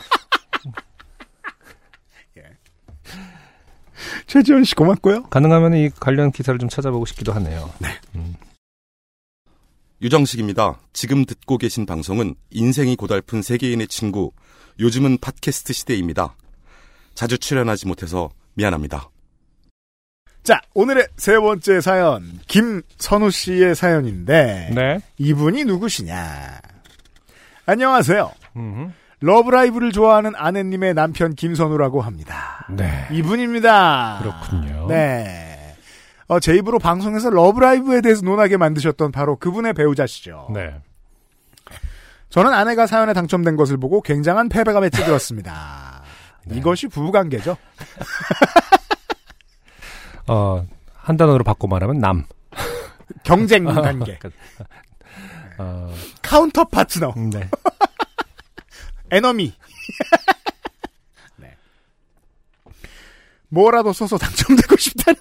최지원 4.27 4.65
씨 4.65 4.75
고맙고요. 4.75 5.25
가능하면 5.25 5.75
이 5.75 5.91
관련 5.91 6.33
기사를 6.33 6.59
좀 6.59 6.71
찾아보고 6.71 7.05
싶기도 7.05 7.33
하네요. 7.35 7.71
유정식입니다. 10.01 10.81
지금 10.93 11.25
듣고 11.25 11.59
계신 11.59 11.87
방송은 11.87 12.35
인생이 12.51 12.97
고달픈 12.97 13.43
세계인의 13.43 13.89
친구, 13.89 14.33
요즘은 14.81 15.19
팟캐스트 15.19 15.75
시대입니다. 15.75 16.35
자주 17.15 17.39
출연하지 17.39 17.87
못해서 17.87 18.31
미안합니다. 18.55 19.12
자, 20.43 20.61
오늘의 20.75 21.07
세 21.17 21.39
번째 21.39 21.81
사연. 21.81 22.25
김선우 22.49 23.31
씨의 23.31 23.75
사연인데. 23.77 24.71
네. 24.75 24.99
이분이 25.19 25.65
누구시냐. 25.65 26.61
안녕하세요. 27.67 28.33
음흠. 28.57 28.91
러브라이브를 29.21 29.93
좋아하는 29.93 30.33
아내님의 30.35 30.95
남편 30.95 31.35
김선우라고 31.35 32.01
합니다. 32.01 32.67
네. 32.71 33.07
이분입니다. 33.13 34.19
그렇군요. 34.21 34.89
네. 34.89 35.77
어, 36.27 36.41
제 36.41 36.57
입으로 36.57 36.81
방송에서 36.81 37.31
러브라이브에 37.31 38.01
대해서 38.01 38.23
논하게 38.23 38.57
만드셨던 38.57 39.13
바로 39.13 39.37
그분의 39.37 39.75
배우자시죠. 39.75 40.49
네. 40.53 40.75
저는 42.31 42.53
아내가 42.53 42.89
사연에 42.89 43.13
당첨된 43.13 43.55
것을 43.55 43.77
보고 43.77 44.01
굉장한 44.01 44.49
패배감에 44.49 44.91
찌들었습니다. 44.91 46.03
네. 46.47 46.57
이것이 46.57 46.89
부부관계죠. 46.89 47.57
어, 50.27 50.67
한 50.95 51.17
단어로 51.17 51.45
바꿔 51.45 51.67
말하면 51.67 51.99
남. 51.99 52.25
경쟁 53.25 53.65
관계. 53.67 54.19
어, 55.59 55.95
counter 56.23 56.65
partner. 56.65 57.15
네. 57.33 57.49
enemy. 59.11 59.53
네. 61.37 61.55
뭐라도 63.49 63.93
써서 63.93 64.17
당첨되고 64.17 64.77
싶다는. 64.77 65.19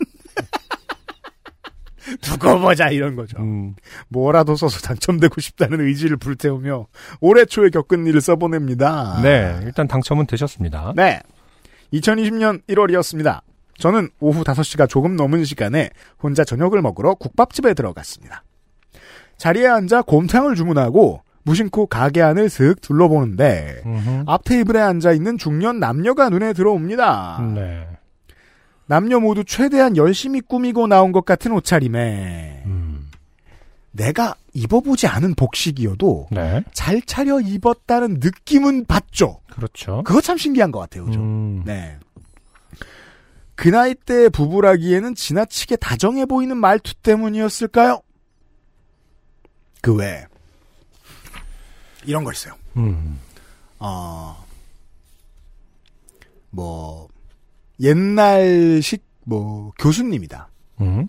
두고 2.22 2.60
보자 2.60 2.90
이런 2.90 3.16
거죠. 3.16 3.38
음, 3.40 3.76
뭐라도 4.10 4.56
써서 4.56 4.80
당첨되고 4.82 5.40
싶다는 5.40 5.80
의지를 5.82 6.18
불태우며 6.18 6.88
올해 7.22 7.46
초에 7.46 7.70
겪은 7.70 8.06
일을 8.08 8.20
써보냅니다. 8.22 9.22
네. 9.22 9.60
일단 9.64 9.88
당첨은 9.88 10.28
되셨습니다. 10.28 10.94
네. 10.96 11.22
2020년 11.94 12.64
1월이었습니다. 12.68 13.42
저는 13.82 14.10
오후 14.20 14.44
5시가 14.44 14.88
조금 14.88 15.16
넘은 15.16 15.44
시간에 15.44 15.90
혼자 16.22 16.44
저녁을 16.44 16.82
먹으러 16.82 17.16
국밥집에 17.16 17.74
들어갔습니다. 17.74 18.44
자리에 19.38 19.68
앉아 19.68 20.04
곰탕을 20.04 20.56
주문하고 20.56 21.22
무심코 21.44 21.88
가게 21.88 22.22
안을 22.22 22.50
슥 22.50 22.76
둘러보는데 22.80 23.82
음흠. 23.86 24.24
앞 24.28 24.44
테이블에 24.44 24.80
앉아 24.80 25.14
있는 25.14 25.40
중년 25.40 25.80
남녀가 25.80 26.30
눈에 26.30 26.54
들어옵니다. 26.54 27.52
네. 27.56 27.88
남녀 28.86 29.20
모두 29.20 29.44
최대한 29.44 29.98
열심히 29.98 30.42
꾸미고 30.42 30.86
나온 30.86 31.12
것 31.12 31.26
같은 31.26 31.52
옷차림에 31.54 32.64
음, 32.68 33.10
내가 33.92 34.36
입어보지 34.54 35.08
않은 35.08 35.34
복식이어도 35.34 36.28
네. 36.30 36.62
잘 36.74 37.02
차려 37.02 37.40
입었다는 37.40 38.20
느낌은 38.20 38.86
받죠. 38.86 39.40
그렇죠. 39.50 40.04
그거 40.04 40.22
참 40.22 40.38
신기한 40.38 40.72
것 40.72 40.80
같아요. 40.80 41.06
그죠? 41.06 41.20
음, 41.20 41.64
네. 41.66 41.98
그 43.62 43.70
나이 43.70 43.94
때 43.94 44.28
부부라기에는 44.30 45.14
지나치게 45.14 45.76
다정해 45.76 46.26
보이는 46.26 46.58
말투 46.58 46.96
때문이었을까요? 46.96 48.02
그 49.82 49.94
외에 49.94 50.26
이런 52.04 52.24
거 52.24 52.32
있어요. 52.32 52.56
음, 52.76 53.20
어, 53.78 54.44
뭐 56.50 57.08
옛날식 57.80 59.06
뭐 59.26 59.72
교수님이다. 59.78 60.50
음. 60.82 61.08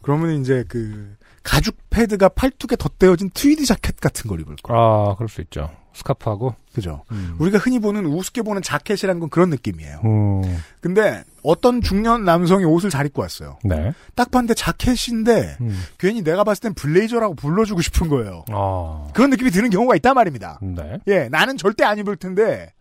그러면 0.00 0.40
이제 0.40 0.64
그 0.68 1.16
가죽 1.42 1.76
패드가 1.90 2.28
팔뚝에 2.28 2.76
덧대어진 2.78 3.30
트위드 3.34 3.66
자켓 3.66 3.96
같은 3.96 4.28
걸 4.28 4.40
입을 4.42 4.54
거. 4.62 4.74
아, 4.76 5.16
그럴 5.16 5.28
수 5.28 5.40
있죠. 5.40 5.68
스카프하고. 5.98 6.54
그죠? 6.74 7.04
음. 7.10 7.36
우리가 7.38 7.58
흔히 7.58 7.78
보는 7.78 8.06
우습게 8.06 8.42
보는 8.42 8.62
자켓이란 8.62 9.18
건 9.18 9.28
그런 9.28 9.50
느낌이에요. 9.50 10.00
음, 10.04 10.42
근데 10.80 11.24
어떤 11.42 11.80
중년 11.80 12.24
남성이 12.24 12.64
옷을 12.64 12.90
잘 12.90 13.06
입고 13.06 13.22
왔어요. 13.22 13.58
네. 13.64 13.92
딱 14.14 14.30
봤는데 14.30 14.54
자켓인데 14.54 15.56
음. 15.60 15.80
괜히 15.98 16.22
내가 16.22 16.44
봤을 16.44 16.62
땐 16.62 16.74
블레이저라고 16.74 17.34
불러주고 17.34 17.82
싶은 17.82 18.08
거예요. 18.08 18.44
아, 18.50 19.08
그런 19.12 19.30
느낌이 19.30 19.50
드는 19.50 19.70
경우가 19.70 19.96
있단 19.96 20.14
말입니다. 20.14 20.60
네. 20.62 20.98
예, 21.08 21.28
나는 21.28 21.56
절대 21.56 21.84
안 21.84 21.98
입을 21.98 22.16
텐데 22.16 22.72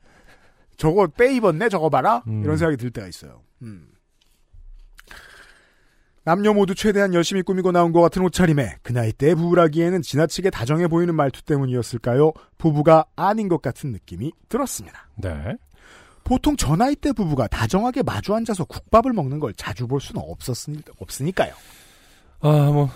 저거 0.77 1.07
빼 1.07 1.33
입었네, 1.35 1.69
저거 1.69 1.89
봐라. 1.89 2.23
음. 2.27 2.43
이런 2.43 2.57
생각이 2.57 2.77
들 2.77 2.91
때가 2.91 3.07
있어요. 3.07 3.41
음. 3.63 3.86
남녀 6.27 6.53
모두 6.53 6.75
최대한 6.75 7.13
열심히 7.13 7.41
꾸미고 7.41 7.71
나온 7.71 7.93
것 7.93 8.01
같은 8.01 8.21
옷차림에 8.21 8.79
그 8.83 8.91
나이 8.91 9.13
때 9.13 9.33
부부라기에는 9.33 10.01
지나치게 10.01 10.49
다정해 10.49 10.89
보이는 10.89 11.15
말투 11.15 11.41
때문이었을까요? 11.43 12.33
부부가 12.57 13.05
아닌 13.15 13.47
것 13.47 13.61
같은 13.61 13.93
느낌이 13.93 14.33
들었습니다. 14.49 15.07
네. 15.15 15.55
보통 16.25 16.57
저 16.57 16.75
나이 16.75 16.97
때 16.97 17.13
부부가 17.13 17.47
다정하게 17.47 18.03
마주 18.03 18.35
앉아서 18.35 18.65
국밥을 18.65 19.13
먹는 19.13 19.39
걸 19.39 19.53
자주 19.53 19.87
볼 19.87 20.01
수는 20.01 20.21
없었으니, 20.21 20.79
없으니까요. 20.99 21.53
아, 22.41 22.49
뭐, 22.49 22.89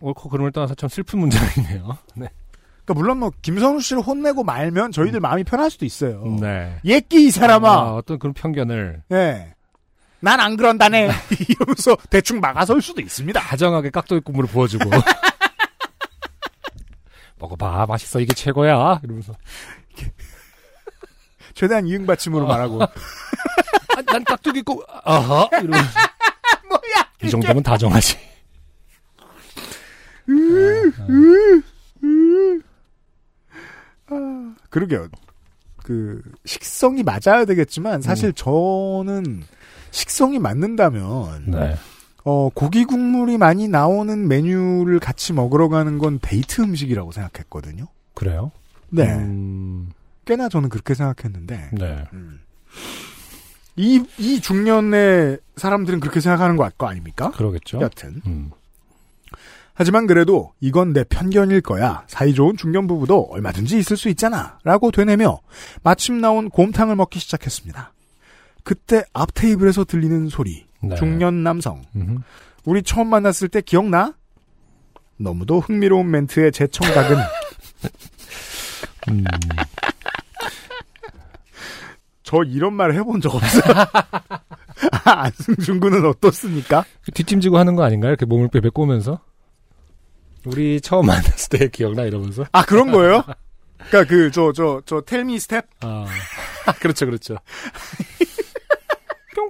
옳고 0.00 0.28
그름을 0.28 0.50
떠나서 0.50 0.74
참 0.74 0.88
슬픈 0.88 1.20
문제가 1.20 1.46
있네요. 1.58 1.96
네. 2.16 2.26
그러니까 2.84 2.94
물론 2.94 3.18
뭐 3.18 3.30
김선우 3.40 3.82
씨를 3.82 4.02
혼내고 4.02 4.42
말면 4.42 4.90
저희들 4.90 5.20
마음이 5.20 5.44
편할 5.44 5.70
수도 5.70 5.84
있어요. 5.84 6.24
네. 6.40 6.80
예끼 6.84 7.26
이 7.26 7.30
사람아. 7.30 7.68
아, 7.68 7.94
어떤 7.94 8.18
그런 8.18 8.34
편견을 8.34 9.04
예. 9.12 9.53
난 10.24 10.40
안 10.40 10.56
그런다네. 10.56 11.10
이러면서 11.48 11.96
대충 12.10 12.40
막아설 12.40 12.82
수도 12.82 13.00
있습니다. 13.00 13.40
다정하게 13.40 13.90
깍두기 13.90 14.20
국물을 14.22 14.48
부어주고. 14.50 14.90
먹어봐, 17.38 17.86
맛있어, 17.86 18.20
이게 18.20 18.32
최고야. 18.32 19.00
이러면서. 19.04 19.34
최대한 21.54 21.86
이응 21.86 22.06
받침으로 22.06 22.46
말하고. 22.46 22.82
아, 22.82 22.88
난 24.06 24.24
깍두기 24.24 24.62
국, 24.62 24.84
아하. 25.04 25.46
이러면서. 25.52 25.90
뭐야? 26.68 27.08
이 27.22 27.30
정도면 27.30 27.62
다정하지. 27.62 28.16
그러게요. 34.70 35.08
그 35.84 36.22
식성이 36.46 37.02
맞아야 37.02 37.44
되겠지만 37.44 38.00
사실 38.00 38.32
저는 38.32 39.42
식성이 39.94 40.40
맞는다면 40.40 41.44
네. 41.46 41.76
어 42.24 42.48
고기 42.52 42.84
국물이 42.84 43.38
많이 43.38 43.68
나오는 43.68 44.26
메뉴를 44.26 44.98
같이 44.98 45.32
먹으러 45.32 45.68
가는 45.68 45.98
건 45.98 46.18
데이트 46.20 46.62
음식이라고 46.62 47.12
생각했거든요. 47.12 47.86
그래요? 48.12 48.50
네. 48.90 49.04
음, 49.14 49.90
꽤나 50.24 50.48
저는 50.48 50.68
그렇게 50.68 50.94
생각했는데 50.94 51.70
네. 51.72 52.04
음. 52.12 52.40
이, 53.76 54.04
이 54.18 54.40
중년의 54.40 55.38
사람들은 55.56 56.00
그렇게 56.00 56.20
생각하는 56.20 56.56
거, 56.56 56.68
거 56.76 56.86
아닙니까? 56.86 57.30
그러겠죠. 57.30 57.80
여튼. 57.80 58.20
음. 58.26 58.50
하지만 59.74 60.06
그래도 60.06 60.52
이건 60.60 60.92
내 60.92 61.04
편견일 61.04 61.60
거야. 61.60 62.04
사이좋은 62.08 62.56
중년 62.56 62.86
부부도 62.86 63.28
얼마든지 63.30 63.78
있을 63.78 63.96
수 63.96 64.08
있잖아. 64.08 64.58
라고 64.64 64.90
되뇌며 64.90 65.40
마침 65.82 66.20
나온 66.20 66.48
곰탕을 66.50 66.94
먹기 66.96 67.18
시작했습니다. 67.18 67.92
그때 68.64 69.04
앞 69.12 69.32
테이블에서 69.34 69.84
들리는 69.84 70.28
소리. 70.28 70.66
네. 70.80 70.96
중년 70.96 71.42
남성. 71.42 71.82
음흠. 71.94 72.18
우리 72.64 72.82
처음 72.82 73.08
만났을 73.08 73.48
때 73.48 73.60
기억나? 73.60 74.14
너무도 75.18 75.60
흥미로운 75.60 76.10
멘트의 76.10 76.50
제 76.50 76.66
청각은 76.66 77.16
음. 79.10 79.24
저 82.22 82.42
이런 82.42 82.72
말 82.72 82.94
해본 82.94 83.20
적 83.20 83.34
없어요. 83.34 83.62
아, 85.04 85.24
안승준 85.24 85.78
군은 85.80 86.04
어떻습니까? 86.06 86.84
그 87.04 87.12
뒷짐지고 87.12 87.58
하는 87.58 87.76
거 87.76 87.84
아닌가요? 87.84 88.10
이렇게 88.10 88.24
몸을 88.26 88.48
빼빼 88.48 88.70
꼬면서 88.70 89.20
우리 90.46 90.80
처음 90.80 91.06
만났을 91.06 91.58
때 91.58 91.68
기억나 91.68 92.02
이러면서 92.02 92.44
아 92.52 92.64
그런 92.64 92.90
거예요? 92.90 93.22
그러니까 93.88 94.04
그 94.10 94.30
저 94.30 94.52
저 94.52 94.80
저 94.86 95.00
Tell 95.02 95.26
Me 95.26 95.38
스텝 95.38 95.66
아 95.80 96.06
그렇죠 96.80 97.06
그렇죠 97.06 97.36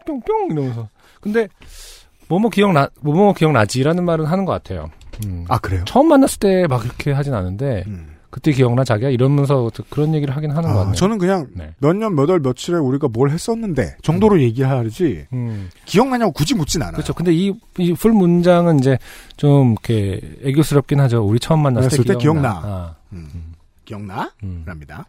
뿅뿅뿅 0.07 0.51
이러면서 0.53 0.89
근데 1.21 1.49
뭐뭐 2.29 2.51
기억나 2.51 2.89
뭐뭐 3.01 3.35
기억나지라는 3.35 4.05
말은 4.05 4.25
하는 4.27 4.45
것 4.45 4.53
같아요. 4.53 4.91
음. 5.27 5.45
아 5.49 5.59
그래요? 5.59 5.85
처음 5.87 6.09
만났을 6.09 6.39
때막 6.41 6.83
그렇게 6.83 7.13
하진 7.13 7.35
않은데 7.35 7.85
음. 7.87 8.11
그때 8.31 8.51
기억나 8.51 8.83
자기야 8.83 9.11
이러면서 9.11 9.71
그런 9.91 10.13
얘기를 10.13 10.35
하긴 10.35 10.51
하는 10.51 10.63
것 10.71 10.75
아, 10.75 10.79
같네요. 10.79 10.95
저는 10.97 11.19
그냥 11.19 11.47
네. 11.55 11.73
몇년 11.79 12.17
몇 12.17 12.29
월 12.31 12.41
며칠에 12.41 12.79
우리가 12.79 13.07
뭘 13.07 13.31
했었는데 13.31 13.97
정도로 14.03 14.41
얘기하지 14.43 15.27
음. 15.33 15.71
기억나냐고 15.85 16.33
굳이 16.33 16.55
묻진 16.57 16.83
않아요. 16.83 16.95
그렇죠. 16.95 17.15
근데 17.15 17.33
이, 17.33 17.55
이 17.79 17.85
full 17.85 18.11
문장은 18.13 18.81
이제 18.81 18.99
좀 19.37 19.73
이렇게 19.73 20.21
애교스럽긴 20.43 20.99
하죠. 20.99 21.23
우리 21.25 21.39
처음 21.39 21.63
만났을 21.63 21.91
때, 22.03 22.15
때 22.15 22.19
기억나. 22.19 22.61
기억나. 22.61 22.61
아, 22.65 22.95
음. 23.13 23.55
기억나? 23.85 24.33
음. 24.43 24.65
랍니다. 24.67 25.07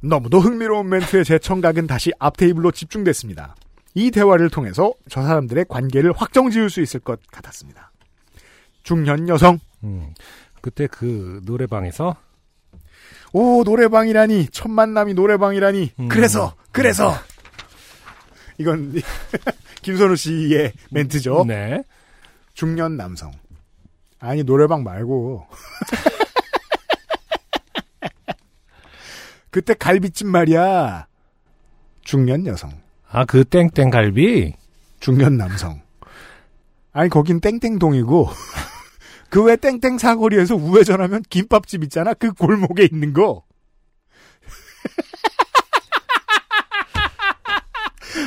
너무도 0.00 0.38
흥미로운 0.40 0.86
멘트의 0.90 1.24
제 1.24 1.38
청각은 1.38 1.86
다시 1.86 2.12
앞 2.18 2.36
테이블로 2.36 2.72
집중됐습니다. 2.72 3.54
이 3.94 4.10
대화를 4.10 4.50
통해서 4.50 4.92
저 5.08 5.22
사람들의 5.22 5.66
관계를 5.68 6.12
확정 6.12 6.50
지을 6.50 6.70
수 6.70 6.80
있을 6.80 7.00
것 7.00 7.20
같았습니다. 7.30 7.90
중년 8.82 9.28
여성, 9.28 9.58
음. 9.84 10.14
그때 10.60 10.86
그 10.86 11.40
노래방에서 11.44 12.16
오 13.32 13.62
노래방이라니 13.64 14.48
첫 14.50 14.68
만남이 14.70 15.14
노래방이라니 15.14 15.92
음. 16.00 16.08
그래서 16.08 16.54
그래서 16.72 17.12
이건 18.58 18.94
김선우 19.82 20.16
씨의 20.16 20.72
멘트죠. 20.90 21.44
네. 21.46 21.82
중년 22.54 22.96
남성 22.96 23.30
아니 24.18 24.42
노래방 24.42 24.82
말고 24.82 25.46
그때 29.50 29.74
갈비집 29.74 30.26
말이야 30.26 31.06
중년 32.02 32.46
여성 32.46 32.72
아, 33.10 33.24
그 33.24 33.44
땡땡 33.44 33.90
갈비? 33.90 34.54
중년 35.00 35.36
남성 35.36 35.80
아니 36.92 37.08
거긴 37.08 37.40
땡땡동이고 37.40 38.28
그 39.30 39.44
외 39.44 39.56
땡땡 39.56 39.98
사거리에서 39.98 40.56
우회전하면 40.56 41.22
김밥집 41.28 41.82
있잖아 41.84 42.14
그 42.14 42.32
골목에 42.32 42.88
있는 42.90 43.12
거 43.12 43.42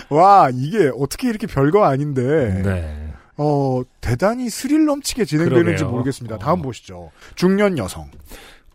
와, 0.09 0.49
이게 0.53 0.91
어떻게 0.97 1.29
이렇게 1.29 1.47
별거 1.47 1.85
아닌데, 1.85 2.61
네. 2.63 3.13
어, 3.37 3.81
대단히 4.01 4.49
스릴 4.49 4.85
넘치게 4.85 5.25
진행되는지 5.25 5.63
그러게요. 5.65 5.89
모르겠습니다. 5.89 6.35
어. 6.35 6.39
다음 6.39 6.61
보시죠. 6.61 7.11
중년 7.35 7.77
여성. 7.77 8.09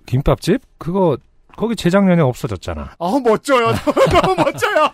김밥집? 0.06 0.62
그거, 0.78 1.16
거기 1.56 1.76
재작년에 1.76 2.22
없어졌잖아. 2.22 2.96
아, 2.98 3.20
멋져요. 3.22 3.68
너무 4.22 4.34
멋져요. 4.36 4.88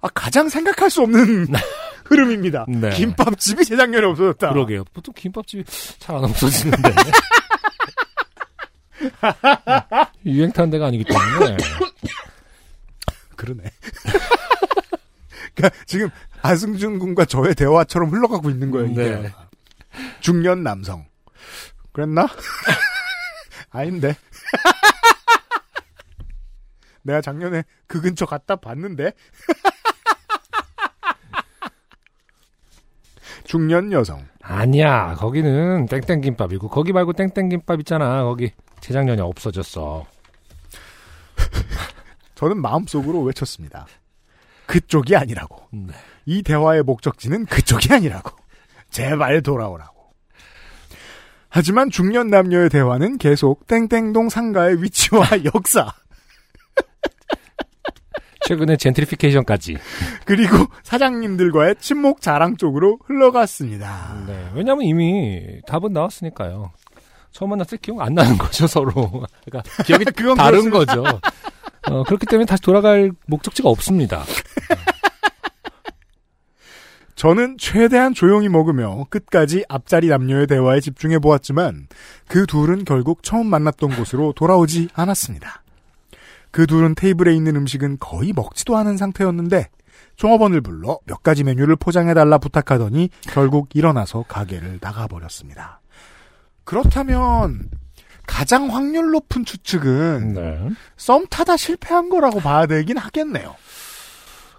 아, 0.00 0.08
가장 0.14 0.48
생각할 0.48 0.90
수 0.90 1.02
없는 1.02 1.46
흐름입니다. 2.06 2.64
네. 2.68 2.90
김밥집이 2.90 3.64
재작년에 3.64 4.06
없어졌다. 4.06 4.50
그러게요. 4.50 4.84
보통 4.92 5.12
김밥집이 5.14 5.64
잘 5.98 6.16
안 6.16 6.24
없어지는데. 6.24 6.90
유행 10.26 10.50
타는 10.52 10.70
데가 10.70 10.86
아니기 10.86 11.04
때문에. 11.04 11.56
그러네. 13.36 13.62
그러니까 15.54 15.82
지금 15.86 16.08
아승준 16.42 16.98
군과 16.98 17.24
저의 17.24 17.54
대화처럼 17.54 18.10
흘러가고 18.10 18.50
있는 18.50 18.70
거예요. 18.70 18.88
이 18.88 18.94
네. 18.94 19.32
중년 20.20 20.62
남성. 20.62 21.06
그랬나? 21.92 22.26
아닌데. 23.70 24.16
내가 27.02 27.20
작년에 27.20 27.62
그 27.86 28.00
근처 28.00 28.26
갔다 28.26 28.56
봤는데. 28.56 29.12
중년 33.48 33.90
여성. 33.92 34.22
아니야. 34.42 35.14
거기는 35.14 35.86
땡땡김밥이고 35.86 36.68
거기 36.68 36.92
말고 36.92 37.14
땡땡김밥 37.14 37.80
있잖아. 37.80 38.22
거기 38.22 38.52
재작년에 38.82 39.22
없어졌어. 39.22 40.04
저는 42.34 42.60
마음속으로 42.60 43.22
외쳤습니다. 43.22 43.86
그쪽이 44.66 45.16
아니라고. 45.16 45.66
네. 45.72 45.94
이 46.26 46.42
대화의 46.42 46.82
목적지는 46.82 47.46
그쪽이 47.46 47.94
아니라고. 47.94 48.32
제발 48.90 49.40
돌아오라고. 49.42 49.96
하지만 51.48 51.88
중년 51.88 52.28
남녀의 52.28 52.68
대화는 52.68 53.16
계속 53.16 53.66
땡땡동 53.66 54.28
상가의 54.28 54.82
위치와 54.82 55.26
역사, 55.54 55.94
최근에 58.48 58.76
젠트리피케이션까지. 58.78 59.76
그리고 60.24 60.64
사장님들과의 60.82 61.76
친목 61.80 62.22
자랑 62.22 62.56
쪽으로 62.56 62.98
흘러갔습니다. 63.04 64.24
네. 64.26 64.50
왜냐면 64.54 64.84
이미 64.84 65.60
답은 65.66 65.92
나왔으니까요. 65.92 66.70
처음 67.30 67.50
만났을 67.50 67.76
때 67.76 67.82
기억 67.82 68.00
안 68.00 68.14
나는 68.14 68.38
거죠, 68.38 68.66
서로. 68.66 68.90
그러니까 69.44 69.62
기억이 69.84 70.06
그건 70.16 70.34
다른 70.38 70.70
그렇습니다. 70.70 71.02
거죠. 71.02 71.20
어, 71.90 72.02
그렇기 72.04 72.24
때문에 72.24 72.46
다시 72.46 72.62
돌아갈 72.62 73.12
목적지가 73.26 73.68
없습니다. 73.68 74.24
저는 77.16 77.58
최대한 77.58 78.14
조용히 78.14 78.48
먹으며 78.48 79.04
끝까지 79.10 79.66
앞자리 79.68 80.06
남녀의 80.08 80.46
대화에 80.46 80.80
집중해 80.80 81.18
보았지만 81.18 81.88
그 82.28 82.46
둘은 82.46 82.84
결국 82.86 83.22
처음 83.22 83.48
만났던 83.48 83.94
곳으로 83.96 84.32
돌아오지 84.32 84.88
않았습니다. 84.94 85.64
그 86.50 86.66
둘은 86.66 86.94
테이블에 86.94 87.34
있는 87.34 87.56
음식은 87.56 87.98
거의 88.00 88.32
먹지도 88.34 88.76
않은 88.76 88.96
상태였는데 88.96 89.68
종업원을 90.16 90.60
불러 90.60 90.98
몇 91.06 91.22
가지 91.22 91.44
메뉴를 91.44 91.76
포장해달라 91.76 92.38
부탁하더니 92.38 93.10
결국 93.22 93.68
일어나서 93.74 94.24
가게를 94.26 94.78
나가버렸습니다. 94.80 95.80
그렇다면 96.64 97.70
가장 98.26 98.68
확률 98.74 99.10
높은 99.10 99.44
추측은 99.44 100.34
네. 100.34 100.70
썸 100.96 101.26
타다 101.28 101.56
실패한 101.56 102.10
거라고 102.10 102.40
봐야 102.40 102.66
되긴 102.66 102.98
하겠네요. 102.98 103.54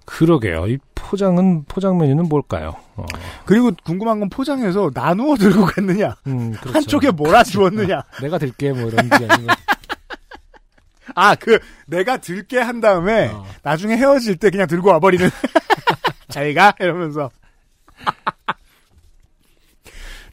그러게요. 0.05 0.67
이 0.67 0.79
포장은, 0.95 1.65
포장 1.65 1.97
메뉴는 1.97 2.29
뭘까요? 2.29 2.75
어, 2.95 3.05
그리고 3.45 3.71
궁금한 3.83 4.19
건 4.19 4.29
포장해서 4.29 4.91
나누어 4.93 5.35
들고 5.35 5.65
갔느냐, 5.65 6.15
음, 6.27 6.51
그렇죠. 6.51 6.71
한쪽에 6.71 7.11
몰아 7.11 7.43
주었느냐. 7.43 8.03
내가 8.21 8.37
들게 8.37 8.71
뭐 8.71 8.89
이런지 8.89 9.25
아니면. 9.27 9.55
아, 11.15 11.35
그, 11.35 11.59
내가 11.87 12.17
들게 12.17 12.59
한 12.59 12.79
다음에, 12.81 13.29
어. 13.29 13.45
나중에 13.63 13.95
헤어질 13.97 14.37
때 14.37 14.49
그냥 14.49 14.67
들고 14.67 14.89
와버리는. 14.89 15.29
자기가? 16.29 16.75
이러면서. 16.79 17.29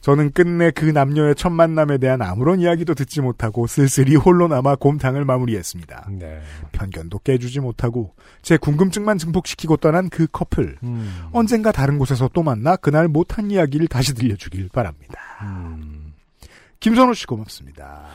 저는 0.07 0.31
끝내 0.31 0.71
그 0.71 0.85
남녀의 0.85 1.35
첫 1.35 1.49
만남에 1.49 1.97
대한 1.97 2.21
아무런 2.21 2.61
이야기도 2.61 2.93
듣지 2.93 3.19
못하고 3.19 3.67
쓸쓸히 3.67 4.15
홀로 4.15 4.47
남아 4.47 4.75
곰탕을 4.77 5.25
마무리했습니다. 5.25 6.07
네. 6.11 6.41
편견도 6.71 7.19
깨주지 7.19 7.59
못하고 7.59 8.13
제 8.41 8.55
궁금증만 8.55 9.17
증폭시키고 9.17 9.75
떠난 9.75 10.07
그 10.09 10.25
커플. 10.31 10.77
음, 10.81 11.25
언젠가 11.33 11.73
다른 11.73 11.97
곳에서 11.97 12.29
또 12.31 12.41
만나 12.41 12.77
그날 12.77 13.09
못한 13.09 13.51
이야기를 13.51 13.89
다시 13.89 14.13
들려주길 14.13 14.69
바랍니다. 14.71 15.19
음. 15.41 16.13
김선호 16.79 17.13
씨 17.13 17.25
고맙습니다. 17.25 18.05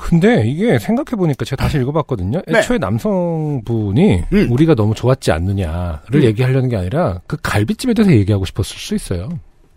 근데 0.00 0.42
이게 0.46 0.78
생각해보니까 0.78 1.44
제가 1.44 1.62
다시 1.62 1.78
읽어봤거든요. 1.78 2.40
네. 2.46 2.58
애초에 2.58 2.78
남성분이 2.78 4.24
음. 4.32 4.50
우리가 4.50 4.74
너무 4.74 4.94
좋았지 4.94 5.30
않느냐를 5.32 6.14
음. 6.14 6.22
얘기하려는 6.24 6.68
게 6.68 6.76
아니라 6.76 7.20
그 7.26 7.36
갈비집에 7.42 7.94
대해서 7.94 8.12
얘기하고 8.12 8.44
싶었을 8.44 8.76
수 8.76 8.94
있어요. 8.94 9.28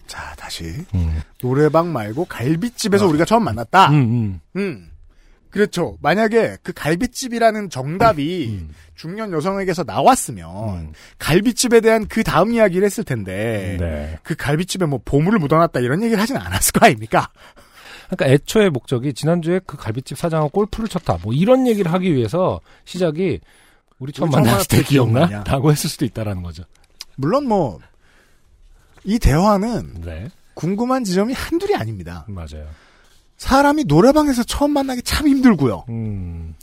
자, 0.07 0.33
다시. 0.37 0.65
음. 0.95 1.21
노래방 1.39 1.91
말고 1.91 2.25
갈비집에서 2.25 3.07
우리가 3.07 3.25
처음 3.25 3.43
만났다. 3.43 3.89
음, 3.89 3.95
음. 3.95 4.39
음. 4.55 4.89
그렇죠. 5.49 5.97
만약에 6.01 6.57
그 6.63 6.73
갈비집이라는 6.73 7.69
정답이 7.69 8.47
음. 8.49 8.69
중년 8.95 9.31
여성에게서 9.31 9.83
나왔으면 9.83 10.47
음. 10.69 10.93
갈비집에 11.19 11.79
대한 11.79 12.07
그 12.07 12.23
다음 12.23 12.53
이야기를 12.53 12.83
했을 12.83 13.03
텐데 13.03 13.77
네. 13.79 14.17
그 14.23 14.35
갈비집에 14.35 14.87
뭐 14.87 14.99
보물을 15.05 15.37
묻어놨다 15.37 15.79
이런 15.79 16.01
얘기를 16.01 16.19
하진 16.19 16.37
않았을 16.37 16.71
거 16.73 16.87
아닙니까? 16.87 17.29
그러니까 18.07 18.27
애초에 18.27 18.69
목적이 18.69 19.13
지난주에 19.13 19.59
그 19.65 19.77
갈비집 19.77 20.17
사장하고 20.17 20.49
골프를 20.49 20.89
쳤다. 20.89 21.17
뭐 21.23 21.33
이런 21.33 21.67
얘기를 21.67 21.91
하기 21.93 22.13
위해서 22.13 22.59
시작이 22.85 23.39
우리 23.99 24.11
처음 24.11 24.29
만났을 24.29 24.67
때 24.67 24.83
기억나? 24.83 25.43
라고 25.43 25.71
했을 25.71 25.89
수도 25.89 26.05
있다라는 26.05 26.43
거죠. 26.43 26.63
물론 27.15 27.47
뭐, 27.47 27.79
이 29.03 29.19
대화는 29.19 30.01
네. 30.01 30.29
궁금한 30.53 31.03
지점이 31.03 31.33
한둘이 31.33 31.75
아닙니다. 31.75 32.25
맞아요. 32.27 32.67
사람이 33.37 33.85
노래방에서 33.85 34.43
처음 34.43 34.71
만나기 34.71 35.01
참 35.01 35.27
힘들고요. 35.27 35.85
음. 35.89 36.55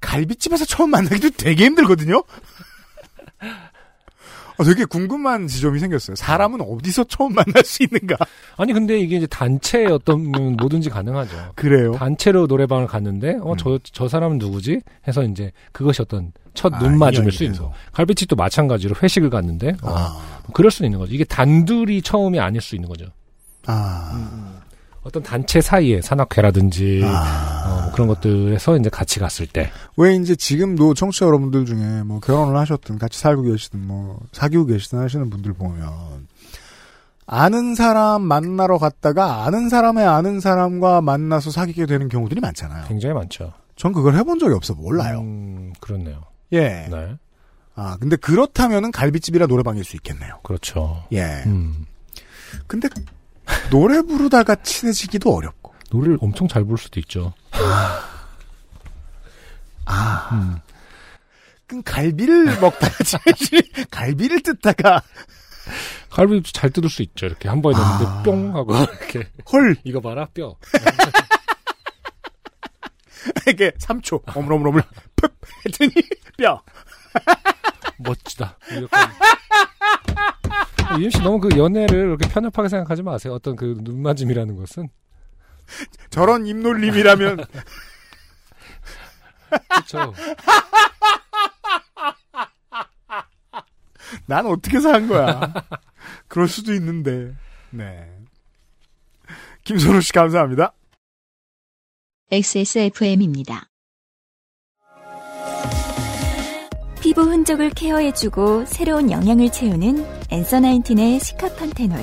갈비집에서 0.00 0.64
처음 0.64 0.90
만나기도 0.90 1.30
되게 1.30 1.64
힘들거든요? 1.64 2.22
어, 4.56 4.64
되게 4.64 4.84
궁금한 4.84 5.46
지점이 5.46 5.78
생겼어요. 5.80 6.16
사람은 6.16 6.60
어디서 6.60 7.04
처음 7.04 7.34
만날 7.34 7.64
수 7.64 7.82
있는가? 7.82 8.16
아니 8.56 8.72
근데 8.72 8.98
이게 8.98 9.16
이제 9.16 9.26
단체의 9.26 9.86
어떤 9.86 10.34
음, 10.34 10.56
뭐든지 10.58 10.90
가능하죠. 10.90 11.52
그래요? 11.54 11.92
단체로 11.92 12.46
노래방을 12.46 12.86
갔는데 12.86 13.38
어 13.40 13.52
음. 13.52 13.56
저저 13.56 14.08
사람은 14.08 14.38
누구지? 14.38 14.80
해서 15.08 15.22
이제 15.24 15.50
그것이 15.72 16.02
어떤 16.02 16.32
첫 16.54 16.72
아, 16.74 16.78
인연이 16.78 17.30
수 17.32 17.44
있는. 17.44 17.58
거. 17.58 17.72
갈비집도 17.92 18.36
마찬가지로 18.36 18.94
회식을 19.02 19.28
갔는데 19.30 19.70
어, 19.82 19.90
아, 19.90 20.18
그럴 20.52 20.70
수 20.70 20.84
있는 20.84 20.98
거죠. 20.98 21.12
이게 21.14 21.24
단둘이 21.24 22.02
처음이 22.02 22.38
아닐 22.38 22.60
수 22.60 22.76
있는 22.76 22.88
거죠. 22.88 23.06
아, 23.66 24.53
어떤 25.04 25.22
단체 25.22 25.60
사이에 25.60 26.00
산악회라든지 26.00 27.02
아. 27.04 27.62
어, 27.66 27.82
뭐 27.82 27.92
그런 27.92 28.08
것들에서 28.08 28.76
이제 28.78 28.88
같이 28.90 29.20
갔을 29.20 29.46
때 29.46 29.70
왜 29.96 30.16
이제 30.16 30.34
지금도 30.34 30.94
청취자 30.94 31.26
여러분들 31.26 31.66
중에 31.66 32.02
뭐 32.02 32.18
결혼을 32.20 32.56
하셨든 32.56 32.98
같이 32.98 33.18
살고 33.20 33.42
계시든 33.42 33.86
뭐 33.86 34.18
사귀고 34.32 34.66
계시든 34.66 34.98
하시는 34.98 35.30
분들 35.30 35.52
보면 35.52 36.26
아는 37.26 37.74
사람 37.74 38.22
만나러 38.22 38.78
갔다가 38.78 39.44
아는 39.44 39.68
사람의 39.68 40.04
아는 40.06 40.40
사람과 40.40 41.00
만나서 41.00 41.50
사귀게 41.50 41.86
되는 41.86 42.08
경우들이 42.08 42.40
많잖아요. 42.40 42.86
굉장히 42.88 43.14
많죠. 43.14 43.52
전 43.76 43.92
그걸 43.92 44.14
해본 44.16 44.38
적이 44.38 44.54
없어 44.54 44.74
몰라요. 44.74 45.20
음, 45.20 45.72
그렇네요. 45.80 46.22
예. 46.52 46.86
네, 46.90 47.16
아 47.74 47.96
근데 47.98 48.16
그렇다면은 48.16 48.90
갈비집이라 48.92 49.46
노래방일 49.46 49.84
수 49.84 49.96
있겠네요. 49.96 50.40
그렇죠. 50.42 51.04
예. 51.12 51.42
음, 51.46 51.86
근데 52.66 52.88
노래 53.70 54.02
부르다가 54.02 54.54
친해지기도 54.56 55.34
어렵고. 55.34 55.74
노래를 55.90 56.18
엄청 56.20 56.48
잘 56.48 56.64
부를 56.64 56.76
수도 56.78 56.98
있죠. 57.00 57.32
아. 59.86 60.28
음. 60.32 60.56
그럼 61.66 61.82
갈비를 61.84 62.46
먹다가 62.60 63.04
친해지 63.04 63.86
갈비를 63.90 64.42
뜯다가 64.42 65.02
갈비 66.10 66.42
잘 66.52 66.70
뜯을 66.70 66.88
수 66.90 67.02
있죠. 67.02 67.26
이렇게 67.26 67.48
한 67.48 67.62
번에 67.62 67.76
넣는데 67.76 68.04
아. 68.06 68.22
뿅 68.22 68.54
하고 68.56 68.76
이렇게 68.76 69.28
헐 69.52 69.76
이거 69.84 70.00
봐라 70.00 70.26
뼈. 70.34 70.56
이게 73.48 73.70
3초 73.72 74.22
어물어물어물 74.36 74.82
푹 75.16 75.34
했더니 75.66 75.92
뼈. 76.36 76.62
멋지다. 77.98 78.58
씨 81.10 81.18
너무 81.20 81.40
그 81.40 81.56
연애를 81.56 82.06
그렇게 82.06 82.28
편협하게 82.28 82.68
생각하지 82.68 83.02
마세요. 83.02 83.34
어떤 83.34 83.56
그 83.56 83.76
눈맞음이라는 83.80 84.56
것은 84.56 84.88
저런 86.10 86.46
입놀림이라면 86.46 87.44
그렇죠. 89.68 90.14
난 94.26 94.46
어떻게 94.46 94.80
산 94.80 95.06
거야. 95.08 95.52
그럴 96.28 96.48
수도 96.48 96.72
있는데. 96.74 97.34
네. 97.70 98.10
김선우 99.64 100.00
씨 100.00 100.12
감사합니다. 100.12 100.72
XSFM입니다. 102.30 103.68
피부 107.00 107.22
흔적을 107.22 107.70
케어해주고 107.70 108.64
새로운 108.64 109.10
영양을 109.10 109.50
채우는 109.52 110.23
엔서 110.34 110.58
나인틴의 110.58 111.20
시카판테놀. 111.20 111.96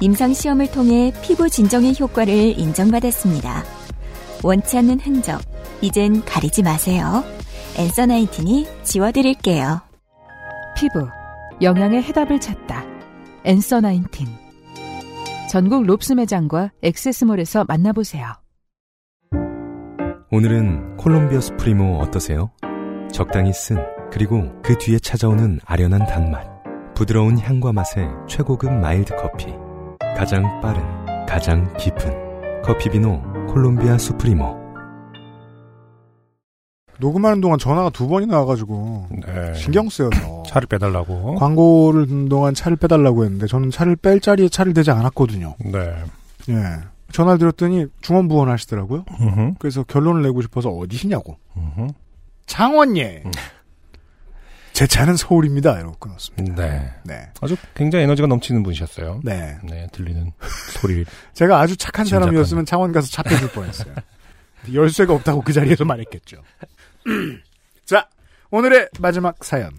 임상시험을 0.00 0.70
통해 0.70 1.12
피부 1.22 1.50
진정의 1.50 1.94
효과를 2.00 2.58
인정받았습니다. 2.58 3.62
원치 4.42 4.78
않는 4.78 4.98
흔적, 5.00 5.38
이젠 5.82 6.24
가리지 6.24 6.62
마세요. 6.62 7.22
엔서 7.76 8.06
나인틴이 8.06 8.66
지워드릴게요. 8.84 9.82
피부 10.78 11.06
영양의 11.60 12.02
해답을 12.04 12.40
찾다. 12.40 12.86
엔서 13.44 13.82
나인틴. 13.82 14.28
전국 15.50 15.84
롭스 15.84 16.14
매장과 16.14 16.70
액세스몰에서 16.80 17.66
만나보세요. 17.68 18.32
오늘은 20.30 20.96
콜롬비아 20.96 21.38
수프리모 21.38 21.98
어떠세요? 21.98 22.50
적당히 23.12 23.52
쓴 23.52 23.76
그리고 24.10 24.50
그 24.62 24.78
뒤에 24.78 24.98
찾아오는 24.98 25.60
아련한 25.66 26.06
단맛 26.06 26.51
부드러운 27.02 27.36
향과 27.36 27.72
맛의 27.72 28.08
최고급 28.28 28.72
mild 28.72 29.16
커피 29.16 29.46
가장 30.16 30.60
빠른 30.60 30.84
가장 31.26 31.76
깊은 31.76 32.62
커피 32.62 32.90
비노 32.90 33.20
콜롬비아 33.48 33.98
수프리모 33.98 34.56
녹음하는 37.00 37.40
동안 37.40 37.58
전화가 37.58 37.90
두 37.90 38.06
번이나 38.06 38.38
와가지고 38.38 39.08
네. 39.26 39.54
신경 39.54 39.88
쓰여서 39.88 40.44
차를 40.46 40.68
빼달라고. 40.68 41.34
광고를 41.34 42.06
듣는 42.06 42.28
동안 42.28 42.54
차를 42.54 42.76
빼달라고 42.76 43.24
했는데 43.24 43.48
저는 43.48 43.72
차를 43.72 43.96
뺄 43.96 44.20
자리에 44.20 44.48
차를 44.48 44.72
대지 44.72 44.92
않았거든요. 44.92 45.56
네. 45.58 45.96
예. 46.50 46.54
전화를 47.10 47.40
드렸더니 47.40 47.86
중언부언 48.00 48.48
하시더라고요. 48.48 49.06
음흠. 49.20 49.54
그래서 49.58 49.82
결론을 49.82 50.22
내고 50.22 50.40
싶어서 50.40 50.68
어디시냐고. 50.70 51.36
음흠. 51.56 51.88
창원예. 52.46 53.24
제 54.72 54.86
차는 54.86 55.16
서울입니다. 55.16 55.78
이러고 55.78 55.96
끊었습니다. 55.98 56.54
네. 56.54 56.92
네. 57.04 57.28
아주 57.40 57.56
굉장히 57.74 58.04
에너지가 58.04 58.26
넘치는 58.28 58.62
분이셨어요. 58.62 59.20
네. 59.22 59.58
네, 59.64 59.86
들리는 59.92 60.32
소리. 60.80 61.04
제가 61.34 61.60
아주 61.60 61.76
착한. 61.76 62.06
사람이었으면 62.06 62.64
창원 62.66 62.92
가서 62.92 63.08
차 63.08 63.22
빼줄 63.22 63.50
뻔했어요. 63.50 63.94
열쇠가 64.72 65.12
없다고 65.14 65.42
그 65.42 65.52
자리에서 65.52 65.84
말했겠죠. 65.84 66.38
자, 67.84 68.08
오늘의 68.50 68.88
마지막 68.98 69.44
사연. 69.44 69.70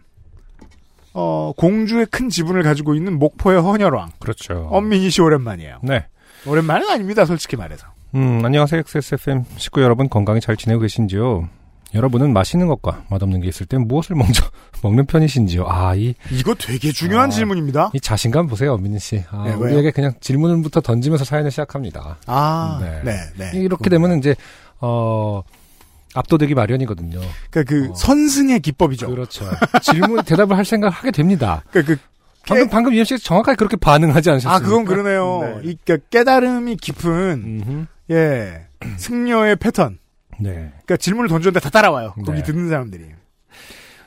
어, 1.14 1.54
공주의 1.56 2.06
큰 2.08 2.30
지분을 2.30 2.64
가지고 2.64 2.96
있는 2.96 3.18
목포의 3.20 3.62
헌혈왕. 3.62 4.14
그렇죠. 4.20 4.68
엄민희 4.72 5.10
씨 5.10 5.22
오랜만이에요. 5.22 5.80
네. 5.84 6.06
오랜만은 6.46 6.90
아닙니다, 6.90 7.26
솔직히 7.26 7.56
말해서. 7.56 7.88
음, 8.16 8.44
안녕하세요. 8.44 8.80
XSFM 8.82 9.44
식구 9.58 9.82
여러분 9.82 10.10
건강히 10.10 10.40
잘 10.42 10.56
지내고 10.58 10.82
계신지요? 10.82 11.50
여러분은 11.94 12.34
맛있는 12.34 12.68
것과 12.68 13.04
맛없는 13.10 13.42
게 13.42 13.48
있을 13.48 13.66
땐 13.66 13.88
무엇을 13.88 14.16
먼저 14.16 14.44
먹는 14.82 15.06
편이신지요? 15.06 15.66
아, 15.68 15.96
이, 15.96 16.16
이거 16.32 16.56
되게 16.56 16.92
중요한 16.92 17.28
아, 17.28 17.32
질문입니다. 17.32 17.92
이 17.94 18.00
자신감 18.00 18.48
보세요, 18.48 18.78
민희 18.78 19.00
씨. 19.00 19.24
아, 19.30 19.44
네? 19.46 19.54
우리에게 19.54 19.92
그냥 19.92 20.14
질문부터 20.20 20.82
던지면서 20.82 21.26
사연을 21.26 21.52
시작합니다. 21.52 22.18
아, 22.26 22.80
네. 22.82 23.02
네, 23.04 23.20
네. 23.38 23.60
이렇게 23.60 23.90
되면 23.90 24.18
이제, 24.18 24.36
어, 24.80 25.44
압도되기 26.16 26.54
마련이거든요. 26.54 27.20
그러니까 27.50 27.64
그 27.64 27.90
어. 27.92 27.96
선승의 27.96 28.60
기법이죠. 28.60 29.10
그렇죠. 29.10 29.46
질문, 29.82 30.24
대답을 30.24 30.56
할 30.58 30.66
생각을 30.66 30.92
하게 30.94 31.12
됩니다. 31.12 31.64
그러니까 31.72 31.96
그 31.96 32.00
방금, 32.46 32.70
방금 32.70 32.94
유엠 32.94 33.06
씨가 33.06 33.20
정확하게 33.24 33.56
그렇게 33.56 33.78
반응하지 33.78 34.30
않으셨어요? 34.30 34.56
아, 34.56 34.60
그건 34.60 34.86
그러네요. 34.86 35.42
네. 35.42 35.70
이 35.70 35.78
그러니까 35.84 36.08
깨달음이 36.10 36.76
깊은 36.76 37.64
음흠. 37.68 37.86
예 38.12 38.68
승려의 38.98 39.56
패턴. 39.56 39.98
네. 40.44 40.52
그러니까 40.54 40.98
질문을 40.98 41.30
던졌는데 41.30 41.60
다 41.60 41.70
따라와요. 41.70 42.14
거기 42.26 42.40
네. 42.40 42.44
듣는 42.44 42.70
사람들이. 42.70 43.06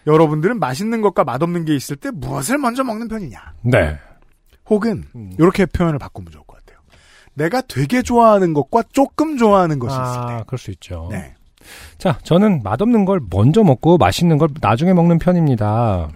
여러분들은 0.07 0.59
맛있는 0.61 1.01
것과 1.03 1.25
맛없는 1.25 1.65
게 1.65 1.75
있을 1.75 1.97
때 1.97 2.11
무엇을 2.11 2.59
먼저 2.59 2.85
먹는 2.85 3.09
편이냐? 3.09 3.39
네. 3.63 3.99
혹은 4.69 5.05
음. 5.15 5.33
이렇게 5.39 5.67
표현을 5.67 5.99
바꾸면 5.99 6.31
좋을 6.33 6.45
것 6.47 6.57
같아요. 6.59 6.79
내가 7.35 7.61
되게 7.63 8.03
좋아하는 8.03 8.55
것과 8.55 8.85
조금 8.93 9.37
좋아하는 9.37 9.79
것이 9.79 9.93
있을 9.95 10.03
아, 10.05 10.37
때. 10.39 10.45
그럴 10.47 10.59
수 10.59 10.71
있죠. 10.71 11.09
네. 11.11 11.35
자, 11.99 12.19
저는 12.23 12.63
맛없는 12.63 13.05
걸 13.05 13.21
먼저 13.31 13.65
먹고 13.65 13.99
맛있는 13.99 14.39
걸 14.39 14.49
나중에 14.61 14.93
먹는 14.93 15.19
편입니다. 15.19 16.09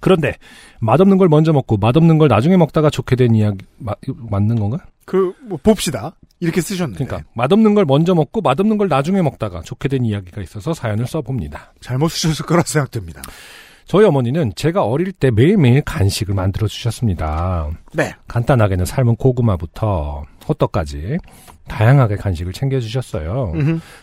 그런데 0.00 0.36
맛없는 0.80 1.18
걸 1.18 1.28
먼저 1.28 1.52
먹고 1.52 1.76
맛없는 1.76 2.18
걸 2.18 2.28
나중에 2.28 2.56
먹다가 2.56 2.90
좋게 2.90 3.16
된 3.16 3.34
이야기 3.34 3.58
마- 3.78 3.94
맞는 4.30 4.58
건가? 4.58 4.78
그, 5.04 5.32
뭐, 5.42 5.58
봅시다. 5.62 6.14
이렇게 6.42 6.60
쓰셨는데. 6.60 7.04
그러니까 7.04 7.28
맛없는 7.34 7.74
걸 7.74 7.84
먼저 7.84 8.14
먹고 8.14 8.40
맛없는 8.40 8.76
걸 8.76 8.88
나중에 8.88 9.22
먹다가 9.22 9.62
좋게 9.62 9.88
된 9.88 10.04
이야기가 10.04 10.42
있어서 10.42 10.74
사연을 10.74 11.06
써봅니다. 11.06 11.72
잘못 11.80 12.08
쓰셨을 12.08 12.44
거라 12.46 12.62
생각됩니다. 12.66 13.22
저희 13.84 14.04
어머니는 14.04 14.52
제가 14.56 14.84
어릴 14.84 15.12
때 15.12 15.30
매일매일 15.30 15.82
간식을 15.82 16.34
만들어 16.34 16.66
주셨습니다. 16.66 17.70
네. 17.92 18.12
간단하게는 18.26 18.84
삶은 18.84 19.16
고구마부터 19.16 20.24
호떡까지 20.48 21.18
다양하게 21.68 22.16
간식을 22.16 22.52
챙겨 22.52 22.80
주셨어요. 22.80 23.52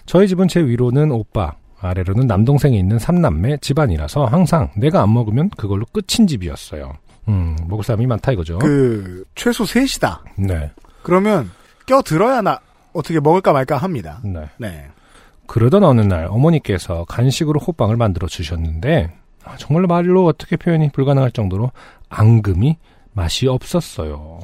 저희 0.06 0.28
집은 0.28 0.48
제 0.48 0.62
위로는 0.62 1.12
오빠, 1.12 1.54
아래로는 1.82 2.28
남동생이 2.28 2.78
있는 2.78 3.00
삼남매 3.00 3.58
집안이라서 3.58 4.26
항상 4.26 4.70
내가 4.76 5.02
안 5.02 5.14
먹으면 5.14 5.50
그걸로 5.52 5.86
끝인 5.92 6.28
집이었어요. 6.28 6.94
음, 7.28 7.56
먹을 7.68 7.84
사람이 7.84 8.08
많다 8.08 8.32
이거죠. 8.34 8.60
그, 8.60 9.24
최소 9.36 9.66
셋이다. 9.66 10.24
네. 10.38 10.72
그러면, 11.04 11.50
껴들어야 11.90 12.42
나, 12.42 12.60
어떻게 12.94 13.20
먹을까 13.20 13.52
말까 13.52 13.78
합니다. 13.78 14.22
네. 14.24 14.48
네. 14.58 14.88
그러던 15.48 15.84
어느 15.84 16.02
날 16.02 16.28
어머니께서 16.30 17.06
간식으로 17.06 17.60
호빵을 17.60 17.98
만들어 17.98 18.28
주셨는데 18.28 19.12
아, 19.44 19.58
정말 19.58 19.88
말로 19.88 20.26
어떻게 20.28 20.56
표현이 20.56 20.92
불가능할 20.92 21.32
정도로 21.32 21.72
앙금이 22.10 22.78
맛이 23.14 23.48
없었어요. 23.48 24.40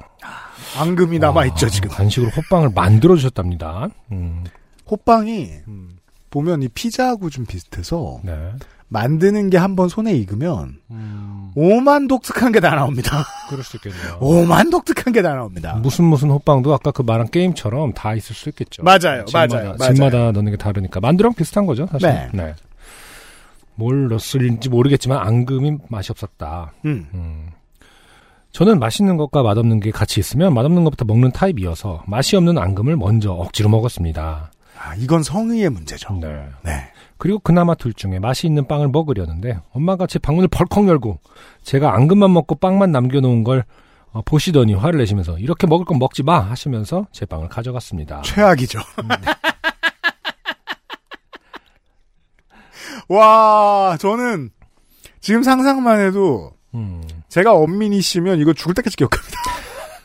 앙금이 0.80 1.19
남아있죠, 1.19 1.67
아, 1.67 1.69
지금. 1.69 1.89
간식으로 1.89 2.31
호빵을 2.31 2.72
만들어 2.73 3.15
주셨답니다. 3.15 3.89
음, 4.11 4.43
호빵이, 4.89 5.51
보면 6.31 6.63
이 6.63 6.67
피자하고 6.69 7.30
좀 7.30 7.45
비슷해서, 7.45 8.19
네. 8.23 8.34
만드는 8.88 9.49
게 9.49 9.57
한번 9.57 9.90
손에 9.90 10.14
익으면, 10.14 10.78
음, 10.91 11.52
오만 11.56 12.07
독특한 12.07 12.52
게 12.52 12.60
다 12.60 12.76
나옵니다. 12.76 13.26
그럴 13.49 13.64
수 13.64 13.78
있겠네요. 13.78 14.18
오만 14.22 14.70
독특한 14.70 15.12
게 15.14 15.22
다 15.22 15.34
나옵니다. 15.34 15.76
무슨 15.82 16.06
무슨 16.06 16.30
호빵도 16.30 16.74
아까 16.74 16.91
그 16.91 17.02
말한 17.02 17.30
게임처럼 17.32 17.94
다 17.94 18.14
있을 18.14 18.36
수 18.36 18.49
있겠죠. 18.49 18.84
맞아요, 18.84 19.26
집마다, 19.26 19.56
맞아요, 19.56 19.76
맞아요. 19.80 19.94
집마다 19.94 20.32
넣는 20.32 20.52
게 20.52 20.57
다르니까 20.57 20.99
만두랑 20.99 21.34
비슷한 21.34 21.66
거죠, 21.66 21.88
사실. 21.88 22.10
네. 22.34 22.53
뭘 23.76 24.07
넣었을지 24.07 24.70
모르겠지만 24.70 25.18
앙금이 25.20 25.78
맛이 25.90 26.12
없었다. 26.12 26.72
음. 26.86 27.07
음. 27.14 27.48
저는 28.52 28.80
맛있는 28.80 29.18
것과 29.18 29.44
맛없는 29.44 29.82
게 29.82 29.91
같이 29.91 30.20
있으면 30.22 30.53
맛없는 30.53 30.86
것부터 30.86 31.03
먹는 31.03 31.32
타입이어서 31.32 32.03
맛이 32.07 32.38
없는 32.38 32.57
앙금을 32.57 32.95
먼저 32.95 33.34
억지로 33.34 33.68
먹었습니다. 33.68 34.52
아, 34.80 34.95
이건 34.95 35.24
성의의 35.24 35.70
문제죠. 35.72 36.14
네. 36.22 36.28
네. 36.64 36.72
그리고 37.18 37.40
그나마 37.40 37.76
둘 37.76 37.94
중에 37.94 38.20
맛이 38.20 38.46
있는 38.48 38.68
빵을 38.68 38.90
먹으려는데 38.90 39.60
엄마가 39.74 40.06
제 40.08 40.20
방문을 40.20 40.50
벌컥 40.50 40.88
열고 40.88 41.20
제가 41.64 41.94
앙금만 41.96 42.34
먹고 42.34 42.56
빵만 42.56 42.92
남겨놓은 42.92 43.44
걸 43.44 43.64
어, 44.12 44.22
보시더니 44.24 44.74
화를 44.74 45.00
내시면서 45.00 45.38
이렇게 45.40 45.68
먹을 45.68 45.86
건 45.86 46.00
먹지 46.00 46.24
마 46.24 46.40
하시면서 46.40 47.08
제 47.12 47.26
빵을 47.26 47.50
가져갔습니다. 47.50 48.22
최악이죠. 48.22 48.80
와, 53.10 53.98
저는 54.00 54.50
지금 55.20 55.44
상상만 55.44 56.00
해도 56.00 56.54
음, 56.74 57.04
제가 57.30 57.54
엄민이 57.54 58.02
씨면 58.02 58.40
이거 58.40 58.54
죽을 58.54 58.74
때까지 58.74 58.96
기억합니다. 58.98 59.38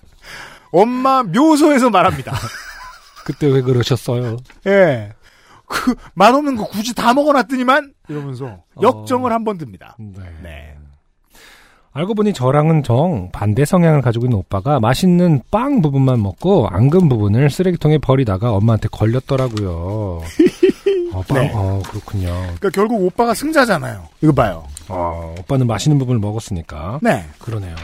엄마 0.72 1.22
묘소에서 1.22 1.90
말합니다. 1.90 2.32
그때 3.24 3.46
왜 3.46 3.62
그러셨어요? 3.62 4.36
예. 4.66 5.12
그, 5.70 5.94
맛없는 6.14 6.56
거 6.56 6.64
굳이 6.66 6.94
다 6.94 7.14
먹어놨더니만? 7.14 7.94
이러면서 8.08 8.58
역정을 8.82 9.32
한번 9.32 9.56
듭니다. 9.56 9.96
네. 9.98 10.22
네. 10.42 10.74
알고 11.92 12.14
보니 12.14 12.32
저랑은 12.32 12.82
정 12.82 13.30
반대 13.32 13.64
성향을 13.64 14.00
가지고 14.00 14.26
있는 14.26 14.38
오빠가 14.38 14.78
맛있는 14.78 15.42
빵 15.50 15.80
부분만 15.80 16.22
먹고 16.22 16.68
앙금 16.68 17.08
부분을 17.08 17.50
쓰레기통에 17.50 17.98
버리다가 17.98 18.52
엄마한테 18.52 18.88
걸렸더라고요. 18.92 19.70
어, 21.12 21.22
빵, 21.28 21.38
네. 21.38 21.52
어, 21.54 21.82
그렇군요. 21.88 22.26
그러니까 22.26 22.70
결국 22.70 23.02
오빠가 23.02 23.34
승자잖아요. 23.34 24.08
이거 24.22 24.32
봐요. 24.32 24.64
어, 24.88 25.34
오빠는 25.40 25.66
맛있는 25.66 25.98
부분을 25.98 26.20
먹었으니까. 26.20 27.00
네. 27.02 27.24
그러네요. 27.40 27.74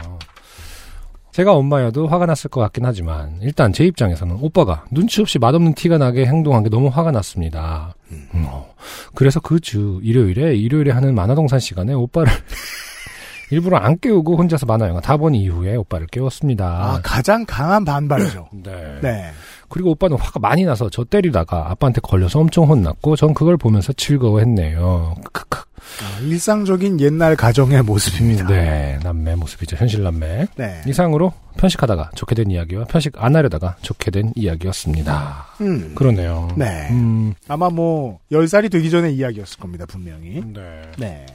제가 1.37 1.53
엄마여도 1.53 2.07
화가 2.07 2.25
났을 2.25 2.49
것 2.49 2.61
같긴 2.61 2.83
하지만 2.83 3.37
일단 3.41 3.71
제 3.71 3.85
입장에서는 3.85 4.39
오빠가 4.41 4.85
눈치 4.89 5.21
없이 5.21 5.37
맛없는 5.37 5.75
티가 5.75 5.99
나게 5.99 6.25
행동한 6.25 6.63
게 6.63 6.69
너무 6.69 6.87
화가 6.87 7.11
났습니다. 7.11 7.93
음, 8.11 8.27
어. 8.47 8.73
그래서 9.13 9.39
그 9.39 9.59
주 9.59 9.99
일요일에 10.01 10.55
일요일에 10.55 10.89
하는 10.91 11.13
만화동산 11.13 11.59
시간에 11.59 11.93
오빠를 11.93 12.31
일부러 13.51 13.77
안 13.77 13.99
깨우고 13.99 14.35
혼자서 14.35 14.65
만화 14.65 14.87
영화 14.89 14.99
다 14.99 15.15
본 15.17 15.35
이후에 15.35 15.75
오빠를 15.75 16.07
깨웠습니다. 16.07 16.65
아, 16.65 16.99
가장 17.03 17.45
강한 17.47 17.85
반발이죠. 17.85 18.49
네. 18.63 18.99
네. 19.03 19.25
그리고 19.69 19.91
오빠는 19.91 20.17
화가 20.17 20.39
많이 20.39 20.63
나서 20.63 20.89
저 20.89 21.03
때리다가 21.03 21.69
아빠한테 21.69 22.01
걸려서 22.01 22.39
엄청 22.39 22.63
혼났고 22.67 23.15
전 23.15 23.35
그걸 23.35 23.57
보면서 23.57 23.93
즐거워했네요. 23.93 25.13
크크. 25.33 25.66
아, 26.01 26.19
일상적인 26.21 26.99
옛날 26.99 27.35
가정의 27.35 27.81
모습입니다. 27.81 28.47
네, 28.47 28.99
남매 29.03 29.35
모습이죠. 29.35 29.75
현실 29.77 30.03
남매. 30.03 30.47
네. 30.55 30.81
이상으로 30.85 31.33
편식하다가 31.57 32.11
좋게 32.15 32.35
된 32.35 32.51
이야기와 32.51 32.85
편식 32.85 33.13
안 33.17 33.35
하려다가 33.35 33.77
좋게 33.81 34.11
된 34.11 34.31
이야기였습니다. 34.35 35.47
음. 35.61 35.93
그러네요. 35.95 36.49
네. 36.55 36.89
음, 36.91 37.33
아마 37.47 37.69
뭐, 37.69 38.19
10살이 38.31 38.71
되기 38.71 38.89
전의 38.89 39.15
이야기였을 39.15 39.59
겁니다, 39.59 39.85
분명히. 39.87 40.41
네. 40.53 40.81
네. 40.97 41.25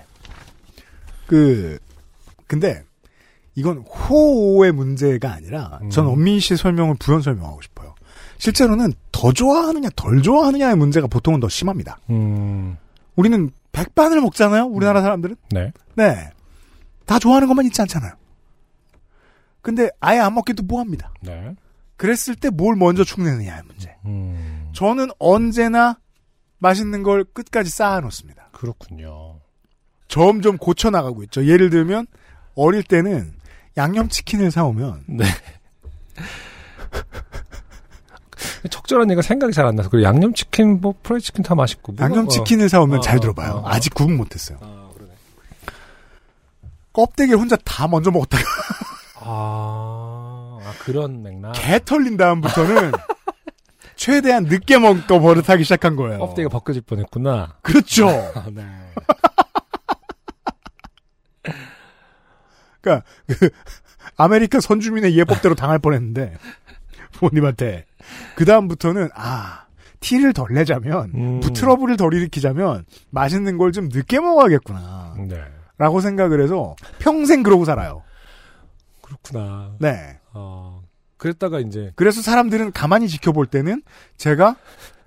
그, 1.26 1.78
근데, 2.46 2.82
이건 3.54 3.78
호의 3.78 4.72
문제가 4.72 5.32
아니라, 5.32 5.80
전 5.90 6.06
음. 6.06 6.12
엄민 6.12 6.38
씨의 6.40 6.58
설명을 6.58 6.96
부연 6.98 7.20
설명하고 7.22 7.60
싶어요. 7.62 7.94
실제로는 8.38 8.92
더 9.12 9.32
좋아하느냐, 9.32 9.88
덜 9.94 10.22
좋아하느냐의 10.22 10.76
문제가 10.76 11.06
보통은 11.06 11.40
더 11.40 11.48
심합니다. 11.48 11.98
음, 12.10 12.76
우리는 13.14 13.50
백반을 13.72 14.20
먹잖아요, 14.20 14.64
우리나라 14.66 15.00
사람들은? 15.02 15.36
네. 15.50 15.72
네. 15.94 16.30
다 17.06 17.18
좋아하는 17.18 17.48
것만 17.48 17.66
있지 17.66 17.80
않잖아요. 17.82 18.12
근데 19.60 19.90
아예 20.00 20.18
안 20.18 20.34
먹기도 20.34 20.62
뭐합니다. 20.64 21.12
네. 21.22 21.54
그랬을 21.96 22.34
때 22.34 22.50
뭘 22.50 22.74
먼저 22.76 23.04
축내느냐의 23.04 23.62
문제. 23.66 23.94
음, 24.06 24.68
저는 24.72 25.08
언제나 25.18 25.98
맛있는 26.58 27.02
걸 27.02 27.24
끝까지 27.24 27.70
쌓아놓습니다. 27.70 28.48
그렇군요. 28.52 29.40
점점 30.08 30.58
고쳐나가고 30.58 31.22
있죠. 31.24 31.46
예를 31.46 31.70
들면 31.70 32.06
어릴 32.54 32.82
때는 32.82 33.34
양념치킨을 33.76 34.50
사오면 34.50 35.04
네. 35.08 35.24
적절한 38.70 39.10
얘가 39.10 39.22
생각이 39.22 39.52
잘 39.52 39.66
안 39.66 39.74
나서 39.76 39.88
그리고 39.90 40.04
양념치킨, 40.06 40.80
뭐 40.80 40.94
프라이치킨 41.02 41.42
다 41.42 41.54
맛있고 41.54 41.94
뭐가- 41.94 42.02
양념치킨을 42.02 42.68
사오면 42.68 42.98
어, 42.98 43.00
잘 43.00 43.16
어, 43.16 43.20
들어봐요. 43.20 43.52
어, 43.52 43.56
어. 43.58 43.68
아직 43.68 43.92
구분 43.94 44.16
못했어요. 44.16 44.58
아, 44.60 44.88
그러네. 44.94 45.12
껍데기를 46.92 47.38
혼자 47.38 47.56
다 47.64 47.88
먼저 47.88 48.10
먹었다가 48.10 48.42
아, 49.20 50.58
아, 50.62 50.72
그런 50.80 51.22
맥락. 51.22 51.52
개 51.54 51.78
털린 51.84 52.16
다음부터는 52.16 52.92
최대한 53.96 54.44
늦게 54.44 54.78
먹고 54.78 55.20
버릇하기 55.20 55.62
시작한 55.64 55.94
거예요. 55.96 56.18
껍데기가 56.18 56.48
벗겨질 56.48 56.82
뻔했구나. 56.82 57.56
그렇죠. 57.62 58.08
아, 58.34 58.46
네. 58.52 58.64
그러니까 62.80 63.06
그 63.26 63.50
아메리카 64.16 64.60
선주민의 64.60 65.16
예법대로 65.16 65.54
당할 65.54 65.78
뻔했는데 65.78 66.36
부모님한테 67.12 67.86
그 68.36 68.44
다음부터는 68.44 69.08
아 69.14 69.64
티를 70.00 70.32
덜 70.32 70.48
내자면 70.52 71.12
음. 71.14 71.40
부트러블을 71.40 71.96
덜 71.96 72.12
일으키자면 72.14 72.84
맛있는 73.10 73.56
걸 73.58 73.72
좀 73.72 73.88
늦게 73.92 74.20
먹어야겠구나 74.20 75.14
네. 75.28 75.40
라고 75.78 76.00
생각을 76.00 76.42
해서 76.42 76.74
평생 76.98 77.42
그러고 77.42 77.64
살아요. 77.64 78.02
그렇구나. 79.00 79.72
네. 79.78 80.18
어, 80.32 80.82
그랬다가 81.16 81.60
이제 81.60 81.92
그래서 81.96 82.20
사람들은 82.22 82.72
가만히 82.72 83.08
지켜볼 83.08 83.46
때는 83.46 83.82
제가 84.16 84.56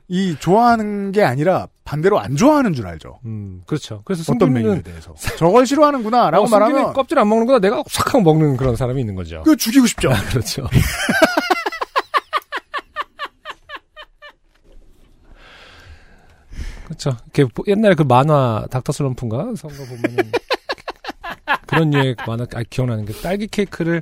이 0.07 0.35
좋아하는 0.39 1.11
게 1.11 1.23
아니라 1.23 1.67
반대로 1.83 2.19
안 2.19 2.35
좋아하는 2.35 2.73
줄 2.73 2.87
알죠. 2.87 3.19
음, 3.25 3.63
그렇죠. 3.65 4.01
그래서 4.05 4.31
어떤 4.33 4.53
메뉴에 4.53 4.81
대해서 4.81 5.13
저걸 5.37 5.65
싫어하는구나 5.65 6.29
라고 6.29 6.45
어, 6.45 6.47
말하면 6.49 6.93
껍질 6.93 7.17
안 7.19 7.27
먹는구나. 7.27 7.59
내가 7.59 7.83
싹 7.89 8.09
하고 8.13 8.21
먹는 8.21 8.55
그런 8.57 8.75
사람이 8.75 8.99
있는 9.01 9.15
거죠. 9.15 9.41
그 9.43 9.55
죽이고 9.57 9.87
싶죠. 9.87 10.09
그렇죠. 10.29 10.67
그렇죠. 16.85 17.17
이렇게 17.33 17.51
옛날에 17.67 17.95
그 17.95 18.03
만화 18.03 18.65
닥터 18.69 18.91
슬럼프인가 18.91 19.53
선거 19.55 19.83
보면은 19.85 20.31
그런 21.67 21.89
류의 21.89 22.15
만화 22.25 22.45
아, 22.53 22.63
기억나는 22.69 23.05
게 23.05 23.13
딸기 23.21 23.47
케이크를 23.47 24.01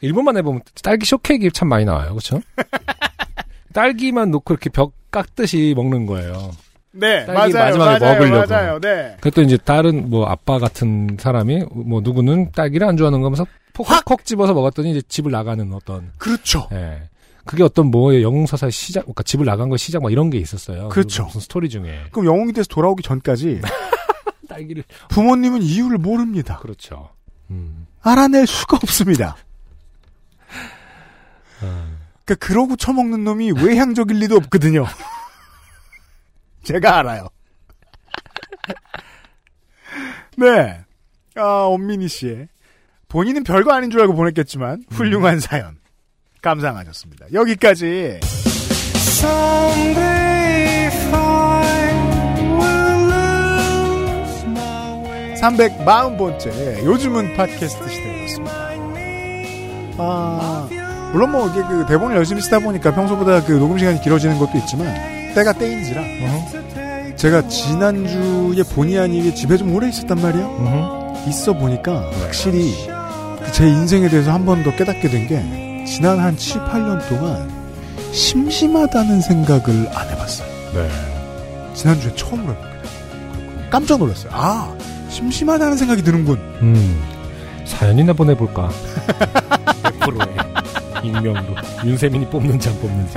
일본 0.00 0.24
만화에 0.24 0.42
보면 0.42 0.62
딸기 0.82 1.06
쇼케이크 1.06 1.50
참 1.50 1.68
많이 1.68 1.84
나와요. 1.84 2.10
그렇죠? 2.10 2.40
딸기만 3.72 4.30
놓고 4.30 4.54
이렇게 4.54 4.70
벽 4.70 4.92
깎듯이 5.10 5.74
먹는 5.76 6.06
거예요. 6.06 6.52
네, 6.92 7.24
딸기 7.24 7.52
맞아요. 7.54 7.64
마지막에 7.78 7.98
맞아요. 8.04 8.18
먹으려고. 8.18 8.52
맞아요. 8.52 8.80
네. 8.80 9.16
그것도 9.20 9.42
이제 9.42 9.56
다른 9.56 10.10
뭐 10.10 10.26
아빠 10.26 10.58
같은 10.58 11.16
사람이 11.20 11.64
뭐 11.70 12.00
누구는 12.00 12.52
딸기를 12.52 12.86
안 12.86 12.96
좋아하는 12.96 13.20
거면서 13.20 13.46
콕콕 13.74 14.24
집어서 14.24 14.52
먹었더니 14.54 14.90
이제 14.90 15.02
집을 15.08 15.30
나가는 15.30 15.72
어떤 15.72 16.10
그렇죠. 16.18 16.68
예. 16.72 17.02
그게 17.50 17.64
어떤 17.64 17.90
뭐의 17.90 18.22
영웅 18.22 18.46
서사의 18.46 18.70
시작, 18.70 19.00
그러니까 19.00 19.24
집을 19.24 19.44
나간 19.44 19.70
거 19.70 19.76
시작 19.76 20.04
막 20.04 20.12
이런 20.12 20.30
게 20.30 20.38
있었어요. 20.38 20.88
그렇죠. 20.88 21.24
무슨 21.24 21.40
스토리 21.40 21.68
중에 21.68 22.04
그럼 22.12 22.26
영웅이 22.26 22.52
돼서 22.52 22.68
돌아오기 22.68 23.02
전까지 23.02 23.60
딸기를 24.48 24.84
부모님은 25.08 25.60
이유를 25.60 25.98
모릅니다. 25.98 26.58
그렇죠. 26.58 27.10
음. 27.50 27.88
알아낼 28.02 28.46
수가 28.46 28.76
없습니다. 28.76 29.36
아, 31.60 31.88
그러니까 32.24 32.46
그러고 32.46 32.76
처먹는 32.76 33.24
놈이 33.24 33.50
외향적일 33.50 34.20
리도 34.20 34.36
없거든요. 34.36 34.86
제가 36.62 36.98
알아요. 37.00 37.26
네. 40.38 40.84
아, 41.34 41.64
엄민희 41.64 42.06
씨의 42.06 42.48
본인은 43.08 43.42
별거 43.42 43.72
아닌 43.72 43.90
줄 43.90 44.02
알고 44.02 44.14
보냈겠지만 44.14 44.84
훌륭한 44.90 45.40
사연 45.40 45.79
감상하셨습니다. 46.42 47.26
여기까지. 47.32 48.20
(340번째) 55.40 56.84
요즘은 56.84 57.34
팟캐스트 57.36 57.88
시대였습니다. 57.88 58.70
아 59.98 60.68
물론 61.12 61.32
뭐 61.32 61.48
이게 61.50 61.60
그 61.62 61.84
대본을 61.86 62.16
열심히 62.16 62.40
쓰다 62.42 62.58
보니까 62.60 62.94
평소보다 62.94 63.44
그 63.44 63.52
녹음 63.52 63.78
시간이 63.78 64.00
길어지는 64.00 64.38
것도 64.38 64.56
있지만 64.58 64.86
때가 65.34 65.52
때인지라 65.52 66.02
제가 67.16 67.48
지난주에 67.48 68.62
본의 68.74 68.98
아니게 68.98 69.34
집에 69.34 69.56
좀 69.56 69.74
오래 69.74 69.88
있었단 69.88 70.20
말이에요. 70.20 71.14
있어 71.28 71.52
보니까 71.54 72.08
확실히 72.22 72.72
그제 73.44 73.66
인생에 73.68 74.08
대해서 74.08 74.32
한 74.32 74.44
번 74.46 74.62
더 74.64 74.74
깨닫게 74.74 75.08
된게 75.08 75.36
지난 75.90 76.18
한 76.20 76.36
7, 76.36 76.60
8년 76.62 77.08
동안 77.08 77.50
심심하다는 78.12 79.20
생각을 79.22 79.88
안 79.94 80.08
해봤어요. 80.10 80.48
네. 80.74 80.88
지난주에 81.74 82.14
처음으로 82.14 82.52
해봤거든요. 82.52 83.70
깜짝 83.70 83.98
놀랐어요. 83.98 84.30
아, 84.32 84.72
심심하다는 85.08 85.76
생각이 85.76 86.02
드는군. 86.02 86.36
음, 86.62 87.02
사연이나 87.64 88.12
보내볼까. 88.12 88.68
100%의 89.82 90.28
익명으로. 91.04 91.54
윤세민이 91.84 92.26
뽑는지 92.30 92.68
안 92.68 92.80
뽑는지. 92.80 93.14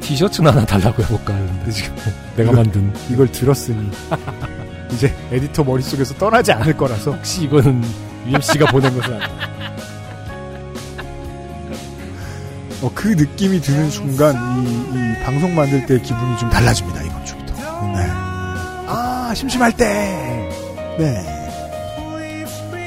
티셔츠나 0.00 0.50
하나 0.50 0.66
달라고 0.66 1.02
해볼까 1.02 1.32
하는데 1.34 1.70
지금 1.70 1.96
내가 2.36 2.50
이거- 2.52 2.60
만든 2.62 2.92
이걸 3.10 3.30
들었으니 3.32 3.90
이제 4.92 5.14
에디터 5.32 5.64
머릿속에서 5.64 6.14
떠나지 6.14 6.52
않을 6.52 6.76
거라서 6.76 7.12
혹시 7.12 7.44
이거는 7.44 7.82
UMC가 8.26 8.66
보낸 8.66 8.94
것은 8.94 9.14
아니야. 9.14 9.54
어, 12.82 12.90
그 12.94 13.08
느낌이 13.08 13.60
드는 13.60 13.90
순간 13.90 14.34
이, 14.58 14.68
이 14.68 15.24
방송 15.24 15.54
만들 15.54 15.86
때 15.86 15.98
기분이 16.00 16.36
좀 16.38 16.50
달라집니다 16.50 17.02
이번 17.02 17.24
주부터. 17.24 17.54
네. 17.54 18.06
아 18.86 19.32
심심할 19.34 19.72
때. 19.72 20.48
네. 20.98 21.24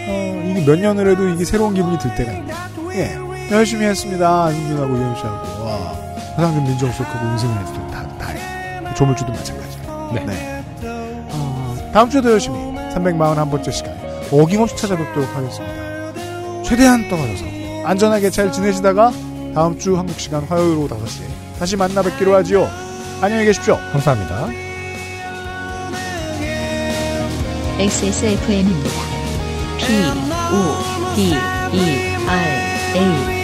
어, 0.10 0.44
이게 0.46 0.66
몇 0.66 0.78
년을 0.78 1.12
해도 1.12 1.28
이게 1.30 1.44
새로운 1.46 1.74
기분이 1.74 1.98
들 1.98 2.14
때가 2.16 2.32
있네. 2.32 2.54
예. 2.94 3.18
열심히 3.52 3.86
했습니다. 3.86 4.46
안승준하고 4.46 4.98
유현씨하고. 4.98 5.66
와. 5.66 5.98
화상준 6.36 6.64
민정수석하고 6.66 7.26
해도 7.36 7.92
다, 7.92 8.08
다 8.20 8.28
해. 8.30 8.94
조물주도 8.94 9.32
마찬가지. 9.32 9.80
네. 10.14 10.64
어, 10.84 11.90
다음 11.92 12.10
주에도 12.10 12.32
열심히 12.32 12.56
341번째 12.94 13.72
시간 13.72 13.97
어김없이 14.32 14.76
찾아뵙도록 14.76 15.36
하겠습니다. 15.36 16.64
최대한 16.64 17.08
떨어져서 17.10 17.45
안전하게 17.86 18.30
잘 18.30 18.52
지내시다가 18.52 19.12
다음 19.54 19.80
주 19.80 19.98
한국 19.98 20.20
시간 20.20 20.44
화요일 20.44 20.78
오후 20.78 20.88
5시에 20.90 21.26
다시 21.60 21.76
만나 21.76 22.02
뵙기로 22.02 22.36
하지요. 22.36 22.68
안녕히 23.22 23.45
계십시오. 23.45 23.78
감사합니다. 23.91 24.49
XSFM입니다. 27.80 28.90
P, 29.78 29.86
O, 30.52 31.16
D, 31.16 31.28
E, 31.32 32.16
R, 32.28 32.58
A. 32.95 33.37